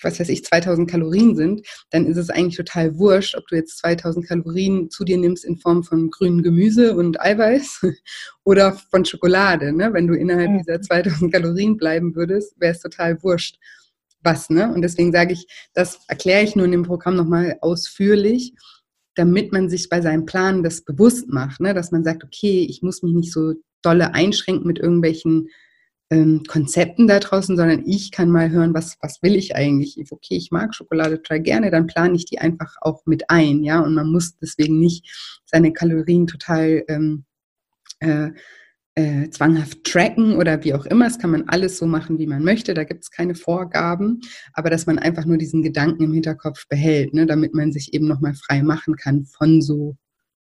was 0.03 0.21
weiß 0.21 0.29
ich, 0.29 0.45
2000 0.45 0.89
Kalorien 0.89 1.35
sind, 1.35 1.67
dann 1.91 2.07
ist 2.07 2.17
es 2.17 2.31
eigentlich 2.31 2.57
total 2.57 2.99
wurscht, 2.99 3.37
ob 3.37 3.47
du 3.49 3.57
jetzt 3.57 3.79
2000 3.79 4.27
Kalorien 4.27 4.91
zu 4.91 5.05
dir 5.05 5.17
nimmst 5.17 5.45
in 5.45 5.57
Form 5.57 5.83
von 5.83 6.11
grünem 6.11 6.43
Gemüse 6.43 6.97
und 6.97 7.21
Eiweiß 7.21 7.87
oder 8.45 8.73
von 8.91 9.05
Schokolade. 9.05 9.73
Ne? 9.73 9.93
Wenn 9.93 10.07
du 10.07 10.15
innerhalb 10.15 10.51
mhm. 10.51 10.59
dieser 10.59 10.81
2000 10.81 11.33
Kalorien 11.33 11.77
bleiben 11.77 12.15
würdest, 12.15 12.61
wäre 12.61 12.73
es 12.73 12.81
total 12.81 13.23
wurscht, 13.23 13.59
was. 14.21 14.51
Ne? 14.51 14.73
Und 14.73 14.83
deswegen 14.83 15.13
sage 15.13 15.33
ich, 15.33 15.47
das 15.75 16.01
erkläre 16.09 16.43
ich 16.43 16.57
nur 16.57 16.67
in 16.67 16.73
dem 16.73 16.83
Programm 16.83 17.17
nochmal 17.17 17.59
ausführlich, 17.61 18.55
damit 19.15 19.53
man 19.53 19.69
sich 19.69 19.89
bei 19.89 20.01
seinem 20.01 20.27
Plan 20.27 20.63
das 20.63 20.83
bewusst 20.83 21.29
macht, 21.29 21.61
ne? 21.61 21.75
dass 21.75 21.93
man 21.93 22.05
sagt, 22.05 22.25
okay, 22.25 22.67
ich 22.69 22.83
muss 22.83 23.03
mich 23.03 23.15
nicht 23.15 23.33
so 23.33 23.55
dolle 23.83 24.15
einschränken 24.15 24.67
mit 24.67 24.79
irgendwelchen 24.79 25.49
ähm, 26.11 26.43
Konzepten 26.47 27.07
da 27.07 27.19
draußen, 27.19 27.57
sondern 27.57 27.85
ich 27.87 28.11
kann 28.11 28.31
mal 28.31 28.51
hören, 28.51 28.75
was, 28.75 28.97
was 29.01 29.23
will 29.23 29.35
ich 29.37 29.57
eigentlich? 29.57 29.97
Okay, 30.11 30.37
ich 30.37 30.51
mag 30.51 30.75
Schokolade 30.75 31.17
total 31.17 31.41
gerne, 31.41 31.71
dann 31.71 31.87
plane 31.87 32.15
ich 32.17 32.27
die 32.27 32.39
einfach 32.39 32.77
auch 32.81 33.07
mit 33.07 33.31
ein, 33.31 33.63
ja, 33.65 33.81
und 33.81 33.95
man 33.95 34.11
muss 34.11 34.37
deswegen 34.37 34.79
nicht 34.79 35.43
seine 35.47 35.73
Kalorien 35.73 36.27
total 36.27 36.85
ähm, 36.89 37.25
äh, 38.01 38.31
äh, 38.97 39.29
zwanghaft 39.31 39.83
tracken 39.85 40.37
oder 40.37 40.63
wie 40.63 40.75
auch 40.75 40.87
immer. 40.87 41.07
Das 41.07 41.19
kann 41.19 41.31
man 41.31 41.49
alles 41.49 41.79
so 41.79 41.87
machen, 41.87 42.19
wie 42.19 42.27
man 42.27 42.45
möchte. 42.45 42.75
Da 42.75 42.85
gibt 42.85 43.03
es 43.03 43.11
keine 43.11 43.35
Vorgaben, 43.35 44.21
aber 44.53 44.71
dass 44.71 44.87
man 44.87 44.99
einfach 44.99 45.25
nur 45.25 45.37
diesen 45.37 45.63
Gedanken 45.63 46.05
im 46.05 46.13
Hinterkopf 46.13 46.69
behält, 46.69 47.13
ne, 47.13 47.27
damit 47.27 47.55
man 47.55 47.73
sich 47.73 47.93
eben 47.93 48.07
nochmal 48.07 48.35
frei 48.35 48.63
machen 48.63 48.97
kann 48.97 49.25
von 49.25 49.63
so 49.63 49.97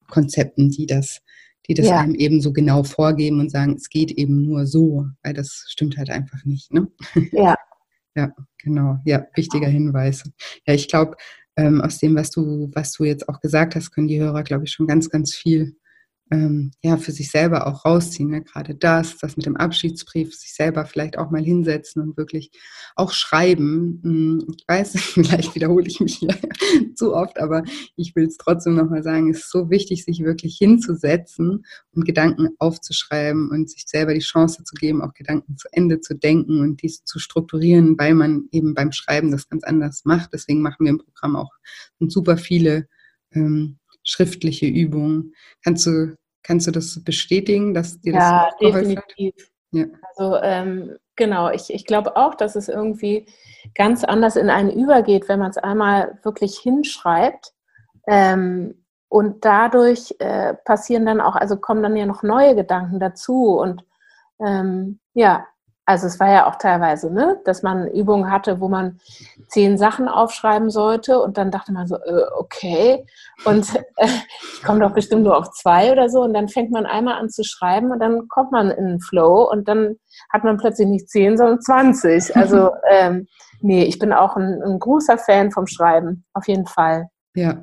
Konzepten, 0.08 0.70
die 0.70 0.86
das 0.86 1.20
die 1.68 1.74
das 1.74 1.86
ja. 1.86 2.00
einem 2.00 2.14
eben 2.14 2.40
so 2.40 2.52
genau 2.52 2.82
vorgeben 2.82 3.40
und 3.40 3.50
sagen, 3.50 3.74
es 3.74 3.88
geht 3.88 4.10
eben 4.12 4.42
nur 4.42 4.66
so, 4.66 5.06
weil 5.22 5.34
das 5.34 5.64
stimmt 5.68 5.96
halt 5.96 6.10
einfach 6.10 6.44
nicht. 6.44 6.72
Ne? 6.72 6.88
Ja. 7.32 7.54
ja, 8.14 8.32
genau. 8.58 8.98
Ja, 9.04 9.26
wichtiger 9.34 9.68
Hinweis. 9.68 10.24
Ja, 10.66 10.74
ich 10.74 10.88
glaube, 10.88 11.16
ähm, 11.56 11.80
aus 11.80 11.98
dem, 11.98 12.14
was 12.16 12.30
du, 12.30 12.70
was 12.74 12.92
du 12.92 13.04
jetzt 13.04 13.28
auch 13.28 13.40
gesagt 13.40 13.74
hast, 13.74 13.92
können 13.92 14.08
die 14.08 14.20
Hörer, 14.20 14.42
glaube 14.42 14.64
ich, 14.64 14.72
schon 14.72 14.86
ganz, 14.86 15.08
ganz 15.08 15.34
viel 15.34 15.76
ähm, 16.34 16.72
ja, 16.82 16.96
für 16.96 17.12
sich 17.12 17.30
selber 17.30 17.66
auch 17.66 17.84
rausziehen. 17.84 18.30
Ne? 18.30 18.42
Gerade 18.42 18.74
das, 18.74 19.18
das 19.18 19.36
mit 19.36 19.46
dem 19.46 19.56
Abschiedsbrief, 19.56 20.34
sich 20.34 20.52
selber 20.52 20.84
vielleicht 20.84 21.16
auch 21.16 21.30
mal 21.30 21.42
hinsetzen 21.42 22.02
und 22.02 22.16
wirklich 22.16 22.50
auch 22.96 23.12
schreiben. 23.12 24.00
Hm, 24.02 24.46
ich 24.56 24.64
weiß, 24.66 24.92
vielleicht 24.98 25.54
wiederhole 25.54 25.86
ich 25.86 26.00
mich 26.00 26.16
hier 26.16 26.36
zu 26.96 27.14
oft, 27.14 27.38
aber 27.38 27.62
ich 27.94 28.16
will 28.16 28.26
es 28.26 28.36
trotzdem 28.36 28.74
nochmal 28.74 29.04
sagen, 29.04 29.30
es 29.30 29.40
ist 29.40 29.52
so 29.52 29.70
wichtig, 29.70 30.04
sich 30.04 30.24
wirklich 30.24 30.56
hinzusetzen 30.58 31.64
und 31.92 32.04
Gedanken 32.04 32.48
aufzuschreiben 32.58 33.50
und 33.50 33.70
sich 33.70 33.84
selber 33.86 34.12
die 34.12 34.20
Chance 34.20 34.64
zu 34.64 34.74
geben, 34.74 35.02
auch 35.02 35.14
Gedanken 35.14 35.56
zu 35.56 35.68
Ende 35.70 36.00
zu 36.00 36.16
denken 36.16 36.60
und 36.60 36.82
dies 36.82 37.04
zu 37.04 37.20
strukturieren, 37.20 37.96
weil 37.96 38.14
man 38.14 38.48
eben 38.50 38.74
beim 38.74 38.90
Schreiben 38.90 39.30
das 39.30 39.48
ganz 39.48 39.62
anders 39.62 40.02
macht. 40.04 40.30
Deswegen 40.32 40.62
machen 40.62 40.84
wir 40.84 40.90
im 40.90 40.98
Programm 40.98 41.36
auch 41.36 41.52
super 42.00 42.36
viele 42.36 42.88
ähm, 43.32 43.78
schriftliche 44.04 44.66
Übungen. 44.66 45.34
Kannst 45.62 45.86
du, 45.86 46.16
kannst 46.44 46.68
du 46.68 46.70
das 46.70 47.02
bestätigen, 47.02 47.74
dass 47.74 48.00
dir 48.00 48.14
ja, 48.14 48.46
das 48.46 48.58
geholfen 48.58 48.94
definitiv. 48.94 49.34
hat? 49.36 49.50
Ja, 49.72 49.84
Also 50.16 50.36
ähm, 50.36 50.96
genau, 51.16 51.50
ich, 51.50 51.74
ich 51.74 51.84
glaube 51.84 52.16
auch, 52.16 52.36
dass 52.36 52.54
es 52.54 52.68
irgendwie 52.68 53.26
ganz 53.74 54.04
anders 54.04 54.36
in 54.36 54.50
einen 54.50 54.70
übergeht, 54.70 55.28
wenn 55.28 55.40
man 55.40 55.50
es 55.50 55.58
einmal 55.58 56.18
wirklich 56.22 56.58
hinschreibt. 56.58 57.52
Ähm, 58.06 58.84
und 59.08 59.44
dadurch 59.44 60.14
äh, 60.18 60.54
passieren 60.54 61.06
dann 61.06 61.20
auch, 61.20 61.34
also 61.36 61.56
kommen 61.56 61.82
dann 61.82 61.96
ja 61.96 62.06
noch 62.06 62.22
neue 62.22 62.54
Gedanken 62.54 63.00
dazu. 63.00 63.58
Und 63.58 63.84
ähm, 64.44 65.00
ja, 65.14 65.46
also 65.86 66.06
es 66.06 66.18
war 66.18 66.30
ja 66.30 66.46
auch 66.46 66.56
teilweise, 66.56 67.12
ne, 67.12 67.40
dass 67.44 67.62
man 67.62 67.88
Übungen 67.88 68.30
hatte, 68.30 68.60
wo 68.60 68.68
man 68.68 68.98
zehn 69.48 69.76
Sachen 69.76 70.08
aufschreiben 70.08 70.70
sollte 70.70 71.20
und 71.20 71.36
dann 71.36 71.50
dachte 71.50 71.72
man 71.72 71.86
so, 71.86 71.96
äh, 71.96 72.24
okay, 72.38 73.04
und 73.44 73.74
äh, 73.96 74.06
ich 74.06 74.62
komme 74.62 74.80
doch 74.80 74.92
bestimmt 74.92 75.24
nur 75.24 75.36
auf 75.36 75.50
zwei 75.50 75.92
oder 75.92 76.08
so 76.08 76.22
und 76.22 76.32
dann 76.32 76.48
fängt 76.48 76.70
man 76.70 76.86
einmal 76.86 77.14
an 77.14 77.28
zu 77.28 77.44
schreiben 77.44 77.90
und 77.90 78.00
dann 78.00 78.28
kommt 78.28 78.52
man 78.52 78.70
in 78.70 78.86
den 78.86 79.00
Flow 79.00 79.50
und 79.50 79.68
dann 79.68 79.96
hat 80.32 80.44
man 80.44 80.56
plötzlich 80.56 80.88
nicht 80.88 81.10
zehn, 81.10 81.36
sondern 81.36 81.60
zwanzig. 81.60 82.34
Also 82.34 82.70
ähm, 82.90 83.26
nee, 83.60 83.84
ich 83.84 83.98
bin 83.98 84.12
auch 84.12 84.36
ein, 84.36 84.62
ein 84.62 84.78
großer 84.78 85.18
Fan 85.18 85.50
vom 85.50 85.66
Schreiben, 85.66 86.24
auf 86.32 86.48
jeden 86.48 86.66
Fall. 86.66 87.08
Ja, 87.34 87.56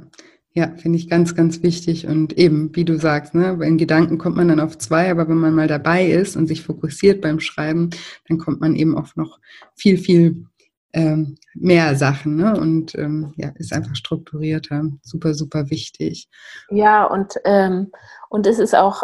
Ja, 0.53 0.69
finde 0.75 0.97
ich 0.97 1.09
ganz, 1.09 1.33
ganz 1.33 1.63
wichtig. 1.63 2.07
Und 2.07 2.37
eben, 2.37 2.75
wie 2.75 2.83
du 2.83 2.97
sagst, 2.97 3.33
ne, 3.33 3.57
in 3.61 3.77
Gedanken 3.77 4.17
kommt 4.17 4.35
man 4.35 4.49
dann 4.49 4.59
auf 4.59 4.77
zwei, 4.77 5.09
aber 5.09 5.29
wenn 5.29 5.37
man 5.37 5.55
mal 5.55 5.67
dabei 5.67 6.05
ist 6.05 6.35
und 6.35 6.47
sich 6.47 6.61
fokussiert 6.63 7.21
beim 7.21 7.39
Schreiben, 7.39 7.91
dann 8.27 8.37
kommt 8.37 8.59
man 8.59 8.75
eben 8.75 8.97
auf 8.97 9.15
noch 9.15 9.39
viel, 9.75 9.97
viel 9.97 10.45
ähm, 10.93 11.37
mehr 11.53 11.95
Sachen 11.95 12.35
ne? 12.35 12.59
und 12.59 12.95
ähm, 12.95 13.33
ja, 13.37 13.49
ist 13.55 13.73
einfach 13.73 13.95
strukturierter. 13.95 14.83
Super, 15.01 15.33
super 15.33 15.69
wichtig. 15.69 16.27
Ja, 16.69 17.05
und, 17.05 17.35
ähm, 17.45 17.91
und 18.29 18.45
es 18.45 18.59
ist 18.59 18.75
auch, 18.75 19.03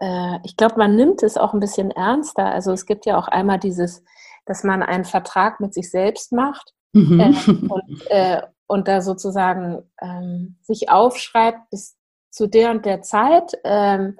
äh, 0.00 0.38
ich 0.44 0.56
glaube, 0.56 0.76
man 0.78 0.96
nimmt 0.96 1.22
es 1.22 1.36
auch 1.36 1.52
ein 1.52 1.60
bisschen 1.60 1.90
ernster. 1.90 2.46
Also 2.46 2.72
es 2.72 2.86
gibt 2.86 3.04
ja 3.04 3.18
auch 3.18 3.28
einmal 3.28 3.58
dieses, 3.58 4.02
dass 4.46 4.64
man 4.64 4.82
einen 4.82 5.04
Vertrag 5.04 5.60
mit 5.60 5.74
sich 5.74 5.90
selbst 5.90 6.32
macht. 6.32 6.72
Mhm. 6.92 7.20
Äh, 7.20 7.34
und, 7.68 8.10
äh, 8.10 8.42
und 8.66 8.88
da 8.88 9.00
sozusagen 9.00 9.82
ähm, 10.00 10.56
sich 10.62 10.90
aufschreibt, 10.90 11.70
bis 11.70 11.96
zu 12.30 12.46
der 12.46 12.70
und 12.70 12.84
der 12.84 13.02
Zeit, 13.02 13.56
ähm, 13.64 14.18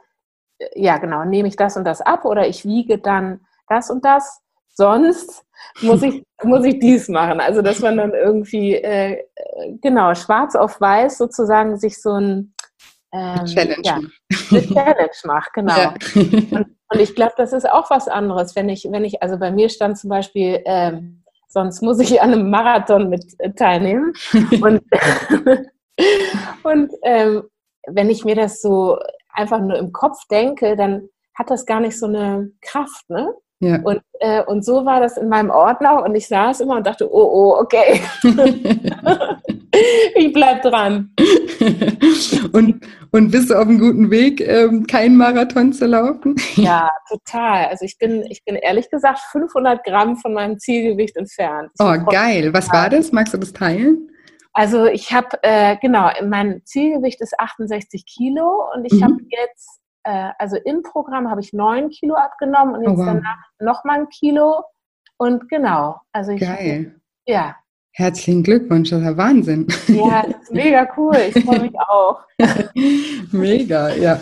ja 0.74 0.98
genau, 0.98 1.24
nehme 1.24 1.48
ich 1.48 1.56
das 1.56 1.76
und 1.76 1.84
das 1.84 2.00
ab 2.00 2.24
oder 2.24 2.46
ich 2.48 2.64
wiege 2.64 2.98
dann 2.98 3.40
das 3.68 3.90
und 3.90 4.04
das. 4.04 4.40
Sonst 4.68 5.44
muss 5.80 6.02
ich, 6.02 6.22
muss 6.42 6.64
ich 6.64 6.78
dies 6.78 7.08
machen. 7.08 7.40
Also 7.40 7.62
dass 7.62 7.80
man 7.80 7.96
dann 7.96 8.12
irgendwie, 8.12 8.74
äh, 8.74 9.24
genau, 9.82 10.14
schwarz 10.14 10.54
auf 10.54 10.80
weiß 10.80 11.18
sozusagen 11.18 11.78
sich 11.78 12.00
so 12.00 12.12
ein 12.12 12.54
ähm, 13.12 13.44
Challenge, 13.46 13.82
ja, 13.82 13.94
eine 14.50 14.66
Challenge 14.66 15.10
macht, 15.24 15.52
genau. 15.54 15.76
Ja. 15.76 15.94
Und, 16.14 16.76
und, 16.88 17.00
ich 17.00 17.14
glaube, 17.14 17.34
das 17.36 17.52
ist 17.52 17.68
auch 17.68 17.90
was 17.90 18.08
anderes, 18.08 18.56
wenn 18.56 18.68
ich, 18.68 18.86
wenn 18.90 19.04
ich, 19.04 19.22
also 19.22 19.38
bei 19.38 19.50
mir 19.50 19.68
stand 19.68 19.98
zum 19.98 20.10
Beispiel 20.10 20.60
ähm, 20.64 21.22
sonst 21.48 21.82
muss 21.82 21.98
ich 22.00 22.20
an 22.20 22.32
einem 22.32 22.50
Marathon 22.50 23.08
mit 23.08 23.24
äh, 23.38 23.52
teilnehmen. 23.52 24.12
Und, 24.62 24.82
und 26.62 26.92
ähm, 27.04 27.44
wenn 27.86 28.10
ich 28.10 28.24
mir 28.24 28.34
das 28.34 28.60
so 28.60 28.98
einfach 29.32 29.60
nur 29.60 29.78
im 29.78 29.92
Kopf 29.92 30.18
denke, 30.30 30.76
dann 30.76 31.08
hat 31.34 31.50
das 31.50 31.64
gar 31.64 31.80
nicht 31.80 31.98
so 31.98 32.06
eine 32.06 32.50
Kraft, 32.60 33.08
ne? 33.08 33.32
Ja. 33.60 33.80
Und, 33.82 34.02
äh, 34.20 34.42
und 34.44 34.64
so 34.64 34.84
war 34.84 35.00
das 35.00 35.16
in 35.16 35.28
meinem 35.28 35.50
Ordner 35.50 36.02
und 36.04 36.14
ich 36.14 36.28
saß 36.28 36.60
immer 36.60 36.76
und 36.76 36.86
dachte, 36.86 37.10
oh, 37.10 37.54
oh, 37.54 37.58
okay. 37.58 38.02
ich 40.14 40.32
bleib 40.32 40.62
dran. 40.62 41.14
und, 42.52 42.86
und 43.12 43.30
bist 43.30 43.50
du 43.50 43.54
auf 43.54 43.66
einem 43.66 43.78
guten 43.78 44.10
Weg, 44.10 44.40
ähm, 44.40 44.86
keinen 44.86 45.16
Marathon 45.16 45.72
zu 45.72 45.86
laufen? 45.86 46.36
ja, 46.56 46.90
total. 47.08 47.66
Also 47.66 47.84
ich 47.84 47.98
bin, 47.98 48.24
ich 48.28 48.44
bin 48.44 48.56
ehrlich 48.56 48.90
gesagt 48.90 49.18
500 49.30 49.84
Gramm 49.84 50.16
von 50.16 50.34
meinem 50.34 50.58
Zielgewicht 50.58 51.16
entfernt. 51.16 51.70
Ich 51.78 51.84
oh, 51.84 52.04
geil. 52.10 52.52
Was 52.52 52.70
war 52.72 52.90
das? 52.90 53.12
Magst 53.12 53.34
du 53.34 53.38
das 53.38 53.52
teilen? 53.52 54.10
Also 54.52 54.86
ich 54.86 55.12
habe, 55.12 55.38
äh, 55.42 55.76
genau, 55.82 56.10
mein 56.24 56.62
Zielgewicht 56.64 57.20
ist 57.20 57.38
68 57.38 58.06
Kilo 58.06 58.70
und 58.74 58.84
ich 58.86 58.94
mhm. 58.94 59.04
habe 59.04 59.16
jetzt 59.28 59.80
äh, 60.06 60.30
also 60.38 60.56
im 60.64 60.82
Programm 60.82 61.28
habe 61.28 61.40
ich 61.40 61.52
neun 61.52 61.90
Kilo 61.90 62.14
abgenommen 62.14 62.76
und 62.76 62.82
jetzt 62.82 62.92
oh, 62.92 62.98
wow. 62.98 63.06
danach 63.06 63.38
nochmal 63.58 64.00
ein 64.00 64.08
Kilo. 64.08 64.62
Und 65.18 65.48
genau, 65.48 66.00
also 66.12 66.32
ich. 66.32 66.40
Geil. 66.40 67.00
Ja, 67.26 67.56
Herzlichen 67.98 68.42
Glückwunsch, 68.42 68.90
das 68.90 68.98
ist 69.00 69.06
ja 69.06 69.16
Wahnsinn. 69.16 69.66
Ja, 69.88 70.22
das 70.26 70.42
ist 70.42 70.52
mega 70.52 70.86
cool. 70.98 71.16
Ich 71.34 71.42
freue 71.42 71.60
mich 71.60 71.72
auch. 71.88 72.18
mega, 73.32 73.94
ja. 73.94 74.20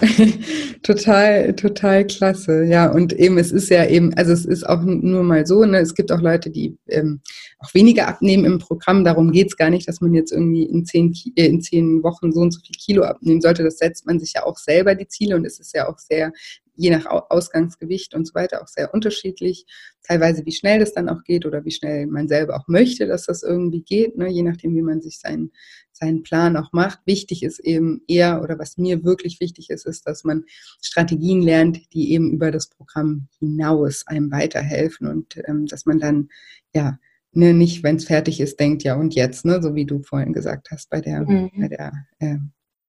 total, 0.84 1.56
total 1.56 2.06
klasse. 2.06 2.66
Ja, 2.66 2.92
und 2.92 3.12
eben, 3.14 3.36
es 3.36 3.50
ist 3.50 3.70
ja 3.70 3.84
eben, 3.84 4.14
also 4.14 4.30
es 4.30 4.44
ist 4.44 4.62
auch 4.62 4.80
nur 4.82 5.24
mal 5.24 5.44
so, 5.44 5.64
ne, 5.64 5.78
es 5.78 5.96
gibt 5.96 6.12
auch 6.12 6.20
Leute, 6.20 6.50
die 6.50 6.78
ähm, 6.86 7.20
auch 7.58 7.74
weniger 7.74 8.06
abnehmen 8.06 8.44
im 8.44 8.60
Programm. 8.60 9.02
Darum 9.02 9.32
geht 9.32 9.48
es 9.48 9.56
gar 9.56 9.70
nicht, 9.70 9.88
dass 9.88 10.00
man 10.00 10.14
jetzt 10.14 10.30
irgendwie 10.30 10.62
in 10.62 10.84
zehn, 10.84 11.12
äh, 11.34 11.46
in 11.46 11.60
zehn 11.60 12.04
Wochen 12.04 12.30
so 12.30 12.42
und 12.42 12.52
so 12.52 12.60
viel 12.60 12.76
Kilo 12.76 13.02
abnehmen 13.02 13.40
sollte. 13.40 13.64
Das 13.64 13.78
setzt 13.78 14.06
man 14.06 14.20
sich 14.20 14.34
ja 14.36 14.44
auch 14.44 14.56
selber 14.56 14.94
die 14.94 15.08
Ziele 15.08 15.34
und 15.34 15.44
es 15.44 15.58
ist 15.58 15.74
ja 15.74 15.88
auch 15.88 15.98
sehr 15.98 16.30
je 16.76 16.90
nach 16.90 17.06
Ausgangsgewicht 17.06 18.14
und 18.14 18.26
so 18.26 18.34
weiter 18.34 18.62
auch 18.62 18.68
sehr 18.68 18.92
unterschiedlich. 18.92 19.66
Teilweise, 20.02 20.44
wie 20.44 20.52
schnell 20.52 20.80
das 20.80 20.92
dann 20.92 21.08
auch 21.08 21.22
geht 21.22 21.46
oder 21.46 21.64
wie 21.64 21.70
schnell 21.70 22.06
man 22.06 22.28
selber 22.28 22.56
auch 22.56 22.68
möchte, 22.68 23.06
dass 23.06 23.26
das 23.26 23.42
irgendwie 23.42 23.82
geht, 23.82 24.16
ne? 24.16 24.28
je 24.28 24.42
nachdem, 24.42 24.74
wie 24.74 24.82
man 24.82 25.00
sich 25.00 25.18
seinen, 25.18 25.52
seinen 25.92 26.22
Plan 26.22 26.56
auch 26.56 26.72
macht. 26.72 27.00
Wichtig 27.06 27.42
ist 27.42 27.60
eben 27.60 28.02
eher, 28.08 28.42
oder 28.42 28.58
was 28.58 28.76
mir 28.76 29.04
wirklich 29.04 29.40
wichtig 29.40 29.70
ist, 29.70 29.86
ist, 29.86 30.06
dass 30.06 30.24
man 30.24 30.44
Strategien 30.82 31.40
lernt, 31.42 31.92
die 31.92 32.12
eben 32.12 32.32
über 32.32 32.50
das 32.50 32.68
Programm 32.68 33.28
hinaus 33.38 34.06
einem 34.06 34.30
weiterhelfen 34.30 35.06
und 35.06 35.36
ähm, 35.46 35.66
dass 35.66 35.86
man 35.86 35.98
dann, 35.98 36.28
ja, 36.74 36.98
ne, 37.32 37.54
nicht, 37.54 37.82
wenn 37.82 37.96
es 37.96 38.04
fertig 38.04 38.40
ist, 38.40 38.58
denkt, 38.58 38.82
ja 38.82 38.96
und 38.96 39.14
jetzt, 39.14 39.44
ne, 39.44 39.62
so 39.62 39.74
wie 39.74 39.86
du 39.86 40.02
vorhin 40.02 40.32
gesagt 40.32 40.70
hast 40.70 40.90
bei 40.90 41.00
der, 41.00 41.22
mhm. 41.22 41.50
bei 41.56 41.68
der 41.68 41.92
äh, 42.18 42.38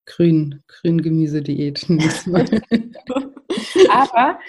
grün, 0.05 0.63
grün 0.67 1.01
Gemüsediät. 1.01 1.86
Aber 3.89 4.39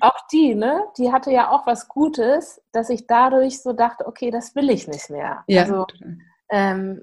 auch 0.00 0.18
die, 0.32 0.54
ne, 0.54 0.84
die 0.98 1.12
hatte 1.12 1.30
ja 1.30 1.50
auch 1.50 1.66
was 1.66 1.88
Gutes, 1.88 2.60
dass 2.72 2.90
ich 2.90 3.06
dadurch 3.06 3.62
so 3.62 3.72
dachte, 3.72 4.06
okay, 4.06 4.30
das 4.30 4.54
will 4.54 4.70
ich 4.70 4.88
nicht 4.88 5.10
mehr. 5.10 5.44
Ja, 5.46 5.62
also 5.62 5.86
ähm, 6.50 7.02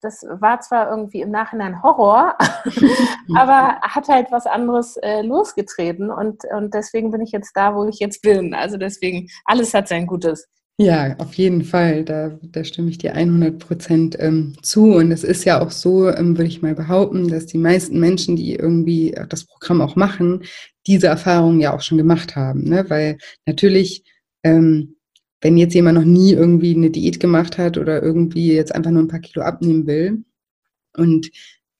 das 0.00 0.24
war 0.28 0.60
zwar 0.60 0.90
irgendwie 0.90 1.20
im 1.20 1.30
Nachhinein 1.30 1.82
Horror, 1.82 2.36
aber 3.36 3.80
hat 3.82 4.08
halt 4.08 4.32
was 4.32 4.46
anderes 4.46 4.96
äh, 4.96 5.22
losgetreten 5.22 6.10
und, 6.10 6.44
und 6.52 6.74
deswegen 6.74 7.10
bin 7.10 7.20
ich 7.20 7.32
jetzt 7.32 7.52
da, 7.54 7.74
wo 7.74 7.84
ich 7.86 7.98
jetzt 7.98 8.22
bin. 8.22 8.54
Also 8.54 8.76
deswegen, 8.76 9.28
alles 9.44 9.74
hat 9.74 9.88
sein 9.88 10.06
Gutes. 10.06 10.48
Ja, 10.82 11.14
auf 11.18 11.34
jeden 11.34 11.62
Fall. 11.62 12.06
Da, 12.06 12.38
da 12.40 12.64
stimme 12.64 12.88
ich 12.88 12.96
dir 12.96 13.14
100 13.14 13.58
Prozent 13.58 14.16
ähm, 14.18 14.54
zu. 14.62 14.94
Und 14.94 15.12
es 15.12 15.24
ist 15.24 15.44
ja 15.44 15.60
auch 15.60 15.70
so, 15.70 16.08
ähm, 16.08 16.38
würde 16.38 16.48
ich 16.48 16.62
mal 16.62 16.74
behaupten, 16.74 17.28
dass 17.28 17.44
die 17.44 17.58
meisten 17.58 18.00
Menschen, 18.00 18.34
die 18.34 18.54
irgendwie 18.54 19.14
das 19.28 19.44
Programm 19.44 19.82
auch 19.82 19.94
machen, 19.94 20.42
diese 20.86 21.08
Erfahrungen 21.08 21.60
ja 21.60 21.74
auch 21.74 21.82
schon 21.82 21.98
gemacht 21.98 22.34
haben. 22.34 22.64
Ne? 22.64 22.86
Weil 22.88 23.18
natürlich, 23.44 24.04
ähm, 24.42 24.96
wenn 25.42 25.58
jetzt 25.58 25.74
jemand 25.74 25.98
noch 25.98 26.04
nie 26.06 26.32
irgendwie 26.32 26.74
eine 26.74 26.88
Diät 26.90 27.20
gemacht 27.20 27.58
hat 27.58 27.76
oder 27.76 28.02
irgendwie 28.02 28.54
jetzt 28.54 28.74
einfach 28.74 28.90
nur 28.90 29.02
ein 29.02 29.08
paar 29.08 29.20
Kilo 29.20 29.44
abnehmen 29.44 29.86
will 29.86 30.24
und 30.96 31.30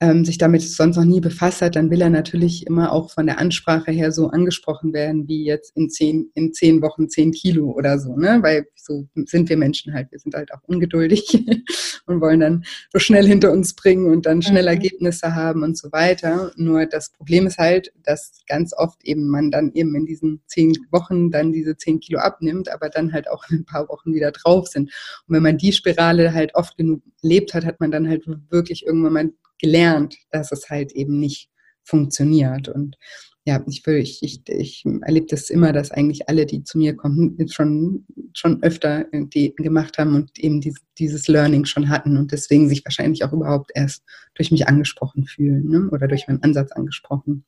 ähm, 0.00 0.24
sich 0.24 0.38
damit 0.38 0.62
sonst 0.62 0.96
noch 0.96 1.04
nie 1.04 1.20
befasst 1.20 1.60
hat, 1.60 1.76
dann 1.76 1.90
will 1.90 2.00
er 2.00 2.08
natürlich 2.08 2.66
immer 2.66 2.90
auch 2.92 3.10
von 3.10 3.26
der 3.26 3.38
Ansprache 3.38 3.90
her 3.90 4.12
so 4.12 4.28
angesprochen 4.28 4.94
werden, 4.94 5.28
wie 5.28 5.44
jetzt 5.44 5.76
in 5.76 5.90
zehn, 5.90 6.30
in 6.34 6.54
zehn 6.54 6.80
Wochen 6.80 7.10
zehn 7.10 7.32
Kilo 7.32 7.70
oder 7.70 7.98
so, 7.98 8.16
ne? 8.16 8.38
Weil 8.40 8.66
so 8.74 9.06
sind 9.26 9.50
wir 9.50 9.58
Menschen 9.58 9.92
halt. 9.92 10.10
Wir 10.10 10.18
sind 10.18 10.34
halt 10.34 10.54
auch 10.54 10.62
ungeduldig 10.62 11.44
und 12.06 12.20
wollen 12.22 12.40
dann 12.40 12.64
so 12.90 12.98
schnell 12.98 13.26
hinter 13.26 13.52
uns 13.52 13.74
bringen 13.74 14.10
und 14.10 14.24
dann 14.24 14.40
schnell 14.40 14.62
mhm. 14.62 14.68
Ergebnisse 14.68 15.34
haben 15.34 15.62
und 15.62 15.76
so 15.76 15.92
weiter. 15.92 16.50
Nur 16.56 16.86
das 16.86 17.10
Problem 17.10 17.46
ist 17.46 17.58
halt, 17.58 17.92
dass 18.02 18.42
ganz 18.48 18.72
oft 18.74 19.04
eben 19.04 19.28
man 19.28 19.50
dann 19.50 19.70
eben 19.74 19.94
in 19.94 20.06
diesen 20.06 20.40
zehn 20.46 20.72
Wochen 20.90 21.30
dann 21.30 21.52
diese 21.52 21.76
zehn 21.76 22.00
Kilo 22.00 22.20
abnimmt, 22.20 22.72
aber 22.72 22.88
dann 22.88 23.12
halt 23.12 23.28
auch 23.30 23.44
in 23.50 23.58
ein 23.58 23.64
paar 23.66 23.88
Wochen 23.90 24.14
wieder 24.14 24.32
drauf 24.32 24.68
sind. 24.68 24.90
Und 25.26 25.34
wenn 25.34 25.42
man 25.42 25.58
die 25.58 25.72
Spirale 25.72 26.32
halt 26.32 26.54
oft 26.54 26.78
genug 26.78 27.02
lebt 27.20 27.52
hat, 27.52 27.66
hat 27.66 27.80
man 27.80 27.90
dann 27.90 28.08
halt 28.08 28.24
wirklich 28.48 28.86
irgendwann 28.86 29.12
mal 29.12 29.30
gelernt, 29.60 30.16
dass 30.30 30.52
es 30.52 30.68
halt 30.70 30.92
eben 30.92 31.18
nicht 31.18 31.50
funktioniert. 31.82 32.68
Und 32.68 32.96
ja, 33.44 33.62
ich, 33.66 33.86
ich, 33.86 34.22
ich, 34.22 34.42
ich 34.46 34.84
erlebe 35.02 35.26
das 35.26 35.50
immer, 35.50 35.72
dass 35.72 35.90
eigentlich 35.90 36.28
alle, 36.28 36.46
die 36.46 36.62
zu 36.62 36.78
mir 36.78 36.94
kommen, 36.94 37.36
schon, 37.48 38.06
schon 38.34 38.62
öfter 38.62 39.06
Diäten 39.12 39.64
gemacht 39.64 39.98
haben 39.98 40.14
und 40.14 40.38
eben 40.38 40.60
dieses, 40.60 40.82
dieses 40.98 41.26
Learning 41.26 41.64
schon 41.64 41.88
hatten 41.88 42.16
und 42.16 42.32
deswegen 42.32 42.68
sich 42.68 42.84
wahrscheinlich 42.84 43.24
auch 43.24 43.32
überhaupt 43.32 43.70
erst 43.74 44.04
durch 44.34 44.50
mich 44.50 44.68
angesprochen 44.68 45.26
fühlen 45.26 45.68
ne? 45.68 45.88
oder 45.90 46.06
durch 46.06 46.28
meinen 46.28 46.42
Ansatz 46.42 46.72
angesprochen 46.72 47.44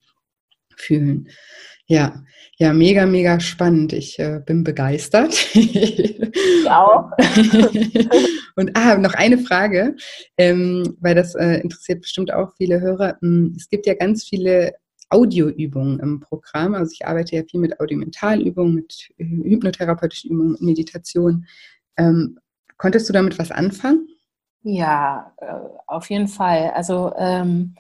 fühlen. 0.77 1.29
Ja, 1.93 2.23
ja, 2.57 2.73
mega, 2.73 3.05
mega 3.05 3.39
spannend. 3.39 3.93
Ich 3.93 4.19
äh, 4.19 4.41
bin 4.47 4.65
begeistert. 4.65 5.35
Ich 5.55 6.71
auch. 6.71 7.11
Und 8.57 8.71
ah, 8.75 8.97
noch 8.97 9.13
eine 9.13 9.37
Frage, 9.37 9.95
ähm, 10.39 10.97
weil 11.01 11.15
das 11.15 11.35
äh, 11.35 11.61
interessiert 11.61 12.01
bestimmt 12.01 12.33
auch 12.33 12.55
viele 12.57 12.81
Hörer. 12.81 13.19
Hm, 13.21 13.53
es 13.59 13.69
gibt 13.69 13.85
ja 13.85 13.93
ganz 13.93 14.25
viele 14.25 14.73
Audioübungen 15.11 16.01
im 16.01 16.21
Programm. 16.21 16.75
Also 16.75 16.93
ich 16.95 17.07
arbeite 17.07 17.37
ja 17.37 17.43
viel 17.43 17.61
mit 17.61 17.79
Audiomentalübungen, 17.79 18.75
mit 18.75 19.11
äh, 19.19 19.25
hypnotherapeutischen 19.27 20.31
Übungen, 20.31 20.53
mit 20.53 20.63
Meditation. 20.63 21.45
Ähm, 21.99 22.39
konntest 22.79 23.07
du 23.07 23.13
damit 23.13 23.39
was 23.39 23.51
anfangen? 23.51 24.09
Ja, 24.63 25.35
äh, 25.37 25.53
auf 25.87 26.09
jeden 26.09 26.29
Fall. 26.29 26.71
Also 26.75 27.13
ähm, 27.19 27.75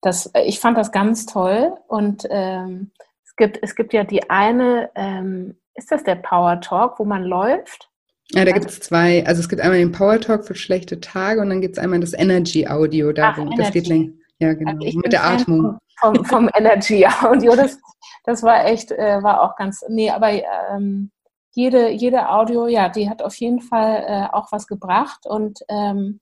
das, 0.00 0.30
ich 0.46 0.60
fand 0.60 0.78
das 0.78 0.92
ganz 0.92 1.26
toll 1.26 1.72
und 1.88 2.24
ähm, 2.30 2.92
gibt, 3.38 3.58
es 3.62 3.74
gibt 3.74 3.94
ja 3.94 4.04
die 4.04 4.28
eine, 4.28 4.90
ähm, 4.94 5.56
ist 5.74 5.90
das 5.90 6.04
der 6.04 6.16
Power 6.16 6.60
Talk, 6.60 6.98
wo 6.98 7.04
man 7.04 7.22
läuft? 7.22 7.88
Ja, 8.32 8.44
da 8.44 8.52
also, 8.52 8.60
gibt 8.60 8.70
es 8.70 8.80
zwei. 8.80 9.24
Also 9.26 9.40
es 9.40 9.48
gibt 9.48 9.62
einmal 9.62 9.78
den 9.78 9.92
Power 9.92 10.20
Talk 10.20 10.44
für 10.44 10.54
schlechte 10.54 11.00
Tage 11.00 11.40
und 11.40 11.48
dann 11.48 11.62
gibt 11.62 11.78
es 11.78 11.82
einmal 11.82 12.00
das 12.00 12.12
Energy 12.12 12.66
Audio. 12.66 13.12
Darum, 13.12 13.50
Ach, 13.52 13.56
das 13.56 13.72
geht 13.72 13.86
länger. 13.86 14.12
Ja, 14.38 14.52
genau. 14.52 14.84
Also 14.84 14.98
mit 14.98 15.12
der 15.12 15.24
Atmung. 15.24 15.78
Vom, 15.98 16.24
vom 16.26 16.50
Energy 16.54 17.06
Audio. 17.06 17.56
Das, 17.56 17.78
das 18.24 18.42
war 18.42 18.66
echt, 18.66 18.92
äh, 18.92 19.22
war 19.22 19.42
auch 19.42 19.56
ganz. 19.56 19.82
Nee, 19.88 20.10
aber 20.10 20.30
ähm, 20.70 21.10
jede, 21.52 21.90
jede 21.90 22.28
Audio, 22.28 22.66
ja, 22.66 22.88
die 22.88 23.08
hat 23.08 23.22
auf 23.22 23.34
jeden 23.36 23.60
Fall 23.60 24.04
äh, 24.06 24.26
auch 24.32 24.52
was 24.52 24.66
gebracht 24.66 25.24
und 25.24 25.60
ähm, 25.68 26.20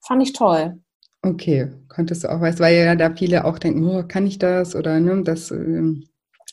fand 0.00 0.22
ich 0.22 0.32
toll. 0.32 0.80
Okay, 1.22 1.70
konntest 1.88 2.24
du 2.24 2.32
auch, 2.32 2.40
weißt, 2.40 2.58
weil 2.60 2.74
ja 2.74 2.94
da 2.96 3.14
viele 3.14 3.44
auch 3.44 3.58
denken, 3.58 3.86
oh, 3.86 4.02
kann 4.06 4.26
ich 4.26 4.38
das 4.38 4.74
oder 4.74 4.98
ne, 5.00 5.22
das. 5.22 5.50
Ähm, 5.50 6.08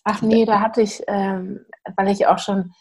Ach 0.09 0.21
nee, 0.23 0.45
da 0.45 0.59
hatte 0.59 0.81
ich, 0.81 1.03
ähm, 1.07 1.59
weil 1.95 2.09
ich 2.09 2.25
auch 2.25 2.39
schon, 2.39 2.71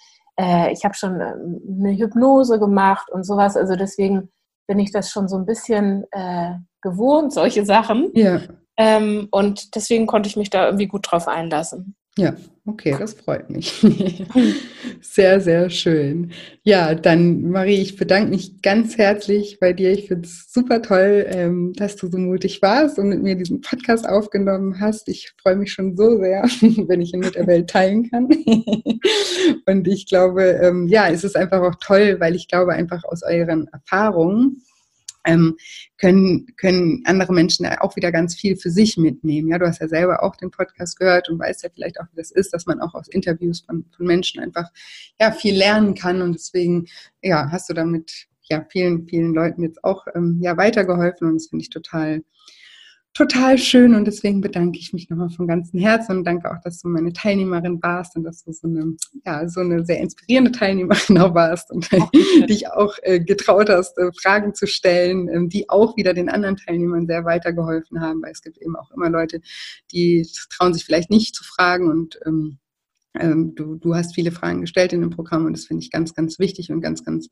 äh, 0.40 0.72
ich 0.72 0.84
habe 0.84 0.94
schon 0.94 1.20
ähm, 1.20 1.60
eine 1.78 1.96
Hypnose 1.96 2.58
gemacht 2.58 3.10
und 3.10 3.24
sowas, 3.24 3.54
also 3.54 3.76
deswegen 3.76 4.30
bin 4.66 4.78
ich 4.78 4.92
das 4.92 5.10
schon 5.10 5.28
so 5.28 5.36
ein 5.36 5.44
bisschen 5.44 6.04
äh, 6.12 6.54
gewohnt, 6.80 7.34
solche 7.34 7.66
Sachen. 7.66 8.10
Ja. 8.14 8.40
Ähm, 8.78 9.28
und 9.30 9.74
deswegen 9.74 10.06
konnte 10.06 10.28
ich 10.28 10.36
mich 10.36 10.48
da 10.48 10.64
irgendwie 10.64 10.86
gut 10.86 11.10
drauf 11.10 11.28
einlassen. 11.28 11.96
Ja, 12.18 12.34
okay, 12.66 12.96
das 12.98 13.14
freut 13.14 13.48
mich. 13.48 13.72
sehr, 15.00 15.40
sehr 15.40 15.70
schön. 15.70 16.32
Ja, 16.64 16.96
dann 16.96 17.48
Marie, 17.48 17.80
ich 17.80 17.94
bedanke 17.94 18.30
mich 18.30 18.60
ganz 18.60 18.98
herzlich 18.98 19.58
bei 19.60 19.72
dir. 19.72 19.92
Ich 19.92 20.08
finde 20.08 20.26
es 20.26 20.52
super 20.52 20.82
toll, 20.82 21.26
ähm, 21.28 21.74
dass 21.74 21.94
du 21.94 22.08
so 22.08 22.18
mutig 22.18 22.60
warst 22.60 22.98
und 22.98 23.08
mit 23.08 23.22
mir 23.22 23.36
diesen 23.36 23.60
Podcast 23.60 24.08
aufgenommen 24.08 24.80
hast. 24.80 25.08
Ich 25.08 25.32
freue 25.40 25.54
mich 25.54 25.72
schon 25.72 25.96
so 25.96 26.18
sehr, 26.18 26.42
wenn 26.88 27.00
ich 27.00 27.14
ihn 27.14 27.20
mit 27.20 27.36
der 27.36 27.46
Welt 27.46 27.70
teilen 27.70 28.10
kann. 28.10 28.26
und 29.66 29.86
ich 29.86 30.06
glaube, 30.08 30.42
ähm, 30.60 30.88
ja, 30.88 31.08
es 31.08 31.22
ist 31.22 31.36
einfach 31.36 31.62
auch 31.62 31.76
toll, 31.80 32.16
weil 32.18 32.34
ich 32.34 32.48
glaube 32.48 32.72
einfach 32.72 33.04
aus 33.04 33.22
euren 33.22 33.68
Erfahrungen, 33.68 34.64
können, 35.98 36.46
können 36.56 37.02
andere 37.04 37.32
Menschen 37.32 37.66
auch 37.66 37.96
wieder 37.96 38.12
ganz 38.12 38.34
viel 38.34 38.56
für 38.56 38.70
sich 38.70 38.96
mitnehmen. 38.96 39.48
Ja, 39.48 39.58
du 39.58 39.66
hast 39.66 39.80
ja 39.80 39.88
selber 39.88 40.22
auch 40.22 40.36
den 40.36 40.50
Podcast 40.50 40.98
gehört 40.98 41.28
und 41.28 41.38
weißt 41.38 41.62
ja 41.64 41.70
vielleicht 41.74 42.00
auch, 42.00 42.06
wie 42.12 42.16
das 42.16 42.30
ist, 42.30 42.52
dass 42.52 42.66
man 42.66 42.80
auch 42.80 42.94
aus 42.94 43.08
Interviews 43.08 43.60
von, 43.60 43.84
von 43.96 44.06
Menschen 44.06 44.40
einfach 44.40 44.70
ja 45.20 45.32
viel 45.32 45.56
lernen 45.56 45.94
kann 45.94 46.22
und 46.22 46.32
deswegen 46.32 46.86
ja 47.22 47.50
hast 47.50 47.68
du 47.68 47.74
damit 47.74 48.26
ja 48.50 48.64
vielen 48.70 49.06
vielen 49.06 49.34
Leuten 49.34 49.62
jetzt 49.62 49.84
auch 49.84 50.06
ähm, 50.14 50.38
ja 50.40 50.56
weitergeholfen 50.56 51.28
und 51.28 51.34
das 51.34 51.48
finde 51.48 51.62
ich 51.62 51.70
total 51.70 52.22
total 53.14 53.58
schön 53.58 53.94
und 53.94 54.04
deswegen 54.04 54.40
bedanke 54.40 54.78
ich 54.78 54.92
mich 54.92 55.10
nochmal 55.10 55.30
von 55.30 55.48
ganzem 55.48 55.80
Herzen 55.80 56.18
und 56.18 56.24
danke 56.24 56.50
auch, 56.50 56.60
dass 56.62 56.80
du 56.80 56.88
meine 56.88 57.12
Teilnehmerin 57.12 57.82
warst 57.82 58.16
und 58.16 58.22
dass 58.22 58.44
du 58.44 58.52
so 58.52 58.68
eine, 58.68 58.94
ja, 59.24 59.48
so 59.48 59.60
eine 59.60 59.84
sehr 59.84 59.98
inspirierende 59.98 60.52
Teilnehmerin 60.52 61.18
auch 61.18 61.34
warst 61.34 61.70
und 61.72 61.92
okay. 61.92 62.46
dich 62.46 62.70
auch 62.70 62.94
äh, 63.02 63.18
getraut 63.20 63.70
hast, 63.70 63.98
äh, 63.98 64.10
Fragen 64.22 64.54
zu 64.54 64.66
stellen, 64.66 65.28
ähm, 65.28 65.48
die 65.48 65.68
auch 65.68 65.96
wieder 65.96 66.14
den 66.14 66.28
anderen 66.28 66.56
Teilnehmern 66.56 67.06
sehr 67.06 67.24
weitergeholfen 67.24 68.00
haben, 68.00 68.22
weil 68.22 68.32
es 68.32 68.42
gibt 68.42 68.58
eben 68.58 68.76
auch 68.76 68.90
immer 68.92 69.10
Leute, 69.10 69.40
die 69.92 70.26
trauen 70.50 70.72
sich 70.72 70.84
vielleicht 70.84 71.10
nicht 71.10 71.34
zu 71.34 71.42
fragen 71.44 71.90
und 71.90 72.20
ähm, 72.24 72.58
ähm 73.18 73.54
Du, 73.56 73.74
du, 73.76 73.96
hast 73.96 74.14
viele 74.14 74.30
Fragen 74.30 74.60
gestellt 74.60 74.92
in 74.92 75.00
dem 75.00 75.10
Programm 75.10 75.46
und 75.46 75.54
das 75.54 75.64
finde 75.64 75.82
ich 75.82 75.90
ganz, 75.90 76.14
ganz 76.14 76.38
wichtig 76.38 76.70
und 76.70 76.82
ganz, 76.82 77.04
ganz 77.04 77.28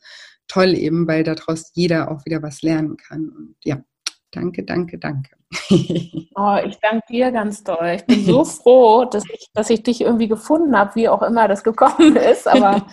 toll 0.49 0.75
eben, 0.75 1.07
weil 1.07 1.23
daraus 1.23 1.71
jeder 1.75 2.11
auch 2.11 2.25
wieder 2.25 2.43
was 2.43 2.63
lernen 2.63 2.97
kann. 2.97 3.29
Und 3.29 3.55
ja, 3.63 3.85
danke, 4.31 4.65
danke, 4.65 4.99
danke. 4.99 5.31
Oh, 6.39 6.59
ich 6.67 6.77
danke 6.81 7.07
dir 7.09 7.33
ganz 7.33 7.65
doll. 7.65 7.95
Ich 7.97 8.05
bin 8.05 8.23
so 8.23 8.45
froh, 8.45 9.07
dass 9.07 9.25
ich, 9.33 9.49
dass 9.55 9.71
ich 9.71 9.83
dich 9.83 10.03
irgendwie 10.03 10.29
gefunden 10.29 10.77
habe, 10.77 10.95
wie 10.95 11.09
auch 11.09 11.23
immer 11.23 11.49
das 11.49 11.65
gekommen 11.65 12.15
ist. 12.31 12.47
Aber 12.47 12.87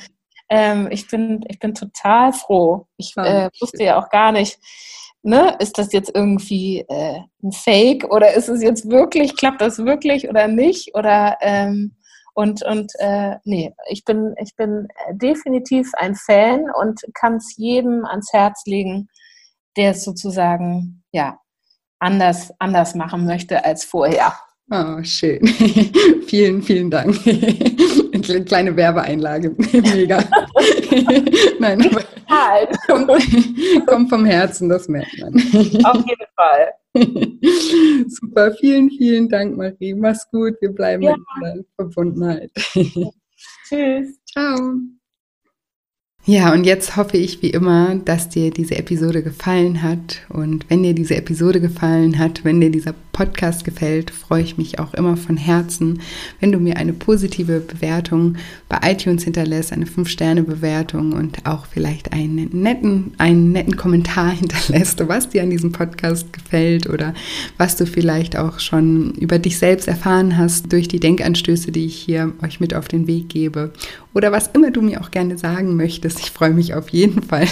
ähm, 0.47 0.87
ich, 0.89 1.09
bin, 1.09 1.43
ich 1.49 1.59
bin 1.59 1.73
total 1.73 2.31
froh. 2.31 2.87
Ich 2.95 3.17
äh, 3.17 3.49
wusste 3.59 3.83
ja 3.83 3.99
auch 3.99 4.09
gar 4.09 4.31
nicht, 4.31 4.59
ne, 5.23 5.57
ist 5.59 5.77
das 5.77 5.91
jetzt 5.91 6.11
irgendwie 6.15 6.85
äh, 6.87 7.19
ein 7.43 7.51
Fake 7.51 8.05
oder 8.13 8.33
ist 8.33 8.47
es 8.47 8.61
jetzt 8.61 8.89
wirklich, 8.89 9.35
klappt 9.35 9.59
das 9.59 9.79
wirklich 9.79 10.29
oder 10.29 10.47
nicht? 10.47 10.95
Oder 10.95 11.37
ähm, 11.41 11.95
und, 12.33 12.63
und 12.63 12.91
äh, 12.99 13.35
nee, 13.43 13.73
ich 13.89 14.05
bin, 14.05 14.35
ich 14.41 14.55
bin 14.55 14.87
definitiv 15.11 15.91
ein 15.95 16.15
Fan 16.15 16.65
und 16.79 17.01
kann 17.13 17.35
es 17.35 17.55
jedem 17.57 18.05
ans 18.05 18.33
Herz 18.33 18.63
legen, 18.65 19.07
der 19.77 19.91
es 19.91 20.03
sozusagen, 20.03 21.03
ja, 21.11 21.39
anders, 21.99 22.51
anders 22.59 22.95
machen 22.95 23.25
möchte 23.25 23.63
als 23.63 23.83
vorher. 23.83 24.33
Oh, 24.71 25.03
schön. 25.03 25.45
vielen, 26.27 26.61
vielen 26.61 26.89
Dank. 26.89 27.15
Eine 27.27 28.43
kleine 28.45 28.75
Werbeeinlage. 28.75 29.49
Mega. 29.71 30.23
Nein, 31.59 31.89
aber 31.91 33.17
kommt, 33.85 34.09
vom 34.09 34.25
Herzen, 34.25 34.69
das 34.69 34.87
merkt 34.87 35.19
man. 35.19 35.33
Auf 35.83 36.03
jeden 36.05 36.25
Fall. 36.35 36.73
Super, 38.07 38.53
vielen, 38.53 38.89
vielen 38.89 39.29
Dank, 39.29 39.57
Marie. 39.57 39.93
Mach's 39.93 40.27
gut. 40.31 40.53
Wir 40.61 40.69
bleiben 40.69 41.03
ja. 41.03 41.15
in 41.53 41.65
Verbundenheit. 41.75 42.51
Tschüss. 43.67 44.19
Ciao. 44.31 44.77
Ja, 46.25 46.53
und 46.53 46.63
jetzt 46.63 46.95
hoffe 46.95 47.17
ich 47.17 47.41
wie 47.41 47.49
immer, 47.49 47.95
dass 47.95 48.29
dir 48.29 48.49
diese 48.49 48.77
Episode 48.77 49.23
gefallen 49.23 49.81
hat. 49.81 50.21
Und 50.29 50.69
wenn 50.69 50.81
dir 50.81 50.93
diese 50.93 51.17
Episode 51.17 51.59
gefallen 51.59 52.17
hat, 52.17 52.45
wenn 52.45 52.61
dir 52.61 52.71
dieser 52.71 52.93
Podcast 53.13 53.63
gefällt, 53.63 54.09
freue 54.09 54.41
ich 54.41 54.57
mich 54.57 54.79
auch 54.79 54.93
immer 54.95 55.15
von 55.15 55.37
Herzen, 55.37 56.01
wenn 56.39 56.51
du 56.51 56.59
mir 56.59 56.77
eine 56.77 56.93
positive 56.93 57.59
Bewertung 57.59 58.37
bei 58.67 58.79
iTunes 58.91 59.23
hinterlässt, 59.23 59.71
eine 59.71 59.85
5-Sterne-Bewertung 59.85 61.13
und 61.13 61.45
auch 61.45 61.67
vielleicht 61.67 62.11
einen 62.11 62.49
netten, 62.51 63.13
einen 63.19 63.51
netten 63.51 63.77
Kommentar 63.77 64.31
hinterlässt, 64.35 65.07
was 65.07 65.29
dir 65.29 65.43
an 65.43 65.51
diesem 65.51 65.71
Podcast 65.71 66.33
gefällt 66.33 66.89
oder 66.89 67.13
was 67.57 67.75
du 67.75 67.85
vielleicht 67.85 68.35
auch 68.35 68.59
schon 68.59 69.11
über 69.11 69.37
dich 69.37 69.59
selbst 69.59 69.87
erfahren 69.87 70.37
hast 70.37 70.73
durch 70.73 70.87
die 70.87 70.99
Denkanstöße, 70.99 71.71
die 71.71 71.85
ich 71.85 71.95
hier 71.95 72.33
euch 72.43 72.59
mit 72.59 72.73
auf 72.73 72.87
den 72.87 73.05
Weg 73.05 73.29
gebe 73.29 73.71
oder 74.13 74.31
was 74.31 74.47
immer 74.47 74.71
du 74.71 74.81
mir 74.81 75.01
auch 75.01 75.11
gerne 75.11 75.37
sagen 75.37 75.75
möchtest. 75.75 76.19
Ich 76.19 76.31
freue 76.31 76.51
mich 76.51 76.73
auf 76.73 76.89
jeden 76.89 77.21
Fall 77.23 77.47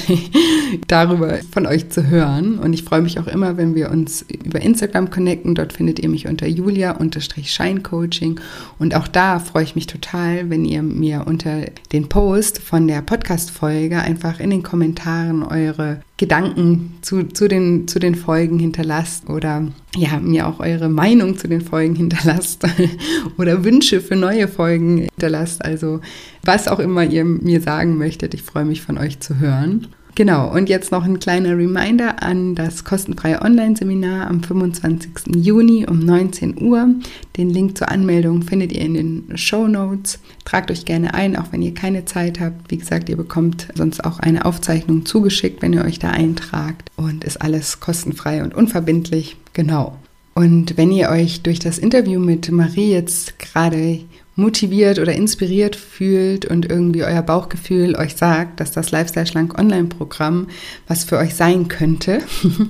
darüber 0.88 1.40
von 1.52 1.66
euch 1.66 1.90
zu 1.90 2.08
hören 2.08 2.60
und 2.60 2.74
ich 2.74 2.84
freue 2.84 3.02
mich 3.02 3.20
auch 3.20 3.28
immer, 3.28 3.58
wenn 3.58 3.76
wir 3.76 3.92
uns 3.92 4.26
über 4.46 4.62
Instagram 4.62 5.10
connecten. 5.10 5.51
Dort 5.56 5.74
findet 5.74 6.00
ihr 6.00 6.10
mich 6.10 6.28
unter 6.28 6.48
julia-scheincoaching 6.48 8.40
und 8.80 8.96
auch 8.96 9.08
da 9.08 9.40
freue 9.40 9.64
ich 9.64 9.76
mich 9.76 9.88
total, 9.88 10.50
wenn 10.50 10.66
ihr 10.66 10.82
mir 10.82 11.24
unter 11.28 11.66
den 11.92 12.10
Post 12.10 12.60
von 12.60 12.88
der 12.88 13.02
Podcast-Folge 13.02 14.00
einfach 14.00 14.40
in 14.40 14.50
den 14.50 14.64
Kommentaren 14.64 15.44
eure 15.44 16.02
Gedanken 16.18 16.98
zu, 17.02 17.24
zu, 17.24 17.48
den, 17.48 17.88
zu 17.88 17.98
den 17.98 18.16
Folgen 18.16 18.60
hinterlasst 18.60 19.30
oder 19.30 19.68
ja, 19.96 20.20
mir 20.20 20.48
auch 20.48 20.60
eure 20.60 20.88
Meinung 20.88 21.38
zu 21.38 21.48
den 21.48 21.62
Folgen 21.62 21.96
hinterlasst 21.96 22.64
oder 23.38 23.64
Wünsche 23.64 24.02
für 24.02 24.16
neue 24.16 24.48
Folgen 24.48 24.98
hinterlasst. 24.98 25.66
Also 25.66 26.00
was 26.44 26.68
auch 26.68 26.80
immer 26.80 27.04
ihr 27.04 27.26
mir 27.26 27.62
sagen 27.62 27.98
möchtet, 27.98 28.34
ich 28.34 28.44
freue 28.44 28.66
mich 28.66 28.82
von 28.82 28.98
euch 28.98 29.20
zu 29.20 29.40
hören. 29.40 29.88
Genau, 30.14 30.52
und 30.52 30.68
jetzt 30.68 30.92
noch 30.92 31.06
ein 31.06 31.20
kleiner 31.20 31.58
Reminder 31.58 32.22
an 32.22 32.54
das 32.54 32.84
kostenfreie 32.84 33.42
Online-Seminar 33.42 34.28
am 34.28 34.44
25. 34.44 35.36
Juni 35.38 35.86
um 35.88 36.00
19 36.00 36.62
Uhr. 36.62 36.96
Den 37.38 37.50
Link 37.50 37.78
zur 37.78 37.90
Anmeldung 37.90 38.42
findet 38.42 38.74
ihr 38.74 38.82
in 38.82 38.94
den 38.94 39.38
Show 39.38 39.68
Notes. 39.68 40.20
Tragt 40.44 40.70
euch 40.70 40.84
gerne 40.84 41.14
ein, 41.14 41.38
auch 41.38 41.52
wenn 41.52 41.62
ihr 41.62 41.74
keine 41.74 42.04
Zeit 42.04 42.42
habt. 42.42 42.70
Wie 42.72 42.78
gesagt, 42.78 43.08
ihr 43.08 43.16
bekommt 43.16 43.68
sonst 43.76 44.04
auch 44.04 44.20
eine 44.20 44.44
Aufzeichnung 44.44 45.06
zugeschickt, 45.06 45.62
wenn 45.62 45.74
ihr 45.74 45.86
euch 45.86 46.00
da 46.00 46.10
eintragt. 46.10 46.90
Und 46.98 47.24
ist 47.24 47.42
alles 47.42 47.80
kostenfrei 47.80 48.44
und 48.44 48.54
unverbindlich. 48.54 49.38
Genau. 49.54 49.98
Und 50.34 50.78
wenn 50.78 50.92
ihr 50.92 51.10
euch 51.10 51.42
durch 51.42 51.60
das 51.60 51.78
Interview 51.78 52.20
mit 52.20 52.52
Marie 52.52 52.92
jetzt 52.92 53.40
gerade 53.40 54.00
motiviert 54.42 55.00
oder 55.00 55.14
inspiriert 55.14 55.76
fühlt 55.76 56.46
und 56.46 56.70
irgendwie 56.70 57.04
euer 57.04 57.22
Bauchgefühl 57.22 57.96
euch 57.96 58.16
sagt, 58.16 58.60
dass 58.60 58.72
das 58.72 58.92
Lifestyle 58.92 59.28
Schlank 59.28 59.58
Online-Programm 59.58 60.48
was 60.88 61.04
für 61.04 61.18
euch 61.18 61.36
sein 61.36 61.68
könnte, 61.68 62.20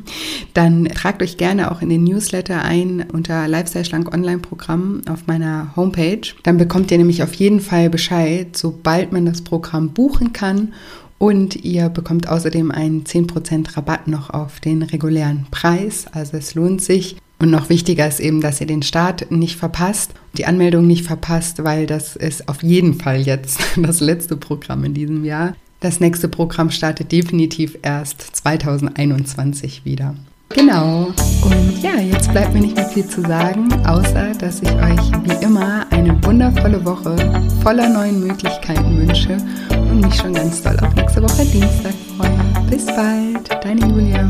dann 0.53 0.85
tragt 0.85 1.23
euch 1.23 1.37
gerne 1.37 1.71
auch 1.71 1.81
in 1.81 1.89
den 1.89 2.03
Newsletter 2.03 2.61
ein 2.61 3.05
unter 3.11 3.47
Lifestyle 3.47 3.85
Schlank 3.85 4.13
Online-Programm 4.13 5.01
auf 5.09 5.27
meiner 5.27 5.75
Homepage. 5.75 6.21
Dann 6.43 6.57
bekommt 6.57 6.91
ihr 6.91 6.97
nämlich 6.97 7.23
auf 7.23 7.33
jeden 7.33 7.61
Fall 7.61 7.89
Bescheid, 7.89 8.55
sobald 8.55 9.11
man 9.11 9.25
das 9.25 9.41
Programm 9.41 9.89
buchen 9.89 10.33
kann 10.33 10.73
und 11.21 11.55
ihr 11.63 11.89
bekommt 11.89 12.27
außerdem 12.27 12.71
einen 12.71 13.03
10% 13.03 13.77
Rabatt 13.77 14.07
noch 14.07 14.31
auf 14.31 14.59
den 14.59 14.81
regulären 14.81 15.45
Preis. 15.51 16.07
Also 16.11 16.37
es 16.37 16.55
lohnt 16.55 16.81
sich. 16.81 17.15
Und 17.41 17.49
noch 17.49 17.69
wichtiger 17.69 18.07
ist 18.07 18.19
eben, 18.19 18.39
dass 18.39 18.61
ihr 18.61 18.67
den 18.67 18.83
Start 18.83 19.31
nicht 19.31 19.55
verpasst, 19.55 20.13
die 20.37 20.45
Anmeldung 20.45 20.85
nicht 20.85 21.05
verpasst, 21.05 21.63
weil 21.63 21.87
das 21.87 22.15
ist 22.15 22.47
auf 22.47 22.61
jeden 22.61 22.93
Fall 22.93 23.19
jetzt 23.19 23.59
das 23.77 23.99
letzte 23.99 24.37
Programm 24.37 24.83
in 24.83 24.93
diesem 24.93 25.25
Jahr. 25.25 25.55
Das 25.79 25.99
nächste 25.99 26.27
Programm 26.27 26.69
startet 26.69 27.11
definitiv 27.11 27.79
erst 27.81 28.21
2021 28.35 29.83
wieder. 29.85 30.13
Genau. 30.49 31.11
Und 31.41 31.81
ja, 31.81 31.99
jetzt 31.99 32.31
bleibt 32.31 32.53
mir 32.53 32.59
nicht 32.59 32.75
mehr 32.75 32.87
viel 32.89 33.07
zu 33.07 33.21
sagen, 33.21 33.73
außer 33.87 34.33
dass 34.37 34.61
ich 34.61 34.71
euch 34.73 35.11
wie 35.23 35.43
immer 35.43 35.87
eine 35.91 36.23
wundervolle 36.23 36.85
Woche 36.85 37.15
voller 37.63 37.89
neuen 37.89 38.19
Möglichkeiten 38.19 38.97
wünsche 38.99 39.37
und 39.71 40.01
mich 40.01 40.13
schon 40.13 40.35
ganz 40.35 40.61
doll 40.61 40.77
auf 40.79 40.93
nächste 40.93 41.23
Woche 41.23 41.43
Dienstag 41.45 41.93
freue. 42.17 42.69
Bis 42.69 42.85
bald, 42.85 43.49
deine 43.63 43.87
Julia. 43.87 44.29